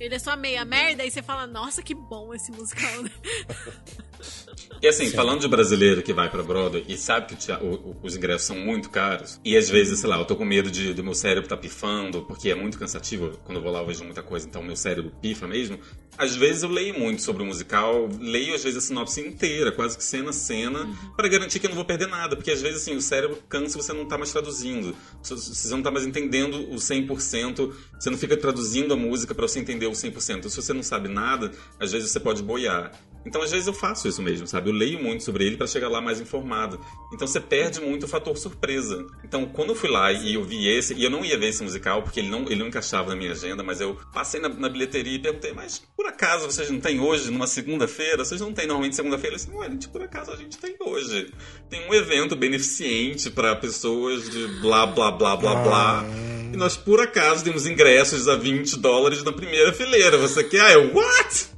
Ele 0.00 0.14
é 0.14 0.18
só 0.20 0.36
meia 0.36 0.64
merda, 0.64 1.04
e 1.04 1.10
você 1.10 1.20
fala, 1.20 1.44
nossa, 1.44 1.82
que 1.82 1.92
bom 1.92 2.32
esse 2.32 2.52
musical, 2.52 3.02
né? 3.02 3.10
E 4.80 4.86
assim, 4.88 5.10
falando 5.10 5.40
de 5.40 5.48
brasileiro 5.48 6.02
que 6.02 6.12
vai 6.12 6.30
pra 6.30 6.42
Broadway 6.42 6.84
e 6.88 6.96
sabe 6.96 7.34
que 7.34 7.52
o 7.52 7.58
o- 7.64 7.74
o- 7.74 7.96
os 8.02 8.16
ingressos 8.16 8.46
são 8.46 8.56
muito 8.56 8.88
caros, 8.90 9.40
e 9.44 9.56
às 9.56 9.68
vezes, 9.68 9.98
sei 9.98 10.08
lá, 10.08 10.18
eu 10.18 10.24
tô 10.24 10.36
com 10.36 10.44
medo 10.44 10.70
de, 10.70 10.94
do 10.94 11.02
meu 11.02 11.14
cérebro 11.14 11.48
tá 11.48 11.56
pifando, 11.56 12.22
porque 12.22 12.48
é 12.50 12.54
muito 12.54 12.78
cansativo, 12.78 13.38
quando 13.44 13.58
eu 13.58 13.62
vou 13.62 13.72
lá 13.72 13.80
eu 13.80 13.86
vejo 13.86 14.04
muita 14.04 14.22
coisa, 14.22 14.46
então 14.46 14.62
meu 14.62 14.76
cérebro 14.76 15.12
pifa 15.20 15.46
mesmo. 15.46 15.78
Às 16.16 16.34
vezes 16.34 16.62
eu 16.64 16.68
leio 16.68 16.98
muito 16.98 17.22
sobre 17.22 17.42
o 17.42 17.46
musical, 17.46 18.08
leio 18.20 18.54
às 18.54 18.64
vezes 18.64 18.78
a 18.84 18.86
sinopse 18.86 19.20
inteira, 19.20 19.70
quase 19.70 19.96
que 19.96 20.02
cena 20.04 20.30
a 20.30 20.32
cena, 20.32 20.88
pra 21.16 21.28
garantir 21.28 21.58
que 21.60 21.66
eu 21.66 21.70
não 21.70 21.76
vou 21.76 21.84
perder 21.84 22.08
nada, 22.08 22.34
porque 22.36 22.50
às 22.50 22.60
vezes 22.60 22.82
assim, 22.82 22.96
o 22.96 23.00
cérebro 23.00 23.38
cansa 23.48 23.78
e 23.78 23.82
você 23.82 23.92
não 23.92 24.04
tá 24.06 24.16
mais 24.18 24.32
traduzindo, 24.32 24.96
você 25.22 25.34
você 25.34 25.70
não 25.74 25.82
tá 25.82 25.90
mais 25.90 26.04
entendendo 26.06 26.72
o 26.72 26.76
100%, 26.76 27.72
você 27.98 28.10
não 28.10 28.18
fica 28.18 28.36
traduzindo 28.36 28.92
a 28.94 28.96
música 28.96 29.34
pra 29.34 29.46
você 29.46 29.58
entender 29.60 29.86
o 29.86 29.92
100%. 29.92 30.48
Se 30.48 30.56
você 30.56 30.72
não 30.72 30.82
sabe 30.82 31.08
nada, 31.08 31.52
às 31.78 31.92
vezes 31.92 32.10
você 32.10 32.18
pode 32.20 32.42
boiar. 32.42 32.92
Então, 33.28 33.42
às 33.42 33.50
vezes 33.50 33.66
eu 33.66 33.74
faço 33.74 34.08
isso 34.08 34.22
mesmo, 34.22 34.46
sabe? 34.46 34.70
Eu 34.70 34.74
leio 34.74 35.02
muito 35.02 35.22
sobre 35.22 35.44
ele 35.44 35.58
pra 35.58 35.66
chegar 35.66 35.88
lá 35.90 36.00
mais 36.00 36.18
informado. 36.18 36.80
Então, 37.12 37.28
você 37.28 37.38
perde 37.38 37.78
muito 37.78 38.04
o 38.04 38.08
fator 38.08 38.36
surpresa. 38.38 39.06
Então, 39.22 39.44
quando 39.44 39.68
eu 39.68 39.74
fui 39.74 39.90
lá 39.90 40.10
e 40.10 40.34
eu 40.34 40.42
vi 40.42 40.66
esse, 40.66 40.94
e 40.94 41.04
eu 41.04 41.10
não 41.10 41.22
ia 41.22 41.38
ver 41.38 41.48
esse 41.48 41.62
musical, 41.62 42.02
porque 42.02 42.20
ele 42.20 42.30
não, 42.30 42.46
ele 42.46 42.56
não 42.56 42.68
encaixava 42.68 43.10
na 43.10 43.16
minha 43.16 43.32
agenda, 43.32 43.62
mas 43.62 43.82
eu 43.82 43.98
passei 44.14 44.40
na, 44.40 44.48
na 44.48 44.68
bilheteria 44.70 45.16
e 45.16 45.18
perguntei, 45.18 45.52
mas 45.52 45.82
por 45.94 46.06
acaso 46.06 46.46
vocês 46.46 46.70
não 46.70 46.80
têm 46.80 47.00
hoje, 47.00 47.30
numa 47.30 47.46
segunda-feira? 47.46 48.24
Vocês 48.24 48.40
não 48.40 48.52
têm 48.54 48.66
normalmente 48.66 48.96
segunda-feira? 48.96 49.34
Eu 49.34 49.38
disse, 49.38 49.50
não, 49.50 49.62
gente, 49.62 49.88
por 49.90 50.02
acaso 50.02 50.32
a 50.32 50.36
gente 50.36 50.56
tem 50.56 50.74
hoje. 50.80 51.30
Tem 51.68 51.86
um 51.86 51.92
evento 51.92 52.34
beneficente 52.34 53.30
pra 53.30 53.54
pessoas 53.54 54.30
de 54.30 54.46
blá, 54.62 54.86
blá, 54.86 55.10
blá, 55.10 55.36
blá, 55.36 55.54
blá. 55.54 56.04
E 56.50 56.56
nós, 56.56 56.78
por 56.78 56.98
acaso, 56.98 57.44
temos 57.44 57.66
ingressos 57.66 58.26
a 58.26 58.36
20 58.36 58.78
dólares 58.78 59.22
na 59.22 59.32
primeira 59.32 59.70
fileira. 59.70 60.16
Você 60.16 60.42
quer? 60.44 60.62
Ah, 60.62 60.72
eu, 60.72 60.94
what? 60.94 61.57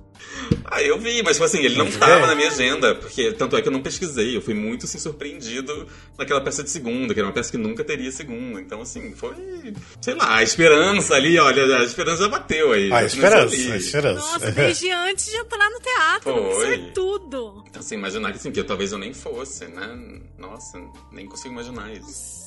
Aí 0.65 0.87
eu 0.87 0.99
vi, 0.99 1.23
mas 1.23 1.37
tipo 1.37 1.45
assim, 1.45 1.65
ele 1.65 1.77
não 1.77 1.89
estava 1.89 2.27
na 2.27 2.35
minha 2.35 2.49
agenda, 2.49 2.95
porque 2.95 3.33
tanto 3.33 3.57
é 3.57 3.63
que 3.63 3.69
eu 3.69 3.73
não 3.73 3.83
pesquisei, 3.83 4.37
eu 4.37 4.41
fui 4.41 4.55
muito 4.55 4.87
assim, 4.87 4.99
surpreendido 4.99 5.87
naquela 6.17 6.41
peça 6.41 6.63
de 6.63 6.71
segunda, 6.71 7.13
que 7.13 7.19
era 7.21 7.27
uma 7.27 7.33
peça 7.35 7.51
que 7.51 7.59
nunca 7.59 7.83
teria 7.83 8.11
segunda. 8.13 8.61
Então, 8.61 8.81
assim, 8.81 9.13
foi, 9.15 9.35
sei 10.01 10.15
lá, 10.15 10.37
a 10.37 10.43
esperança 10.43 11.15
ali, 11.15 11.39
olha, 11.39 11.79
a 11.79 11.85
esperança 11.85 12.23
já 12.23 12.29
bateu 12.29 12.73
aí. 12.73 12.93
A 12.93 13.01
já 13.01 13.07
esperança, 13.07 13.47
começou 13.47 13.71
a 13.71 13.75
ali. 13.75 13.85
esperança. 13.85 14.33
Nossa, 14.33 14.53
desde 14.53 14.91
antes 14.91 15.27
de 15.27 15.37
entrar 15.37 15.71
no 15.71 15.81
teatro. 15.81 16.33
Foi. 16.33 16.53
Isso 16.53 16.65
é 16.67 16.91
tudo. 16.93 17.65
Então, 17.67 17.81
assim, 17.81 17.95
imaginar 17.97 18.31
que, 18.31 18.39
assim, 18.39 18.53
que 18.53 18.61
eu, 18.61 18.65
talvez 18.65 18.93
eu 18.93 18.99
nem 18.99 19.13
fosse, 19.13 19.67
né? 19.67 20.21
Nossa, 20.39 20.81
nem 21.11 21.27
consigo 21.27 21.53
imaginar 21.53 21.93
isso. 21.93 22.41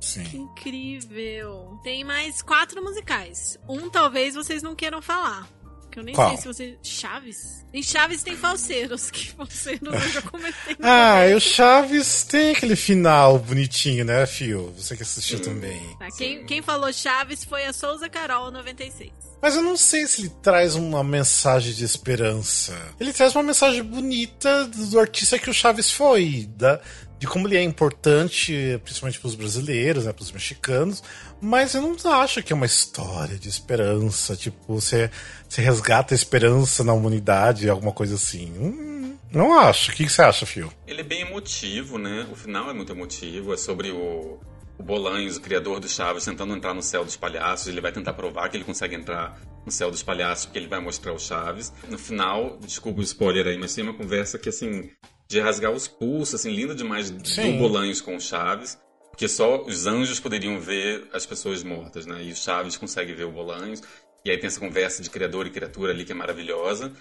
Que 0.00 0.06
Sim. 0.06 0.36
incrível. 0.38 1.78
Tem 1.82 2.04
mais 2.04 2.40
quatro 2.40 2.82
musicais. 2.82 3.58
Um 3.68 3.90
talvez 3.90 4.34
vocês 4.34 4.62
não 4.62 4.74
queiram 4.74 5.02
falar. 5.02 5.48
Que 5.90 5.98
eu 5.98 6.04
nem 6.04 6.14
Qual? 6.14 6.28
sei 6.30 6.36
se 6.38 6.46
você. 6.46 6.78
Chaves? 6.82 7.64
Em 7.72 7.82
Chaves 7.82 8.22
tem 8.22 8.36
falseiros, 8.36 9.10
que 9.10 9.30
falseiros 9.32 9.92
eu 9.92 10.08
já 10.08 10.22
comentei. 10.22 10.76
Ah, 10.82 11.26
e 11.26 11.34
o. 11.34 11.40
Chaves 11.40 12.24
tem 12.24 12.50
aquele 12.50 12.76
final 12.76 13.38
bonitinho, 13.38 14.04
né, 14.04 14.26
Fio? 14.26 14.72
Você 14.76 14.96
que 14.96 15.02
assistiu 15.02 15.40
também. 15.40 15.80
Tá, 15.98 16.08
quem, 16.16 16.44
quem 16.46 16.62
falou 16.62 16.92
Chaves 16.92 17.44
foi 17.44 17.64
a 17.64 17.72
Souza 17.72 18.08
Carol 18.08 18.50
96. 18.50 19.10
Mas 19.40 19.54
eu 19.54 19.62
não 19.62 19.76
sei 19.76 20.06
se 20.06 20.22
ele 20.22 20.32
traz 20.42 20.74
uma 20.74 21.04
mensagem 21.04 21.72
de 21.72 21.84
esperança. 21.84 22.76
Ele 22.98 23.12
traz 23.12 23.34
uma 23.34 23.42
mensagem 23.42 23.82
bonita 23.82 24.64
do 24.66 24.98
artista 24.98 25.38
que 25.38 25.48
o 25.48 25.54
Chaves 25.54 25.90
foi, 25.90 26.48
da, 26.56 26.80
de 27.18 27.26
como 27.26 27.46
ele 27.46 27.56
é 27.56 27.62
importante, 27.62 28.80
principalmente 28.82 29.18
para 29.18 29.28
os 29.28 29.34
brasileiros, 29.34 30.04
né, 30.04 30.12
para 30.12 30.22
os 30.22 30.32
mexicanos. 30.32 31.02
Mas 31.40 31.74
eu 31.74 31.82
não 31.82 32.12
acho 32.12 32.42
que 32.42 32.52
é 32.52 32.56
uma 32.56 32.66
história 32.66 33.38
de 33.38 33.48
esperança. 33.48 34.36
Tipo, 34.36 34.74
você, 34.74 35.10
você 35.48 35.62
resgata 35.62 36.14
a 36.14 36.16
esperança 36.16 36.82
na 36.82 36.92
humanidade, 36.92 37.68
alguma 37.68 37.92
coisa 37.92 38.16
assim. 38.16 38.52
Hum, 38.58 39.16
não 39.30 39.58
acho. 39.58 39.92
O 39.92 39.94
que, 39.94 40.08
você 40.08 40.22
acha, 40.22 40.46
Fio? 40.46 40.72
Ele 40.86 41.00
é 41.00 41.04
bem 41.04 41.22
emotivo, 41.22 41.98
né? 41.98 42.26
O 42.32 42.34
final 42.34 42.68
é 42.70 42.72
muito 42.72 42.92
emotivo. 42.92 43.52
É 43.52 43.56
sobre 43.56 43.90
o, 43.90 44.38
o 44.78 44.82
Bolanhos, 44.82 45.36
o 45.36 45.40
criador 45.40 45.78
do 45.78 45.88
Chaves, 45.88 46.24
tentando 46.24 46.54
entrar 46.54 46.74
no 46.74 46.82
céu 46.82 47.04
dos 47.04 47.16
palhaços. 47.16 47.68
Ele 47.68 47.80
vai 47.80 47.92
tentar 47.92 48.14
provar 48.14 48.48
que 48.48 48.56
ele 48.56 48.64
consegue 48.64 48.96
entrar 48.96 49.40
no 49.64 49.70
céu 49.70 49.90
dos 49.90 50.02
palhaços, 50.02 50.46
porque 50.46 50.58
ele 50.58 50.68
vai 50.68 50.80
mostrar 50.80 51.12
o 51.12 51.18
Chaves. 51.18 51.72
No 51.88 51.98
final, 51.98 52.58
desculpa 52.60 53.00
o 53.00 53.04
spoiler 53.04 53.46
aí, 53.46 53.58
mas 53.58 53.74
tem 53.74 53.84
uma 53.84 53.94
conversa 53.94 54.38
que, 54.38 54.48
assim, 54.48 54.90
de 55.28 55.40
rasgar 55.40 55.70
os 55.70 55.86
pulsos, 55.86 56.40
assim, 56.40 56.50
linda 56.50 56.74
demais 56.74 57.14
Sim. 57.22 57.52
do 57.52 57.58
Bolanhos 57.58 58.00
com 58.00 58.16
o 58.16 58.20
Chaves. 58.20 58.78
Porque 59.18 59.28
só 59.28 59.64
os 59.64 59.84
anjos 59.84 60.20
poderiam 60.20 60.60
ver 60.60 61.08
as 61.12 61.26
pessoas 61.26 61.64
mortas, 61.64 62.06
né? 62.06 62.22
E 62.22 62.30
o 62.30 62.36
Chaves 62.36 62.76
consegue 62.76 63.12
ver 63.12 63.24
o 63.24 63.32
Bolanhos. 63.32 63.82
E 64.24 64.30
aí 64.30 64.38
tem 64.38 64.46
essa 64.46 64.60
conversa 64.60 65.02
de 65.02 65.10
criador 65.10 65.44
e 65.44 65.50
criatura 65.50 65.90
ali 65.90 66.04
que 66.04 66.12
é 66.12 66.14
maravilhosa. 66.14 66.92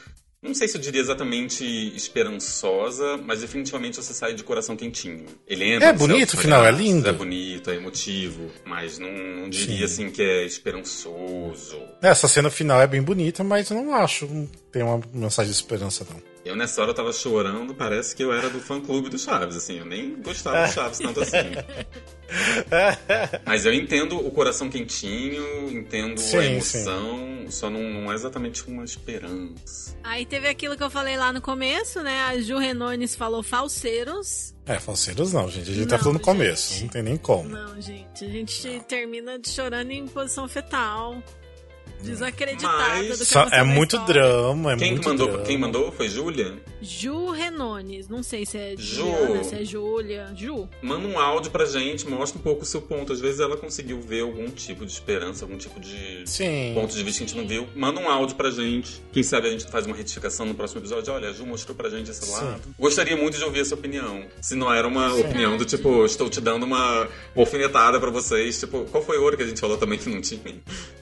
Não 0.42 0.56
sei 0.56 0.68
se 0.68 0.78
eu 0.78 0.82
diria 0.82 1.00
exatamente 1.00 1.64
esperançosa, 1.96 3.18
mas 3.18 3.42
definitivamente 3.42 3.98
você 3.98 4.16
sai 4.16 4.34
de 4.34 4.44
coração 4.44 4.76
quentinho. 4.76 5.26
Ele 5.48 5.74
entra 5.74 5.90
É 5.90 5.94
bonito, 5.94 6.34
o 6.34 6.38
final 6.38 6.66
é 6.66 6.72
lindo. 6.72 7.08
É 7.08 7.12
bonito, 7.12 7.70
é 7.70 7.76
emotivo, 7.76 8.50
mas 8.66 8.98
não, 8.98 9.12
não 9.12 9.50
diria 9.50 9.88
Sim. 9.88 10.06
assim 10.06 10.12
que 10.12 10.24
é 10.24 10.44
esperançoso. 10.44 11.80
Essa 12.02 12.28
cena 12.28 12.50
final 12.50 12.82
é 12.82 12.88
bem 12.88 13.04
bonita, 13.04 13.44
mas 13.44 13.70
eu 13.70 13.78
não 13.78 13.94
acho 13.94 14.28
tem 14.78 14.86
uma 14.86 15.02
mensagem 15.12 15.52
de 15.52 15.58
esperança, 15.58 16.06
não. 16.08 16.22
Eu 16.46 16.56
nessa 16.56 16.80
hora 16.82 16.92
eu 16.92 16.96
tava 16.96 17.12
chorando, 17.12 17.74
parece 17.74 18.16
que 18.16 18.24
eu 18.24 18.32
era 18.32 18.48
do 18.50 18.60
fã 18.60 18.80
clube 18.80 19.10
do 19.10 19.18
Chaves, 19.18 19.58
assim, 19.58 19.80
eu 19.80 19.86
nem 19.86 20.22
gostava 20.22 20.68
do 20.68 20.72
Chaves 20.72 21.00
tanto 21.00 21.22
assim. 21.22 21.38
Mas 23.46 23.66
eu 23.66 23.74
entendo 23.74 24.18
o 24.26 24.32
coração 24.32 24.70
quentinho, 24.70 25.70
entendo 25.70 26.14
a 26.14 26.24
Sim, 26.24 26.38
emoção, 26.38 27.46
só 27.50 27.70
não, 27.70 27.82
não 27.82 28.12
é 28.12 28.16
exatamente 28.16 28.66
uma 28.68 28.84
esperança. 28.84 29.98
Aí 30.04 30.26
teve 30.26 30.48
aquilo 30.48 30.78
que 30.78 30.84
eu 30.84 30.90
falei 30.90 31.18
lá 31.18 31.34
no 31.34 31.42
começo, 31.42 32.02
né? 32.02 32.22
A 32.22 32.40
Ju 32.40 32.58
Renones 32.60 33.16
falou 33.16 33.42
falseiros. 33.42 34.54
É, 34.66 34.80
falseiros 34.80 35.34
não, 35.34 35.50
gente. 35.50 35.72
A 35.72 35.74
gente 35.74 35.88
tá 35.88 35.98
Não, 35.98 36.04
falando 36.04 36.20
no 36.20 36.24
começo, 36.24 36.82
não 36.82 36.90
tem 36.90 37.02
nem 37.02 37.18
como. 37.18 37.50
Não, 37.50 37.82
gente, 37.82 38.24
a 38.24 38.30
gente 38.30 38.84
termina 38.88 39.40
chorando 39.44 39.92
em 39.92 40.08
posição 40.08 40.48
fetal. 40.48 41.22
Desacreditada 42.02 42.78
Mas- 42.78 43.20
do 43.20 43.26
que 43.50 43.56
é 43.56 43.64
muito 43.64 43.98
drama, 44.00 44.74
é 44.74 44.78
Quem, 44.78 44.92
muito 44.92 45.02
que 45.04 45.08
mandou, 45.10 45.28
drama. 45.28 45.44
quem 45.44 45.58
mandou 45.58 45.92
foi 45.92 46.08
Júlia? 46.10 46.54
Ju 46.82 47.32
Renones. 47.32 48.08
Não 48.08 48.22
sei 48.22 48.46
se 48.46 48.58
é 48.58 48.76
Ju. 48.78 48.98
Juliana, 49.06 49.44
se 49.44 49.56
é 49.56 49.66
Júlia. 49.66 50.32
Ju. 50.36 50.70
Manda 50.82 51.08
um 51.08 51.18
áudio 51.20 51.50
pra 51.52 51.66
gente, 51.66 52.08
mostra 52.08 52.40
um 52.40 52.42
pouco 52.42 52.62
o 52.62 52.66
seu 52.66 52.82
ponto. 52.82 53.12
Às 53.12 53.20
vezes 53.20 53.40
ela 53.40 53.58
conseguiu 53.58 54.00
ver 54.00 54.22
algum 54.22 54.48
tipo 54.52 54.86
de 54.86 54.92
esperança, 54.92 55.44
algum 55.44 55.58
tipo 55.58 55.80
de 55.80 56.22
Sim. 56.26 56.74
ponto 56.76 56.94
de 56.96 57.04
vista 57.04 57.20
que 57.20 57.24
a 57.24 57.28
gente 57.28 57.38
não 57.42 57.48
viu. 57.48 57.68
Manda 57.76 58.00
um 58.00 58.08
áudio 58.08 58.36
pra 58.36 58.52
gente. 58.52 59.02
Quem 59.12 59.24
sabe 59.24 59.48
a 59.48 59.52
gente 59.52 59.66
faz 59.66 59.86
uma 59.88 59.96
retificação 59.96 60.46
no 60.46 60.54
próximo 60.54 60.80
episódio. 60.82 61.12
Olha, 61.14 61.30
a 61.30 61.34
Ju 61.34 61.46
mostrou 61.48 61.76
pra 61.76 61.90
gente 61.90 62.12
esse 62.12 62.30
lado. 62.32 62.62
Gostaria 62.78 63.18
muito 63.18 63.38
de 63.38 63.44
ouvir 63.44 63.62
essa 63.62 63.74
opinião. 63.74 64.24
Se 64.40 64.54
não 64.56 64.72
era 64.72 64.88
uma 64.88 65.14
opinião 65.16 65.58
do 65.58 65.66
tipo, 65.66 66.06
estou 66.06 66.30
te 66.30 66.40
dando 66.40 66.64
uma 66.64 67.08
alfinetada 67.36 68.00
pra 68.00 68.12
vocês. 68.12 68.60
Tipo, 68.60 68.86
qual 68.86 69.04
foi 69.04 69.18
o 69.18 69.24
ouro 69.24 69.36
que 69.36 69.44
a 69.44 69.48
gente 69.48 69.60
falou 69.60 69.78
também 69.78 69.98
que 69.98 70.08
não 70.10 70.22
tinha? 70.22 70.42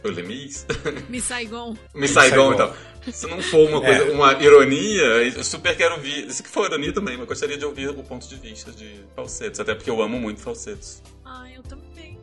Foi 0.02 0.12
o 0.12 0.14
Lemis? 0.14 0.66
Miss 1.10 1.24
Saigon. 1.26 1.76
Me 1.94 2.08
Saigon 2.08 2.54
e 2.54 2.58
tal. 2.58 2.76
Se 3.12 3.28
não 3.28 3.40
for 3.42 3.70
uma 3.70 3.80
coisa, 3.82 4.04
É. 4.04 4.12
uma 4.12 4.34
ironia, 4.42 5.04
eu 5.04 5.44
super 5.44 5.76
quero 5.78 5.96
ouvir. 5.96 6.28
Isso 6.28 6.42
que 6.42 6.50
for 6.50 6.66
ironia 6.66 6.92
também, 6.92 7.16
mas 7.18 7.28
gostaria 7.28 7.58
de 7.58 7.64
ouvir 7.66 7.90
o 7.90 8.04
ponto 8.04 8.28
de 8.28 8.36
vista 8.36 8.72
de 8.72 9.02
falsetos. 9.16 9.60
Até 9.60 9.76
porque 9.76 9.90
eu 9.90 10.02
amo 10.02 10.20
muito 10.20 10.42
falsetos. 10.42 11.02
Ah, 11.24 11.46
eu 11.56 11.62
também. 11.64 12.18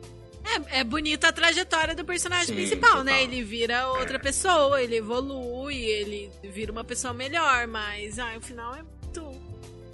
É, 0.71 0.79
é 0.79 0.83
bonita 0.83 1.29
a 1.29 1.31
trajetória 1.31 1.95
do 1.95 2.03
personagem 2.03 2.47
Sim, 2.47 2.55
principal, 2.55 2.89
total. 2.89 3.03
né? 3.05 3.23
Ele 3.23 3.41
vira 3.43 3.87
outra 3.87 4.19
pessoa, 4.19 4.81
ele 4.81 4.97
evolui, 4.97 5.77
ele 5.85 6.29
vira 6.43 6.69
uma 6.71 6.83
pessoa 6.83 7.13
melhor, 7.13 7.65
mas 7.67 8.19
ah, 8.19 8.33
o 8.37 8.41
final 8.41 8.75
é 8.75 8.83
muito. 8.83 9.41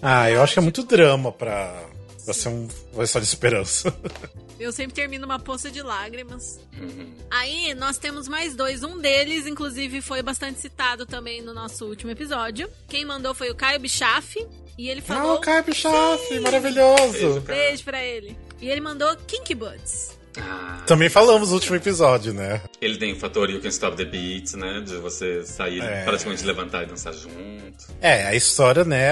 Ah, 0.01 0.31
eu 0.31 0.41
acho 0.41 0.53
que 0.53 0.59
é 0.59 0.61
muito 0.63 0.81
drama 0.83 1.31
pra, 1.31 1.85
pra 2.29 2.33
ser 2.33 2.49
um, 2.49 2.67
uma 2.93 3.03
história 3.03 3.25
de 3.25 3.31
esperança. 3.33 3.93
Eu 4.59 4.71
sempre 4.73 4.93
termino 4.93 5.25
uma 5.25 5.39
poça 5.39 5.71
de 5.71 5.81
lágrimas. 5.81 6.59
Uhum. 6.77 7.13
Aí 7.31 7.73
nós 7.73 7.97
temos 7.97 8.27
mais 8.27 8.55
dois. 8.55 8.83
Um 8.83 8.99
deles, 8.99 9.47
inclusive, 9.47 10.01
foi 10.01 10.21
bastante 10.21 10.59
citado 10.59 11.05
também 11.05 11.41
no 11.41 11.53
nosso 11.53 11.85
último 11.85 12.11
episódio. 12.11 12.69
Quem 12.87 13.05
mandou 13.05 13.33
foi 13.33 13.49
o 13.49 13.55
Caio 13.55 13.79
Bichaf. 13.79 14.35
E 14.77 14.89
ele 14.89 14.99
Ah, 15.07 15.13
falou. 15.15 15.35
o 15.37 15.39
Caio 15.39 15.63
Bichaf, 15.63 16.39
maravilhoso. 16.41 17.11
Beijo. 17.11 17.39
Beijo 17.41 17.83
pra 17.85 18.03
ele. 18.03 18.37
E 18.61 18.69
ele 18.69 18.81
mandou 18.81 19.15
Kinky 19.25 19.55
Butts. 19.55 20.18
Ah, 20.37 20.83
Também 20.85 21.09
falamos 21.09 21.49
no 21.49 21.55
último 21.55 21.75
episódio, 21.75 22.33
né? 22.33 22.61
ele 22.81 22.97
tem 22.97 23.13
o 23.13 23.15
fator 23.15 23.49
You 23.49 23.61
Can 23.61 23.69
Stop 23.69 23.97
the 23.97 24.05
Beats, 24.05 24.53
né? 24.53 24.81
De 24.85 24.95
você 24.97 25.43
sair, 25.43 25.81
É. 25.81 26.03
praticamente 26.03 26.43
levantar 26.45 26.83
e 26.83 26.85
dançar 26.85 27.13
junto. 27.13 27.85
É, 28.01 28.23
a 28.27 28.35
história, 28.35 28.83
né, 28.85 29.11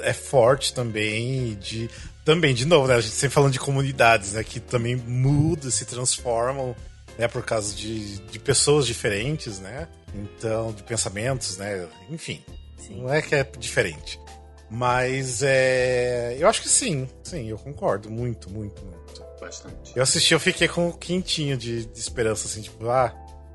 é 0.00 0.12
forte 0.12 0.72
também 0.74 1.54
de 1.56 1.88
também 2.24 2.54
de 2.54 2.66
novo, 2.66 2.86
né, 2.88 2.94
a 2.96 3.00
gente 3.00 3.14
sempre 3.14 3.32
falando 3.34 3.52
de 3.54 3.58
comunidades, 3.58 4.34
né, 4.34 4.44
que 4.44 4.60
também 4.60 4.94
mudam, 4.96 5.70
se 5.70 5.86
transformam, 5.86 6.76
né, 7.18 7.26
por 7.26 7.42
causa 7.42 7.74
de, 7.74 8.18
de 8.18 8.38
pessoas 8.38 8.86
diferentes, 8.86 9.58
né? 9.60 9.88
Então, 10.14 10.72
de 10.72 10.82
pensamentos, 10.82 11.56
né? 11.56 11.86
Enfim, 12.10 12.42
Sim. 12.76 13.00
não 13.02 13.12
é 13.12 13.22
que 13.22 13.34
é 13.34 13.44
diferente. 13.58 14.18
Mas 14.70 15.42
é, 15.42 16.36
eu 16.38 16.46
acho 16.46 16.60
que 16.60 16.68
sim, 16.68 17.08
sim, 17.22 17.48
eu 17.48 17.56
concordo 17.56 18.10
muito, 18.10 18.50
muito, 18.50 18.82
muito. 18.84 18.97
Bastante. 19.40 19.92
Eu 19.96 20.02
assisti, 20.02 20.34
eu 20.34 20.40
fiquei 20.40 20.66
com 20.68 20.88
um 20.88 20.92
quentinho 20.92 21.56
de, 21.56 21.86
de 21.86 21.98
esperança, 21.98 22.46
assim, 22.48 22.60
tipo, 22.62 22.88
ah, 22.88 23.14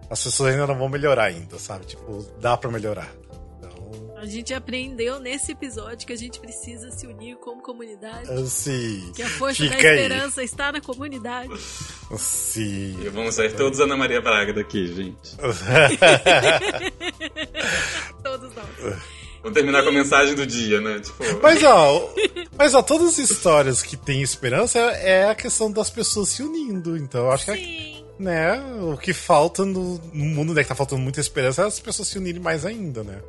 as 0.09 0.23
pessoas 0.23 0.51
ainda 0.53 0.65
não 0.67 0.77
vão 0.77 0.89
melhorar 0.89 1.25
ainda, 1.25 1.57
sabe? 1.59 1.85
Tipo, 1.85 2.23
dá 2.39 2.55
pra 2.57 2.69
melhorar. 2.71 3.09
Então, 3.57 4.15
A 4.17 4.25
gente 4.25 4.53
aprendeu 4.53 5.19
nesse 5.19 5.51
episódio 5.51 6.05
que 6.07 6.13
a 6.13 6.17
gente 6.17 6.39
precisa 6.39 6.89
se 6.91 7.05
unir 7.07 7.35
como 7.37 7.61
comunidade. 7.61 8.29
assim, 8.31 9.11
Que 9.15 9.21
a 9.23 9.29
força 9.29 9.63
da 9.63 9.69
fica 9.71 9.87
aí. 9.89 9.95
esperança 10.01 10.43
está 10.43 10.71
na 10.71 10.81
comunidade. 10.81 11.51
Sim. 12.17 12.97
E 13.03 13.09
vamos 13.09 13.35
sair 13.35 13.53
todos 13.55 13.79
Ana 13.79 13.95
Maria 13.97 14.21
Braga 14.21 14.53
daqui, 14.53 14.87
gente. 14.93 15.35
Todos 18.23 18.53
nós. 18.55 18.97
Vamos 19.43 19.53
terminar 19.55 19.83
com 19.83 19.89
a 19.89 19.91
mensagem 19.91 20.33
do 20.35 20.47
dia, 20.47 20.79
né? 20.81 20.99
Tipo, 21.01 21.21
Mas 21.43 21.61
ó, 21.63 22.09
mas 22.57 22.73
ó, 22.73 22.81
todas 22.81 23.09
as 23.09 23.17
histórias 23.17 23.83
que 23.83 23.97
têm 23.97 24.21
esperança 24.21 24.79
é 24.79 25.29
a 25.29 25.35
questão 25.35 25.69
das 25.69 25.89
pessoas 25.89 26.29
se 26.29 26.41
unindo. 26.41 26.95
Então, 26.95 27.25
eu 27.25 27.31
acho 27.31 27.45
que 27.45 27.57
Sim. 27.57 28.05
né, 28.17 28.53
o 28.81 28.95
que 28.97 29.11
falta 29.13 29.65
no, 29.65 29.97
no 30.13 30.25
mundo, 30.25 30.53
né, 30.53 30.63
que 30.63 30.69
tá 30.69 30.75
faltando 30.75 31.01
muita 31.01 31.19
esperança 31.19 31.61
é 31.63 31.65
as 31.65 31.79
pessoas 31.79 32.07
se 32.07 32.17
unirem 32.17 32.41
mais 32.41 32.65
ainda, 32.65 33.03
né? 33.03 33.21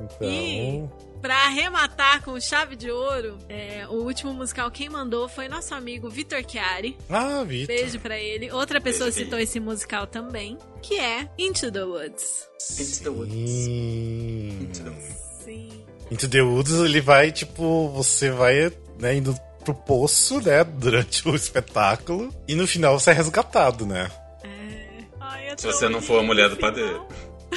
Então, 0.00 0.26
E 0.26 0.88
pra 1.20 1.36
arrematar 1.44 2.22
com 2.24 2.40
chave 2.40 2.74
de 2.74 2.90
ouro, 2.90 3.36
é, 3.46 3.86
o 3.90 3.96
último 3.96 4.32
musical 4.32 4.70
quem 4.70 4.88
mandou 4.88 5.28
foi 5.28 5.46
nosso 5.46 5.74
amigo 5.74 6.08
Vitor 6.08 6.42
Chiari. 6.48 6.96
ah, 7.10 7.44
Vitor. 7.46 7.66
Beijo 7.76 8.00
pra 8.00 8.18
ele. 8.18 8.50
Outra 8.50 8.80
pessoa 8.80 9.10
Beijo, 9.10 9.24
citou 9.24 9.38
esse 9.38 9.60
musical 9.60 10.06
também, 10.06 10.56
que 10.80 10.98
é 10.98 11.28
Into 11.38 11.70
the 11.70 11.84
Woods. 11.84 12.48
Into 12.78 13.02
the 13.02 13.10
Woods. 13.10 13.66
Into 13.66 14.84
the 14.84 14.88
Woods. 14.90 15.29
Sim. 15.44 15.68
Into 16.10 16.28
the 16.28 16.42
Woods, 16.42 16.72
ele 16.72 17.00
vai, 17.00 17.30
tipo, 17.30 17.88
você 17.90 18.30
vai, 18.30 18.72
né, 18.98 19.14
indo 19.14 19.34
pro 19.64 19.74
poço, 19.74 20.40
né, 20.40 20.64
durante 20.64 21.26
o 21.28 21.34
espetáculo, 21.34 22.34
e 22.48 22.54
no 22.54 22.66
final 22.66 22.98
você 22.98 23.10
é 23.10 23.14
resgatado, 23.14 23.86
né? 23.86 24.10
É. 24.42 25.04
Ai, 25.20 25.48
é 25.48 25.56
Se 25.56 25.66
você 25.66 25.88
não 25.88 26.00
for 26.00 26.18
a 26.20 26.22
mulher 26.22 26.48
do 26.48 26.56
final. 26.56 26.72
padeiro. 26.72 27.06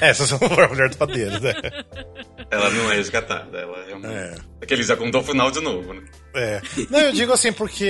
É, 0.01 0.13
se 0.13 0.25
você 0.27 0.34
não 0.34 0.49
for 0.49 0.63
a 0.63 0.67
mulher 0.67 0.89
do 0.89 0.97
padeiro, 0.97 1.39
né? 1.39 1.53
Ela 2.49 2.69
não 2.69 2.91
é 2.91 2.95
resgatada, 2.95 3.57
ela 3.59 3.77
é 3.89 3.95
uma... 3.95 4.11
É. 4.11 4.36
Aquele 4.61 4.84
já 4.84 4.97
contou 4.97 5.21
o 5.21 5.23
final 5.23 5.51
de 5.51 5.59
novo, 5.59 5.93
né? 5.93 6.03
É. 6.36 6.61
Não, 6.89 6.99
eu 6.99 7.11
digo 7.11 7.31
assim, 7.31 7.53
porque 7.53 7.88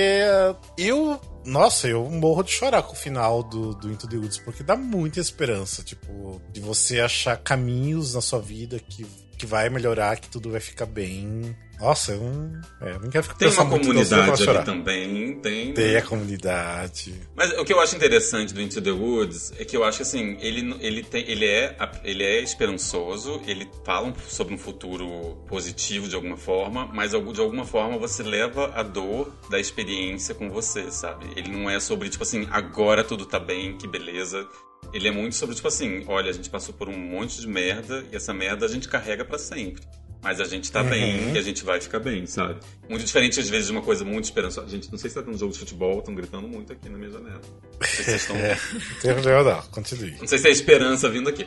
eu. 0.78 1.20
Nossa, 1.46 1.88
eu 1.88 2.04
morro 2.10 2.44
de 2.44 2.52
chorar 2.52 2.84
com 2.84 2.94
o 2.94 2.96
final 2.96 3.44
do, 3.44 3.74
do 3.76 3.92
Into 3.92 4.08
the 4.08 4.16
Woods, 4.18 4.38
porque 4.38 4.64
dá 4.64 4.76
muita 4.76 5.20
esperança, 5.20 5.84
tipo, 5.84 6.42
de 6.52 6.60
você 6.62 7.00
achar 7.00 7.38
caminhos 7.38 8.16
na 8.16 8.22
sua 8.22 8.40
vida 8.40 8.80
que, 8.80 9.06
que 9.38 9.46
vai 9.46 9.70
melhorar, 9.70 10.18
que 10.18 10.30
tudo 10.30 10.52
vai 10.52 10.60
ficar 10.60 10.86
bem. 10.86 11.56
Nossa, 11.80 12.14
eu 12.14 12.20
não, 12.22 12.62
é, 12.82 12.92
eu 12.92 13.00
não 13.00 13.10
quero 13.10 13.24
ficar 13.24 13.36
Tem 13.36 13.50
uma 13.50 13.66
comunidade 13.68 14.50
ali 14.50 14.64
também, 14.64 15.36
tem. 15.40 15.74
Tem 15.74 15.96
a 15.98 16.02
comunidade. 16.02 17.14
Mas 17.36 17.52
o 17.58 17.66
que 17.66 17.74
eu 17.74 17.80
acho 17.82 17.96
interessante 17.96 18.54
do 18.54 18.62
Into 18.62 18.82
the 18.82 18.92
Woods 18.92 19.52
é 19.60 19.66
que 19.66 19.76
eu 19.76 19.84
acho 19.84 19.98
que 19.98 20.04
assim, 20.04 20.38
ele, 20.40 20.78
ele, 20.80 21.04
tem, 21.04 21.30
ele, 21.30 21.46
é, 21.46 21.76
ele 22.04 22.24
é 22.24 22.40
esperançoso, 22.40 23.42
ele 23.46 23.70
fala 23.84 24.14
sobre 24.28 24.54
um 24.54 24.58
futuro 24.58 25.36
positivo 25.48 26.08
de 26.08 26.16
alguma 26.16 26.38
forma, 26.38 26.90
mas 26.94 27.12
de 27.12 27.42
alguma 27.42 27.66
forma 27.66 27.98
você 27.98 28.24
leva 28.24 28.72
a 28.76 28.84
dor 28.84 29.34
da 29.50 29.60
experiência 29.60 30.34
com 30.34 30.50
você, 30.50 30.90
sabe? 30.90 31.26
Ele 31.36 31.52
não 31.52 31.70
é 31.70 31.80
sobre, 31.82 32.08
tipo 32.10 32.24
assim, 32.24 32.48
agora 32.52 33.04
tudo 33.04 33.26
tá 33.26 33.40
bem, 33.40 33.78
que 33.78 33.88
beleza. 33.88 34.48
Ele 34.94 35.08
é 35.08 35.12
muito 35.12 35.36
sobre, 35.36 35.56
tipo 35.56 35.68
assim, 35.68 36.04
olha, 36.08 36.30
a 36.30 36.34
gente 36.34 36.50
passou 36.50 36.74
por 36.74 36.88
um 36.88 36.98
monte 36.98 37.40
de 37.42 37.48
merda 37.48 38.06
e 38.12 38.16
essa 38.16 38.34
merda 38.34 38.66
a 38.66 38.70
gente 38.70 38.88
carrega 38.88 39.26
pra 39.26 39.38
sempre. 39.40 39.82
Mas 40.22 40.40
a 40.40 40.46
gente 40.46 40.72
tá 40.72 40.82
Uhum. 40.82 40.90
bem 40.90 41.34
e 41.34 41.38
a 41.38 41.42
gente 41.42 41.64
vai 41.66 41.82
ficar 41.82 42.00
bem, 42.00 42.26
sabe? 42.26 42.58
Muito 42.88 43.04
diferente, 43.04 43.40
às 43.42 43.50
vezes, 43.50 43.66
de 43.68 43.72
uma 43.74 43.82
coisa 43.82 44.06
muito 44.06 44.24
esperançosa. 44.26 44.70
Gente, 44.70 44.90
não 44.90 44.98
sei 44.98 45.10
se 45.10 45.16
tá 45.18 45.22
tendo 45.24 45.38
jogo 45.38 45.52
de 45.52 45.60
futebol, 45.60 46.00
estão 46.00 46.16
gritando 46.16 46.48
muito 46.48 46.72
aqui 46.72 46.88
na 46.88 46.98
minha 46.98 47.12
janela. 47.12 47.42
Não 47.42 47.88
sei 47.88 48.04
se 48.04 48.04
vocês 48.04 48.22
estão 48.22 48.36
É, 48.38 48.56
tem 49.02 49.14
problema 49.14 49.44
não, 49.44 49.62
continue. 49.64 50.16
não 50.20 50.28
sei 50.28 50.38
se 50.38 50.48
é 50.48 50.52
esperança 50.52 51.10
vindo 51.10 51.28
aqui. 51.28 51.46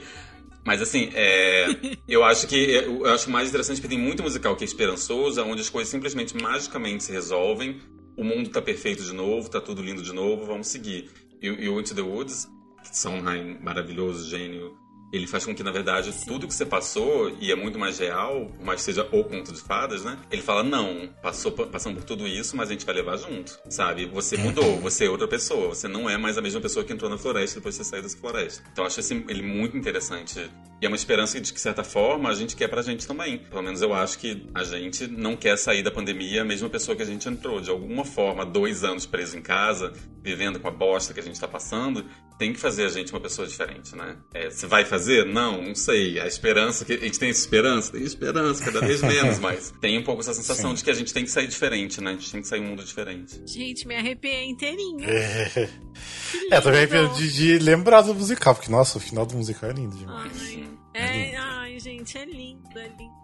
Mas 0.63 0.83
assim, 0.83 1.11
é, 1.15 1.69
eu 2.09 2.25
acho 2.25 2.47
que 2.49 2.57
eu 2.57 3.07
acho 3.07 3.31
mais 3.31 3.49
interessante 3.49 3.81
porque 3.81 3.95
tem 3.95 4.05
muito 4.05 4.23
musical 4.23 4.55
que 4.57 4.65
é 4.65 4.67
esperançoso, 4.67 5.41
onde 5.45 5.61
as 5.63 5.71
coisas 5.71 5.89
simplesmente 5.91 6.37
magicamente 6.37 7.05
se 7.05 7.13
resolvem, 7.13 7.81
o 8.17 8.25
mundo 8.25 8.51
tá 8.51 8.61
perfeito 8.61 9.03
de 9.05 9.13
novo, 9.15 9.49
tá 9.49 9.61
tudo 9.61 9.81
lindo 9.81 10.03
de 10.03 10.13
novo, 10.13 10.45
vamos 10.45 10.67
seguir. 10.67 11.09
E, 11.41 11.49
o 11.69 11.79
Into 11.81 11.95
the 11.95 12.03
Woods, 12.03 12.49
Sondheim, 12.93 13.59
maravilhoso, 13.61 14.29
gênio, 14.29 14.77
ele 15.13 15.27
faz 15.27 15.45
com 15.45 15.55
que, 15.55 15.63
na 15.63 15.71
verdade, 15.71 16.13
tudo 16.25 16.47
que 16.47 16.55
você 16.55 16.67
passou 16.67 17.31
e 17.41 17.53
é 17.53 17.55
muito 17.55 17.79
mais 17.79 17.99
real, 17.99 18.51
que 18.75 18.83
seja 18.83 19.07
o 19.11 19.25
conto 19.25 19.53
de 19.53 19.61
fadas, 19.61 20.05
né? 20.05 20.19
Ele 20.31 20.43
fala, 20.43 20.63
não, 20.63 21.09
passou, 21.23 21.53
passamos 21.53 22.01
por 22.01 22.05
tudo 22.05 22.27
isso, 22.27 22.57
mas 22.57 22.69
a 22.69 22.73
gente 22.73 22.85
vai 22.85 22.95
levar 22.95 23.17
junto, 23.17 23.59
sabe? 23.71 24.07
Você 24.07 24.37
mudou, 24.37 24.79
você 24.81 25.07
é 25.07 25.11
outra 25.11 25.29
pessoa, 25.29 25.69
você 25.69 25.89
não 25.89 26.11
é 26.11 26.17
mais 26.17 26.37
a 26.37 26.43
mesma 26.43 26.61
pessoa 26.61 26.85
que 26.85 26.93
entrou 26.93 27.09
na 27.09 27.17
floresta 27.17 27.61
depois 27.61 27.77
de 27.77 27.85
você 27.85 27.91
sair 27.91 28.03
dessa 28.03 28.19
floresta. 28.19 28.63
Então 28.73 28.85
eu 28.85 28.89
acho 28.89 29.01
esse, 29.01 29.15
ele 29.29 29.43
muito 29.43 29.77
interessante. 29.77 30.51
E 30.81 30.85
é 30.85 30.89
uma 30.89 30.97
esperança 30.97 31.41
de 31.41 31.49
que, 31.49 31.55
de 31.55 31.61
certa 31.61 31.83
forma, 31.83 32.29
a 32.29 32.35
gente 32.35 32.55
quer 32.55 32.69
pra 32.69 32.83
gente 32.83 33.07
também. 33.07 33.39
Pelo 33.39 33.63
menos 33.63 33.81
eu 33.81 33.95
acho 33.95 34.19
que 34.19 34.47
a 34.55 34.63
gente 34.63 35.07
não 35.07 35.35
quer 35.35 35.57
sair 35.57 35.83
da 35.83 35.91
pandemia 35.91 36.43
a 36.43 36.45
mesma 36.45 36.69
pessoa 36.69 36.95
que 36.95 37.03
a 37.03 37.07
gente 37.07 37.27
entrou. 37.29 37.61
De 37.61 37.71
alguma 37.71 38.05
forma, 38.05 38.45
dois 38.45 38.85
anos 38.85 39.07
preso 39.07 39.39
em 39.39 39.43
casa, 39.43 39.93
vivendo 40.23 40.61
com 40.61 40.69
a 40.69 40.71
bosta 40.71 41.15
que 41.15 41.21
a 41.21 41.23
gente 41.23 41.41
tá 41.41 41.49
passando, 41.49 42.05
tem 42.39 42.53
que 42.53 42.61
fazer 42.61 42.85
a 42.85 42.89
gente 42.91 43.11
uma 43.11 43.21
pessoa 43.21 43.49
diferente, 43.49 43.97
né? 43.97 44.17
É, 44.35 44.51
você 44.51 44.67
vai 44.67 44.85
fazer? 44.85 45.25
Não, 45.25 45.63
não 45.63 45.75
sei. 45.75 46.21
A 46.21 46.27
esperança, 46.27 46.85
que 46.85 46.93
a 46.93 46.99
gente 46.99 47.19
tem 47.19 47.31
essa 47.31 47.41
esperança? 47.41 47.93
Tem 47.93 48.03
esperança, 48.03 48.63
cada 48.63 48.81
vez 48.81 49.01
menos, 49.03 49.39
mas 49.39 49.73
tem 49.81 49.99
um 49.99 50.03
pouco 50.03 50.21
essa 50.21 50.35
sensação 50.35 50.75
de 50.75 50.85
que 50.85 50.91
a 50.91 50.95
gente 50.95 51.15
tem 51.15 51.25
que 51.25 51.31
sair 51.31 51.47
diferente, 51.47 52.03
né? 52.03 52.11
A 52.11 52.15
gente 52.15 52.31
tem 52.31 52.43
que 52.43 52.49
sair 52.49 52.61
um 52.61 52.65
mundo 52.65 52.85
diferente. 52.85 53.41
Gente, 53.47 53.89
me 53.89 53.97
arrepiei 53.97 54.45
inteirinha. 54.45 55.07
É, 56.51 56.57
é 56.57 56.61
também 56.61 56.87
de, 57.15 57.33
de 57.33 57.59
lembrar 57.59 58.03
do 58.03 58.15
musical, 58.15 58.55
porque, 58.55 58.71
nossa, 58.71 58.99
o 58.99 59.01
final 59.01 59.25
do 59.27 59.37
musical 59.37 59.71
é 59.71 59.73
lindo 59.73 59.97
demais. 59.97 60.33
Ai, 60.43 60.69
é, 60.95 61.37
ai, 61.37 61.79
gente, 61.81 62.17
é 62.17 62.25
lindo, 62.25 62.79
é 62.79 62.89
lindo. 62.89 63.17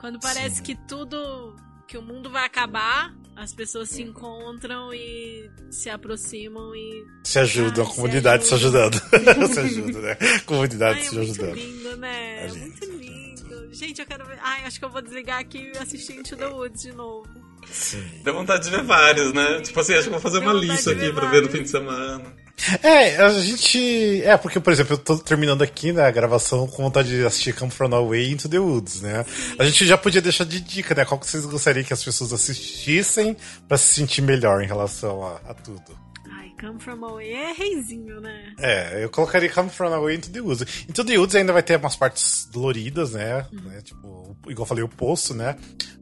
Quando 0.00 0.18
parece 0.18 0.56
Sim. 0.56 0.62
que 0.62 0.74
tudo, 0.74 1.54
que 1.86 1.96
o 1.96 2.02
mundo 2.02 2.28
vai 2.30 2.44
acabar, 2.44 3.14
as 3.36 3.54
pessoas 3.54 3.88
se 3.88 4.02
encontram 4.02 4.92
e 4.92 5.48
se 5.70 5.88
aproximam 5.88 6.74
e. 6.74 7.04
Se 7.24 7.38
ajudam, 7.38 7.84
Ai, 7.84 7.88
a 7.88 7.90
se 7.90 7.96
comunidade 7.96 8.46
se 8.46 8.54
ajudam. 8.54 8.82
ajudando. 8.88 9.46
se 9.54 9.60
ajuda, 9.60 10.00
né? 10.00 10.16
Comunidade 10.44 10.98
Ai, 10.98 11.06
é 11.06 11.08
se 11.08 11.14
muito 11.16 11.30
ajudando. 11.30 11.54
lindo, 11.54 11.96
né? 11.98 12.40
É 12.40 12.44
É 12.44 12.46
lindo. 12.48 12.58
muito 12.60 12.84
lindo. 12.86 13.74
Gente, 13.74 14.00
eu 14.00 14.06
quero 14.06 14.26
ver. 14.26 14.38
Ai, 14.42 14.64
acho 14.64 14.78
que 14.78 14.84
eu 14.84 14.90
vou 14.90 15.00
desligar 15.00 15.38
aqui 15.38 15.70
e 15.74 15.78
assistir 15.78 16.14
Into 16.18 16.36
the 16.36 16.46
Woods 16.46 16.82
de 16.82 16.92
novo. 16.92 17.28
Sim. 17.70 18.02
Deu 18.24 18.34
vontade 18.34 18.64
de 18.64 18.70
ver 18.70 18.82
vários, 18.82 19.32
né? 19.32 19.60
Tipo 19.60 19.78
assim, 19.80 19.92
acho 19.94 20.02
que 20.02 20.08
eu 20.08 20.12
vou 20.12 20.20
fazer 20.20 20.40
Deu 20.40 20.48
uma 20.50 20.58
lista 20.60 20.90
aqui 20.90 21.12
pra 21.12 21.30
ver 21.30 21.42
no 21.42 21.48
fim 21.48 21.62
de 21.62 21.70
semana. 21.70 22.34
É, 22.82 23.16
a 23.16 23.28
gente. 23.30 24.22
É, 24.22 24.36
porque, 24.36 24.60
por 24.60 24.72
exemplo, 24.72 24.94
eu 24.94 24.98
tô 24.98 25.18
terminando 25.18 25.62
aqui 25.62 25.92
né, 25.92 26.02
a 26.02 26.10
gravação 26.10 26.66
com 26.66 26.82
vontade 26.82 27.08
de 27.08 27.24
assistir 27.24 27.54
Come 27.54 27.70
From 27.70 27.94
Away 27.94 28.30
Into 28.30 28.48
the 28.48 28.58
Woods, 28.58 29.00
né? 29.02 29.24
A 29.58 29.64
gente 29.64 29.86
já 29.86 29.98
podia 29.98 30.20
deixar 30.22 30.44
de 30.44 30.60
dica, 30.60 30.94
né? 30.94 31.04
Qual 31.04 31.18
que 31.18 31.26
vocês 31.26 31.44
gostariam 31.46 31.84
que 31.84 31.92
as 31.92 32.02
pessoas 32.04 32.32
assistissem 32.32 33.36
pra 33.68 33.76
se 33.76 33.94
sentir 33.94 34.22
melhor 34.22 34.62
em 34.62 34.66
relação 34.66 35.24
a, 35.24 35.36
a 35.50 35.54
tudo. 35.54 35.82
Ai, 36.30 36.52
Come 36.60 36.80
From 36.80 37.04
Away 37.04 37.32
é 37.32 37.52
reizinho, 37.52 38.20
né? 38.20 38.52
É, 38.58 39.04
eu 39.04 39.10
colocaria 39.10 39.50
Come 39.50 39.68
From 39.70 39.92
Away 39.92 40.16
Into 40.16 40.30
the 40.30 40.40
Woods. 40.40 40.84
Into 40.88 41.04
the 41.04 41.18
Woods 41.18 41.34
ainda 41.34 41.52
vai 41.52 41.62
ter 41.62 41.76
umas 41.78 41.96
partes 41.96 42.48
doloridas, 42.52 43.12
né? 43.12 43.46
né? 43.52 43.80
Tipo, 43.82 44.36
igual 44.48 44.64
eu 44.64 44.66
falei, 44.66 44.84
o 44.84 44.88
poço, 44.88 45.34
né? 45.34 45.56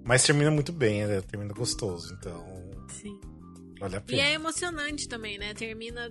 Mas 0.05 0.23
termina 0.25 0.51
muito 0.51 0.73
bem, 0.73 1.07
né? 1.07 1.21
Termina 1.23 1.53
gostoso, 1.55 2.15
então 2.21 2.45
Sim. 3.01 3.19
vale 3.81 3.97
a 3.97 3.99
E 3.99 4.03
pena. 4.03 4.23
é 4.23 4.33
emocionante 4.35 5.09
também, 5.09 5.39
né? 5.39 5.55
Termina. 5.55 6.11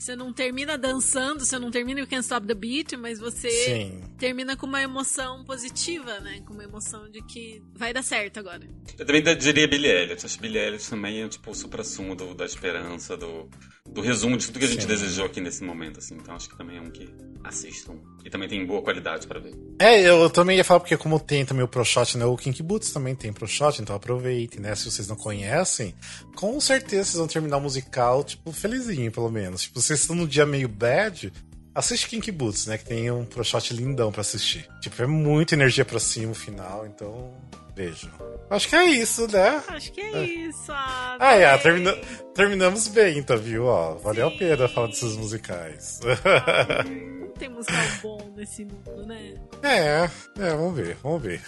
Você 0.00 0.16
não 0.16 0.32
termina 0.32 0.78
dançando, 0.78 1.44
você 1.44 1.58
não 1.58 1.70
termina 1.70 2.00
You 2.00 2.06
Can't 2.06 2.22
Stop 2.22 2.46
the 2.46 2.54
Beat, 2.54 2.94
mas 2.94 3.20
você 3.20 3.50
Sim. 3.50 4.00
termina 4.16 4.56
com 4.56 4.64
uma 4.64 4.80
emoção 4.80 5.44
positiva, 5.44 6.18
né? 6.20 6.40
Com 6.46 6.54
uma 6.54 6.64
emoção 6.64 7.10
de 7.10 7.20
que 7.20 7.62
vai 7.76 7.92
dar 7.92 8.02
certo 8.02 8.40
agora. 8.40 8.66
Eu 8.98 9.04
também 9.04 9.22
diria 9.36 9.68
Billie 9.68 9.90
Elliot. 9.90 10.24
Acho 10.24 10.36
que 10.36 10.40
Billie 10.40 10.58
Elliot 10.58 10.88
também 10.88 11.22
é 11.22 11.28
tipo 11.28 11.50
o 11.50 11.54
supra-sumo 11.54 12.16
da 12.34 12.46
esperança, 12.46 13.14
do, 13.14 13.46
do 13.86 14.00
resumo 14.00 14.38
de 14.38 14.46
tudo 14.46 14.58
que 14.58 14.64
a 14.64 14.68
gente 14.68 14.82
Sim. 14.84 14.88
desejou 14.88 15.26
aqui 15.26 15.38
nesse 15.38 15.62
momento, 15.62 15.98
assim. 15.98 16.14
Então 16.14 16.34
acho 16.34 16.48
que 16.48 16.56
também 16.56 16.78
é 16.78 16.80
um 16.80 16.90
que 16.90 17.06
assistam. 17.44 17.94
E 18.24 18.30
também 18.30 18.48
tem 18.48 18.64
boa 18.66 18.82
qualidade 18.82 19.26
pra 19.26 19.40
ver. 19.40 19.54
É, 19.78 20.00
eu 20.02 20.28
também 20.28 20.56
ia 20.56 20.64
falar 20.64 20.80
porque 20.80 20.96
como 20.96 21.18
tem 21.18 21.44
também 21.44 21.64
o 21.64 21.68
ProShot, 21.68 22.18
né? 22.18 22.24
O 22.24 22.36
Kinky 22.36 22.62
Boots 22.62 22.92
também 22.92 23.14
tem 23.14 23.32
ProShot, 23.32 23.80
então 23.80 23.96
aproveitem, 23.96 24.60
né? 24.60 24.74
Se 24.74 24.90
vocês 24.90 25.08
não 25.08 25.16
conhecem, 25.16 25.94
com 26.36 26.60
certeza 26.60 27.04
vocês 27.04 27.18
vão 27.18 27.26
terminar 27.26 27.56
o 27.56 27.60
musical, 27.60 28.22
tipo, 28.22 28.52
felizinho, 28.52 29.10
pelo 29.10 29.30
menos. 29.30 29.62
Tipo, 29.62 29.80
vocês 29.80 30.00
estão 30.00 30.14
num 30.14 30.26
dia 30.26 30.44
meio 30.44 30.68
bad, 30.68 31.32
assiste 31.74 32.08
Kinky 32.08 32.30
Boots, 32.30 32.66
né? 32.66 32.76
Que 32.76 32.84
tem 32.84 33.10
um 33.10 33.24
ProShot 33.24 33.72
lindão 33.74 34.12
pra 34.12 34.20
assistir. 34.20 34.68
Tipo, 34.80 35.02
é 35.02 35.06
muita 35.06 35.54
energia 35.54 35.84
pra 35.84 35.98
cima 35.98 36.32
o 36.32 36.34
final, 36.34 36.86
então 36.86 37.32
vejam. 37.74 38.10
Acho 38.50 38.68
que 38.68 38.76
é 38.76 38.84
isso, 38.86 39.26
né? 39.30 39.62
Acho 39.68 39.92
que 39.92 40.00
é, 40.00 40.24
isso. 40.24 40.70
Ah, 40.72 41.16
Ah, 41.20 41.34
é, 41.34 41.56
termina- 41.58 41.96
terminamos 42.34 42.88
bem, 42.88 43.18
então, 43.18 43.36
viu? 43.38 43.66
Ó, 43.66 43.94
valeu 43.96 44.28
Sim. 44.30 44.34
a 44.34 44.38
pena 44.38 44.68
falar 44.68 44.88
desses 44.88 45.16
musicais. 45.16 46.00
Ai, 46.04 46.84
Não 47.20 47.28
tem 47.40 47.48
musical 47.48 47.84
bom 48.02 48.32
nesse 48.36 48.64
mundo, 48.64 49.06
né? 49.06 49.34
É, 49.62 50.10
é, 50.38 50.50
vamos 50.50 50.76
ver, 50.76 50.96
vamos 51.02 51.22
ver. 51.22 51.40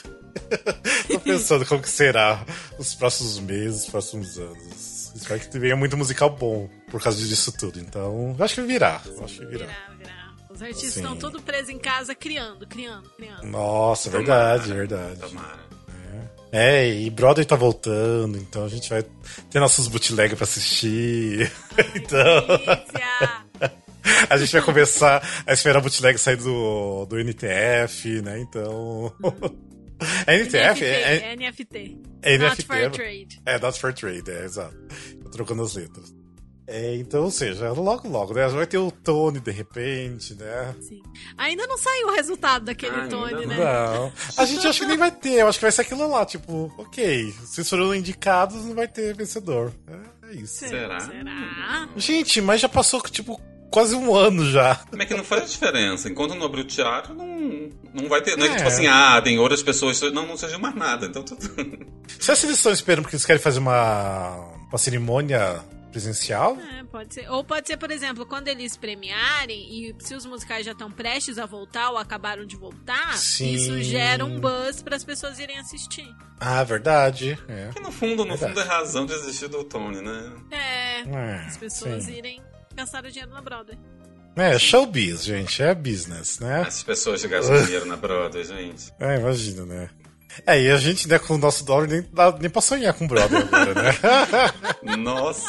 Tô 1.08 1.20
pensando 1.20 1.66
como 1.66 1.82
que 1.82 1.90
será 1.90 2.44
os 2.78 2.94
próximos 2.94 3.38
meses, 3.40 3.82
os 3.84 3.90
próximos 3.90 4.38
anos. 4.38 5.12
Espero 5.14 5.38
que 5.40 5.58
venha 5.58 5.76
muito 5.76 5.96
musical 5.96 6.30
bom 6.30 6.68
por 6.90 7.02
causa 7.02 7.22
disso 7.26 7.52
tudo. 7.52 7.78
Então, 7.78 8.34
acho 8.38 8.54
que 8.54 8.62
virá. 8.62 9.02
eu 9.04 9.24
acho 9.24 9.40
que 9.40 9.46
virá. 9.46 9.66
Virar, 9.66 9.94
virar. 9.98 10.22
Os 10.48 10.62
artistas 10.62 10.92
Sim. 10.94 11.00
estão 11.00 11.16
todos 11.16 11.42
presos 11.42 11.68
em 11.68 11.78
casa 11.78 12.14
criando, 12.14 12.66
criando, 12.66 13.10
criando. 13.10 13.42
Nossa, 13.44 14.08
verdade, 14.08 14.72
verdade. 14.72 15.16
Tomara. 15.20 15.71
É, 16.52 16.86
e 16.86 17.08
Broadway 17.08 17.46
tá 17.46 17.56
voltando, 17.56 18.36
então 18.36 18.62
a 18.62 18.68
gente 18.68 18.90
vai 18.90 19.02
ter 19.50 19.58
nossos 19.58 19.88
bootleg 19.88 20.36
pra 20.36 20.44
assistir. 20.44 21.50
então, 21.96 22.44
a 24.28 24.36
gente 24.36 24.52
vai 24.52 24.60
começar 24.60 25.26
a 25.46 25.52
esperar 25.54 25.78
o 25.78 25.82
bootleg 25.82 26.18
sair 26.18 26.36
do, 26.36 27.06
do 27.06 27.18
NTF, 27.18 28.20
né? 28.20 28.38
Então. 28.38 29.12
É 30.26 30.36
NTF? 30.36 30.84
É, 30.84 31.32
é, 31.32 31.36
NFT. 31.36 31.96
é 32.22 32.36
Not 32.36 32.56
NFT. 32.56 32.66
for 32.66 32.90
trade. 32.90 33.40
É, 33.46 33.58
not 33.60 33.78
for 33.78 33.94
trade, 33.94 34.28
é, 34.32 34.44
exato. 34.44 34.76
Tô 35.22 35.30
trocando 35.30 35.62
as 35.62 35.74
letras. 35.76 36.12
É, 36.66 36.94
então, 36.96 37.24
ou 37.24 37.30
seja, 37.30 37.70
logo, 37.72 38.08
logo, 38.08 38.32
né? 38.34 38.46
Vai 38.48 38.66
ter 38.66 38.78
o 38.78 38.90
Tony 38.90 39.40
de 39.40 39.50
repente, 39.50 40.34
né? 40.34 40.74
Sim. 40.80 41.02
Ainda 41.36 41.66
não 41.66 41.76
saiu 41.76 42.06
o 42.08 42.12
resultado 42.14 42.66
daquele 42.66 42.94
Ainda 42.94 43.08
Tony, 43.08 43.32
não. 43.46 43.46
né? 43.46 43.56
Não. 43.58 44.12
A 44.36 44.44
gente 44.44 44.66
acha 44.66 44.80
que 44.80 44.86
nem 44.86 44.96
vai 44.96 45.10
ter, 45.10 45.40
eu 45.40 45.48
acho 45.48 45.58
que 45.58 45.64
vai 45.64 45.72
ser 45.72 45.82
aquilo 45.82 46.08
lá, 46.08 46.24
tipo, 46.24 46.72
ok, 46.78 47.32
vocês 47.40 47.68
foram 47.68 47.92
indicados, 47.94 48.64
não 48.64 48.74
vai 48.76 48.86
ter 48.86 49.14
vencedor. 49.14 49.72
É, 50.22 50.28
é 50.30 50.34
isso. 50.36 50.54
Será? 50.66 51.00
Será? 51.00 51.88
Gente, 51.96 52.40
mas 52.40 52.60
já 52.60 52.68
passou, 52.68 53.00
tipo, 53.02 53.40
quase 53.68 53.96
um 53.96 54.14
ano 54.14 54.48
já. 54.48 54.76
Como 54.88 55.02
é 55.02 55.06
que 55.06 55.14
não 55.14 55.24
faz 55.24 55.50
diferença? 55.50 56.08
Enquanto 56.08 56.34
não 56.36 56.46
abrir 56.46 56.60
o 56.60 56.64
teatro, 56.66 57.12
não, 57.12 57.70
não 57.92 58.08
vai 58.08 58.22
ter. 58.22 58.36
Não 58.36 58.46
é 58.46 58.48
que 58.50 58.54
É. 58.54 58.56
tipo 58.58 58.68
assim, 58.68 58.86
ah, 58.86 59.20
tem 59.22 59.36
outras 59.38 59.62
pessoas. 59.64 60.00
Não, 60.12 60.26
não 60.26 60.36
seja 60.36 60.58
mais 60.58 60.74
nada. 60.76 61.06
Então 61.06 61.24
tudo. 61.24 61.40
Será 62.20 62.36
que 62.38 62.46
eles 62.46 62.56
estão 62.58 62.70
esperando 62.72 63.02
porque 63.02 63.16
eles 63.16 63.26
querem 63.26 63.42
fazer 63.42 63.58
uma, 63.58 64.36
uma 64.68 64.78
cerimônia 64.78 65.60
presencial? 65.92 66.56
É, 66.58 66.82
pode 66.84 67.14
ser. 67.14 67.30
Ou 67.30 67.44
pode 67.44 67.68
ser, 67.68 67.76
por 67.76 67.90
exemplo, 67.90 68.26
quando 68.26 68.48
eles 68.48 68.76
premiarem 68.76 69.60
e 69.90 69.94
se 70.00 70.14
os 70.14 70.26
musicais 70.26 70.66
já 70.66 70.72
estão 70.72 70.90
prestes 70.90 71.38
a 71.38 71.46
voltar 71.46 71.90
ou 71.90 71.98
acabaram 71.98 72.44
de 72.44 72.56
voltar, 72.56 73.16
Sim. 73.16 73.52
isso 73.52 73.80
gera 73.82 74.24
um 74.24 74.40
buzz 74.40 74.82
para 74.82 74.96
as 74.96 75.04
pessoas 75.04 75.38
irem 75.38 75.58
assistir. 75.58 76.08
Ah, 76.40 76.64
verdade. 76.64 77.38
É. 77.46 77.66
Porque 77.66 77.80
no 77.80 77.92
fundo, 77.92 78.24
no 78.24 78.36
Verdade. 78.36 78.54
fundo 78.54 78.60
é 78.60 78.64
razão 78.64 79.06
de 79.06 79.12
existir 79.12 79.48
do 79.48 79.62
Tony, 79.62 80.00
né? 80.02 80.32
É, 80.50 81.00
É, 81.02 81.34
as 81.46 81.56
pessoas 81.56 82.04
sim. 82.04 82.14
irem 82.16 82.42
gastar 82.74 83.04
o 83.04 83.08
dinheiro 83.10 83.30
na 83.32 83.40
Broadway. 83.40 83.78
É, 84.34 84.58
showbiz, 84.58 85.22
gente, 85.22 85.62
é 85.62 85.74
business, 85.74 86.38
né? 86.40 86.62
Essas 86.62 86.82
pessoas 86.82 87.20
que 87.20 87.28
gastam 87.28 87.62
dinheiro 87.64 87.84
na 87.86 87.96
Broadway, 87.96 88.42
gente. 88.44 88.90
É, 88.98 89.16
imagina, 89.18 89.66
né? 89.66 89.90
É, 90.46 90.60
e 90.60 90.70
a 90.70 90.76
gente, 90.76 91.08
né, 91.08 91.18
com 91.18 91.34
o 91.34 91.38
nosso 91.38 91.64
dólar, 91.64 91.86
nem, 91.86 92.02
dá, 92.12 92.32
nem 92.38 92.50
pra 92.50 92.62
sonhar 92.62 92.94
com 92.94 93.04
o 93.04 93.08
brother 93.08 93.42
agora, 93.42 93.74
né? 93.74 93.92
Nossa. 94.96 95.48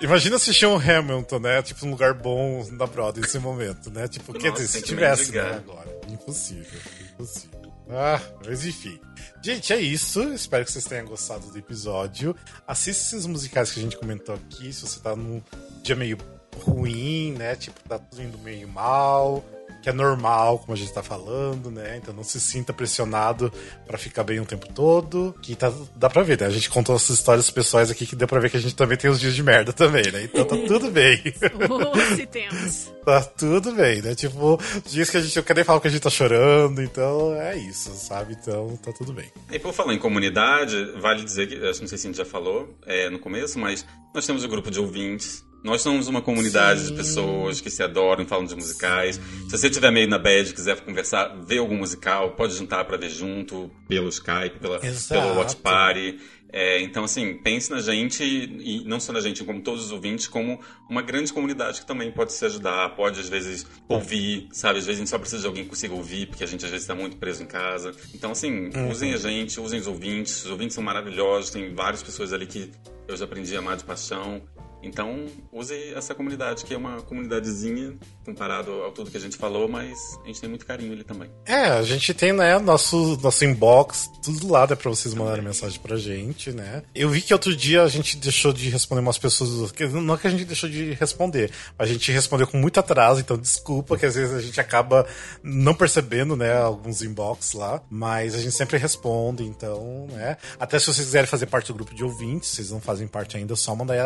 Imagina 0.00 0.36
assistir 0.36 0.66
um 0.66 0.76
Hamilton, 0.76 1.38
né? 1.40 1.62
Tipo, 1.62 1.86
um 1.86 1.90
lugar 1.90 2.14
bom 2.14 2.66
na 2.72 2.86
Broadway 2.86 3.22
nesse 3.22 3.38
momento, 3.38 3.90
né? 3.90 4.08
Tipo, 4.08 4.32
quer 4.32 4.50
Nossa, 4.50 4.62
dizer, 4.62 4.78
se 4.78 4.84
tivesse, 4.84 5.32
né, 5.32 5.56
agora. 5.56 5.88
Impossível, 6.08 6.80
impossível. 7.12 7.60
Ah, 7.90 8.20
mas 8.46 8.64
enfim. 8.64 9.00
Gente, 9.42 9.72
é 9.72 9.80
isso. 9.80 10.22
Espero 10.32 10.64
que 10.64 10.72
vocês 10.72 10.84
tenham 10.84 11.06
gostado 11.06 11.50
do 11.50 11.58
episódio. 11.58 12.36
Assista 12.66 13.16
esses 13.16 13.26
musicais 13.26 13.72
que 13.72 13.80
a 13.80 13.82
gente 13.82 13.96
comentou 13.96 14.34
aqui. 14.34 14.72
Se 14.72 14.82
você 14.82 15.00
tá 15.00 15.16
num 15.16 15.42
dia 15.82 15.96
meio 15.96 16.16
ruim, 16.62 17.32
né? 17.32 17.56
Tipo, 17.56 17.80
tá 17.88 17.98
tudo 17.98 18.22
indo 18.22 18.38
meio 18.38 18.68
mal. 18.68 19.44
Que 19.82 19.88
é 19.88 19.92
normal, 19.92 20.58
como 20.58 20.72
a 20.72 20.76
gente 20.76 20.92
tá 20.92 21.02
falando, 21.02 21.70
né? 21.70 21.96
Então 21.96 22.12
não 22.12 22.24
se 22.24 22.40
sinta 22.40 22.72
pressionado 22.72 23.52
pra 23.86 23.96
ficar 23.96 24.24
bem 24.24 24.40
o 24.40 24.44
tempo 24.44 24.72
todo. 24.72 25.34
Que 25.42 25.54
tá, 25.54 25.72
dá 25.96 26.10
pra 26.10 26.22
ver, 26.22 26.38
né? 26.38 26.46
A 26.46 26.50
gente 26.50 26.68
contou 26.68 26.94
essas 26.96 27.18
histórias 27.18 27.50
pessoais 27.50 27.90
aqui 27.90 28.06
que 28.06 28.16
deu 28.16 28.28
pra 28.28 28.40
ver 28.40 28.50
que 28.50 28.56
a 28.56 28.60
gente 28.60 28.74
também 28.74 28.98
tem 28.98 29.10
os 29.10 29.18
dias 29.18 29.34
de 29.34 29.42
merda 29.42 29.72
também, 29.72 30.10
né? 30.12 30.24
Então 30.24 30.44
tá 30.44 30.56
tudo 30.56 30.90
bem. 30.90 31.22
Ou 31.68 31.96
se 32.16 32.26
temos. 32.26 32.92
Tá 33.04 33.22
tudo 33.22 33.72
bem, 33.72 34.02
né? 34.02 34.14
Tipo, 34.14 34.60
dias 34.86 35.08
que 35.08 35.16
a 35.16 35.20
gente 35.20 35.36
não 35.36 35.42
quer 35.42 35.54
nem 35.54 35.64
falar 35.64 35.80
que 35.80 35.88
a 35.88 35.90
gente 35.90 36.02
tá 36.02 36.10
chorando, 36.10 36.82
então 36.82 37.34
é 37.34 37.56
isso, 37.56 37.90
sabe? 37.94 38.36
Então 38.40 38.76
tá 38.76 38.92
tudo 38.92 39.12
bem. 39.12 39.30
E 39.50 39.58
por 39.58 39.72
falar 39.72 39.94
em 39.94 39.98
comunidade, 39.98 40.92
vale 41.00 41.24
dizer 41.24 41.46
que, 41.46 41.54
acho 41.56 41.74
que 41.74 41.80
não 41.80 41.88
sei 41.88 41.98
se 41.98 42.06
a 42.06 42.10
gente 42.10 42.18
já 42.18 42.24
falou 42.24 42.76
é, 42.86 43.08
no 43.08 43.18
começo, 43.18 43.58
mas 43.58 43.86
nós 44.14 44.26
temos 44.26 44.44
o 44.44 44.48
grupo 44.48 44.70
de 44.70 44.78
ouvintes 44.78 45.44
Nós 45.62 45.82
somos 45.82 46.08
uma 46.08 46.22
comunidade 46.22 46.86
de 46.86 46.92
pessoas 46.94 47.60
que 47.60 47.70
se 47.70 47.82
adoram, 47.82 48.26
falam 48.26 48.46
de 48.46 48.54
musicais. 48.54 49.20
Se 49.48 49.58
você 49.58 49.68
tiver 49.68 49.90
meio 49.90 50.08
na 50.08 50.18
bad, 50.18 50.52
quiser 50.54 50.80
conversar, 50.80 51.36
ver 51.44 51.58
algum 51.58 51.76
musical, 51.76 52.30
pode 52.32 52.54
juntar 52.54 52.84
pra 52.84 52.96
ver 52.96 53.10
junto, 53.10 53.70
pelo 53.86 54.08
Skype, 54.08 54.58
pela, 54.58 54.84
Exato. 54.84 55.20
pelo 55.20 55.38
Watch 55.38 55.56
Party. 55.56 56.18
É, 56.52 56.80
então, 56.80 57.04
assim, 57.04 57.34
pense 57.34 57.70
na 57.70 57.80
gente, 57.80 58.24
e 58.24 58.82
não 58.84 58.98
só 58.98 59.12
na 59.12 59.20
gente, 59.20 59.44
como 59.44 59.60
todos 59.60 59.84
os 59.84 59.92
ouvintes, 59.92 60.26
como 60.26 60.60
uma 60.88 61.00
grande 61.00 61.32
comunidade 61.32 61.80
que 61.80 61.86
também 61.86 62.10
pode 62.10 62.32
se 62.32 62.44
ajudar, 62.44 62.96
pode 62.96 63.20
às 63.20 63.28
vezes 63.28 63.66
ouvir, 63.88 64.48
sabe? 64.50 64.78
Às 64.78 64.86
vezes 64.86 64.98
a 64.98 65.00
gente 65.00 65.10
só 65.10 65.18
precisa 65.18 65.42
de 65.42 65.46
alguém 65.46 65.62
que 65.62 65.70
consiga 65.70 65.94
ouvir, 65.94 66.26
porque 66.26 66.42
a 66.42 66.46
gente 66.46 66.64
às 66.64 66.70
vezes 66.70 66.84
está 66.84 66.94
muito 66.94 67.16
preso 67.18 67.42
em 67.42 67.46
casa. 67.46 67.92
Então, 68.12 68.32
assim, 68.32 68.70
usem 68.90 69.14
a 69.14 69.16
gente, 69.16 69.60
usem 69.60 69.78
os 69.78 69.86
ouvintes. 69.86 70.44
Os 70.44 70.50
ouvintes 70.50 70.74
são 70.74 70.82
maravilhosos, 70.82 71.50
tem 71.50 71.72
várias 71.72 72.02
pessoas 72.02 72.32
ali 72.32 72.46
que 72.46 72.70
eu 73.06 73.16
já 73.16 73.24
aprendi 73.26 73.54
a 73.54 73.60
amar 73.60 73.76
de 73.76 73.84
paixão. 73.84 74.42
Então, 74.82 75.26
use 75.52 75.74
essa 75.94 76.14
comunidade, 76.14 76.64
que 76.64 76.72
é 76.72 76.76
uma 76.76 77.00
comunidadezinha 77.02 77.96
comparado 78.24 78.70
ao 78.70 78.92
tudo 78.92 79.10
que 79.10 79.16
a 79.16 79.20
gente 79.20 79.36
falou, 79.36 79.68
mas 79.68 80.18
a 80.22 80.26
gente 80.26 80.40
tem 80.40 80.48
muito 80.48 80.66
carinho 80.66 80.92
ali 80.92 81.04
também. 81.04 81.30
É, 81.44 81.64
a 81.66 81.82
gente 81.82 82.14
tem, 82.14 82.32
né, 82.32 82.58
nosso, 82.58 83.18
nosso 83.22 83.44
inbox, 83.44 84.10
tudo 84.22 84.50
lá, 84.50 84.66
é 84.70 84.74
pra 84.74 84.90
vocês 84.90 85.14
mandarem 85.14 85.44
mensagem 85.44 85.80
pra 85.80 85.96
gente, 85.96 86.52
né? 86.52 86.82
Eu 86.94 87.10
vi 87.10 87.20
que 87.20 87.32
outro 87.32 87.54
dia 87.54 87.82
a 87.82 87.88
gente 87.88 88.16
deixou 88.16 88.52
de 88.52 88.68
responder 88.68 89.00
umas 89.00 89.18
pessoas. 89.18 89.72
Não 89.92 90.14
é 90.14 90.18
que 90.18 90.26
a 90.26 90.30
gente 90.30 90.44
deixou 90.44 90.68
de 90.68 90.92
responder, 90.92 91.50
a 91.78 91.86
gente 91.86 92.10
respondeu 92.12 92.46
com 92.46 92.56
muito 92.56 92.80
atraso, 92.80 93.20
então 93.20 93.36
desculpa 93.36 93.96
que 93.98 94.06
às 94.06 94.14
vezes 94.14 94.34
a 94.34 94.40
gente 94.40 94.60
acaba 94.60 95.06
não 95.42 95.74
percebendo, 95.74 96.36
né, 96.36 96.56
alguns 96.56 97.02
inbox 97.02 97.52
lá, 97.52 97.82
mas 97.90 98.34
a 98.34 98.38
gente 98.38 98.52
sempre 98.52 98.78
responde, 98.78 99.44
então, 99.44 100.06
né? 100.10 100.36
Até 100.58 100.78
se 100.78 100.86
vocês 100.86 101.06
quiserem 101.06 101.26
fazer 101.26 101.46
parte 101.46 101.68
do 101.68 101.74
grupo 101.74 101.94
de 101.94 102.04
ouvintes, 102.04 102.50
vocês 102.50 102.70
não 102.70 102.80
fazem 102.80 103.06
parte 103.06 103.36
ainda, 103.36 103.54
é 103.54 103.56
só 103.56 103.74
mandar 103.74 103.96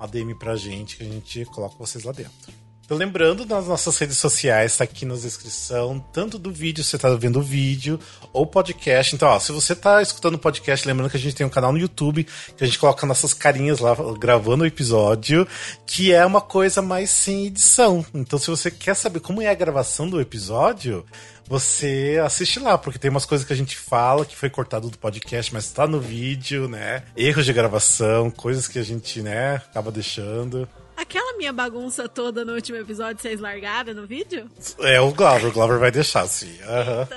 a 0.00 0.06
DM 0.06 0.34
pra 0.34 0.56
gente 0.56 0.96
que 0.96 1.02
a 1.04 1.06
gente 1.06 1.44
coloca 1.44 1.76
vocês 1.78 2.02
lá 2.04 2.12
dentro. 2.12 2.59
Lembrando, 2.92 3.46
nas 3.46 3.68
nossas 3.68 3.96
redes 3.98 4.18
sociais, 4.18 4.76
tá 4.76 4.82
aqui 4.82 5.06
na 5.06 5.14
descrição, 5.14 6.04
tanto 6.12 6.36
do 6.40 6.50
vídeo, 6.50 6.82
se 6.82 6.90
você 6.90 6.98
tá 6.98 7.08
vendo 7.14 7.38
o 7.38 7.42
vídeo, 7.42 8.00
ou 8.32 8.44
podcast. 8.44 9.14
Então, 9.14 9.28
ó, 9.28 9.38
se 9.38 9.52
você 9.52 9.76
tá 9.76 10.02
escutando 10.02 10.34
o 10.34 10.38
podcast, 10.38 10.86
lembrando 10.88 11.08
que 11.08 11.16
a 11.16 11.20
gente 11.20 11.36
tem 11.36 11.46
um 11.46 11.50
canal 11.50 11.70
no 11.70 11.78
YouTube, 11.78 12.26
que 12.56 12.64
a 12.64 12.66
gente 12.66 12.80
coloca 12.80 13.06
nossas 13.06 13.32
carinhas 13.32 13.78
lá, 13.78 13.94
gravando 14.18 14.64
o 14.64 14.66
episódio, 14.66 15.46
que 15.86 16.12
é 16.12 16.26
uma 16.26 16.40
coisa 16.40 16.82
mais 16.82 17.10
sem 17.10 17.46
edição. 17.46 18.04
Então, 18.12 18.40
se 18.40 18.50
você 18.50 18.72
quer 18.72 18.94
saber 18.94 19.20
como 19.20 19.40
é 19.40 19.48
a 19.48 19.54
gravação 19.54 20.10
do 20.10 20.20
episódio, 20.20 21.06
você 21.46 22.20
assiste 22.24 22.58
lá, 22.58 22.76
porque 22.76 22.98
tem 22.98 23.10
umas 23.10 23.24
coisas 23.24 23.46
que 23.46 23.52
a 23.52 23.56
gente 23.56 23.76
fala 23.76 24.24
que 24.24 24.36
foi 24.36 24.50
cortado 24.50 24.90
do 24.90 24.98
podcast, 24.98 25.54
mas 25.54 25.70
tá 25.70 25.86
no 25.86 26.00
vídeo, 26.00 26.68
né? 26.68 27.04
Erros 27.16 27.46
de 27.46 27.52
gravação, 27.52 28.32
coisas 28.32 28.66
que 28.66 28.80
a 28.80 28.82
gente, 28.82 29.22
né, 29.22 29.54
acaba 29.56 29.92
deixando. 29.92 30.68
Aquela 31.00 31.34
minha 31.38 31.52
bagunça 31.52 32.06
toda 32.06 32.44
no 32.44 32.52
último 32.54 32.76
episódio, 32.76 33.22
vocês 33.22 33.40
largaram 33.40 33.94
no 33.94 34.06
vídeo? 34.06 34.50
É 34.80 35.00
o 35.00 35.10
Glover, 35.12 35.46
o 35.48 35.52
Glover 35.52 35.78
vai 35.78 35.90
deixar, 35.90 36.26
sim. 36.26 36.54
Aham. 36.62 37.08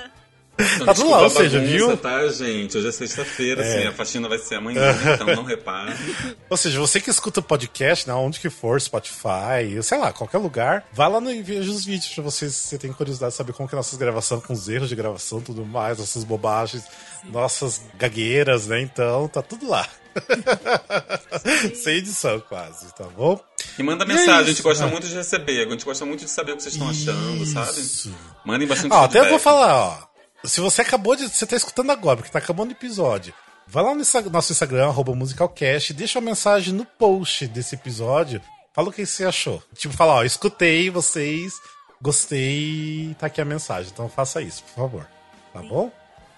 Então, 0.56 0.86
Tá 0.86 0.94
tudo 0.94 1.10
lá, 1.10 1.18
ou 1.18 1.26
a 1.26 1.30
seja, 1.30 1.58
bagunça, 1.58 1.76
viu? 1.76 1.90
É. 1.90 1.96
tá, 1.96 2.28
gente? 2.28 2.78
Hoje 2.78 2.88
é 2.88 2.92
sexta-feira, 2.92 3.62
assim, 3.62 3.86
a 3.88 3.92
faxina 3.92 4.28
vai 4.28 4.38
ser 4.38 4.54
amanhã, 4.54 4.80
então 5.12 5.26
não 5.34 5.42
repare. 5.42 5.92
Ou 6.48 6.56
seja, 6.56 6.78
você 6.78 7.00
que 7.00 7.10
escuta 7.10 7.40
o 7.40 7.42
podcast, 7.42 8.06
né, 8.06 8.14
onde 8.14 8.38
que 8.38 8.48
for, 8.48 8.80
Spotify, 8.80 9.82
sei 9.82 9.98
lá, 9.98 10.12
qualquer 10.12 10.38
lugar, 10.38 10.86
vai 10.92 11.10
lá 11.10 11.20
no, 11.20 11.30
e 11.30 11.42
veja 11.42 11.68
os 11.68 11.84
vídeos 11.84 12.14
pra 12.14 12.22
vocês, 12.22 12.54
se 12.54 12.68
você 12.68 12.78
tem 12.78 12.92
curiosidade 12.92 13.32
de 13.32 13.36
saber 13.36 13.52
como 13.52 13.68
que 13.68 13.74
é 13.74 13.76
nossas 13.76 13.98
gravações, 13.98 14.44
com 14.44 14.52
os 14.52 14.68
erros 14.68 14.88
de 14.88 14.94
gravação 14.94 15.40
tudo 15.40 15.66
mais, 15.66 15.98
nossas 15.98 16.22
bobagens, 16.22 16.84
nossas 17.24 17.82
gagueiras, 17.98 18.68
né? 18.68 18.80
Então, 18.80 19.26
tá 19.26 19.42
tudo 19.42 19.68
lá. 19.68 19.88
Sem 21.74 21.96
edição, 21.96 22.40
quase, 22.40 22.92
tá 22.94 23.04
bom? 23.04 23.40
E 23.78 23.82
manda 23.82 24.04
mensagem, 24.04 24.30
é 24.30 24.36
a 24.36 24.42
gente 24.42 24.54
isso, 24.54 24.62
gosta 24.62 24.84
né? 24.84 24.90
muito 24.92 25.08
de 25.08 25.14
receber, 25.14 25.66
a 25.66 25.70
gente 25.70 25.84
gosta 25.84 26.04
muito 26.04 26.24
de 26.24 26.30
saber 26.30 26.52
o 26.52 26.56
que 26.56 26.62
vocês 26.62 26.74
estão 26.74 26.88
achando, 26.88 27.42
Isso. 27.42 28.08
sabe? 28.08 28.16
Mandem 28.44 28.68
bastante 28.68 28.92
Ó, 28.92 29.04
até 29.04 29.20
eu 29.20 29.30
vou 29.30 29.38
falar, 29.38 29.74
ó. 29.74 30.14
Se 30.44 30.60
você 30.60 30.82
acabou 30.82 31.16
de. 31.16 31.28
Você 31.28 31.46
tá 31.46 31.56
escutando 31.56 31.90
agora, 31.90 32.18
porque 32.18 32.30
tá 32.30 32.38
acabando 32.38 32.68
o 32.70 32.72
episódio. 32.72 33.32
Vai 33.66 33.82
lá 33.82 33.94
no 33.94 34.02
nosso 34.30 34.52
Instagram, 34.52 34.88
arroba 34.88 35.14
musicalcast, 35.14 35.94
deixa 35.94 36.18
uma 36.18 36.26
mensagem 36.26 36.74
no 36.74 36.84
post 36.84 37.46
desse 37.46 37.74
episódio. 37.74 38.40
Fala 38.74 38.88
o 38.88 38.92
que 38.92 39.06
você 39.06 39.24
achou. 39.24 39.62
Tipo, 39.74 39.94
fala, 39.94 40.16
ó, 40.16 40.24
escutei 40.24 40.90
vocês, 40.90 41.54
gostei, 42.00 43.16
tá 43.18 43.26
aqui 43.26 43.40
a 43.40 43.44
mensagem. 43.44 43.90
Então 43.90 44.08
faça 44.08 44.42
isso, 44.42 44.62
por 44.64 44.74
favor. 44.74 45.08
Tá 45.52 45.62
bom? 45.62 45.90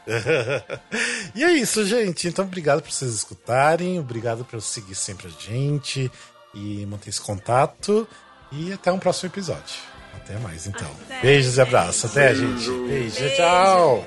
e 1.35 1.45
é 1.45 1.53
isso, 1.53 1.85
gente. 1.85 2.29
Então, 2.29 2.45
obrigado 2.45 2.83
por 2.83 2.91
vocês 2.91 3.13
escutarem. 3.13 3.99
Obrigado 3.99 4.45
por 4.45 4.61
seguir 4.63 4.95
sempre 4.95 5.27
a 5.29 5.31
gente 5.31 6.11
e 6.55 6.87
manter 6.87 7.11
esse 7.11 7.21
contato. 7.21 8.07
E 8.53 8.73
até 8.73 8.93
um 8.93 8.99
próximo 8.99 9.29
episódio. 9.29 9.77
Até 10.15 10.39
mais, 10.39 10.67
então. 10.67 10.91
Até, 11.05 11.21
Beijos 11.21 11.57
e 11.57 11.61
abraços. 11.61 12.11
Até, 12.11 12.35
gente. 12.35 12.71
Beijo. 12.89 13.37
Tchau. 13.37 14.07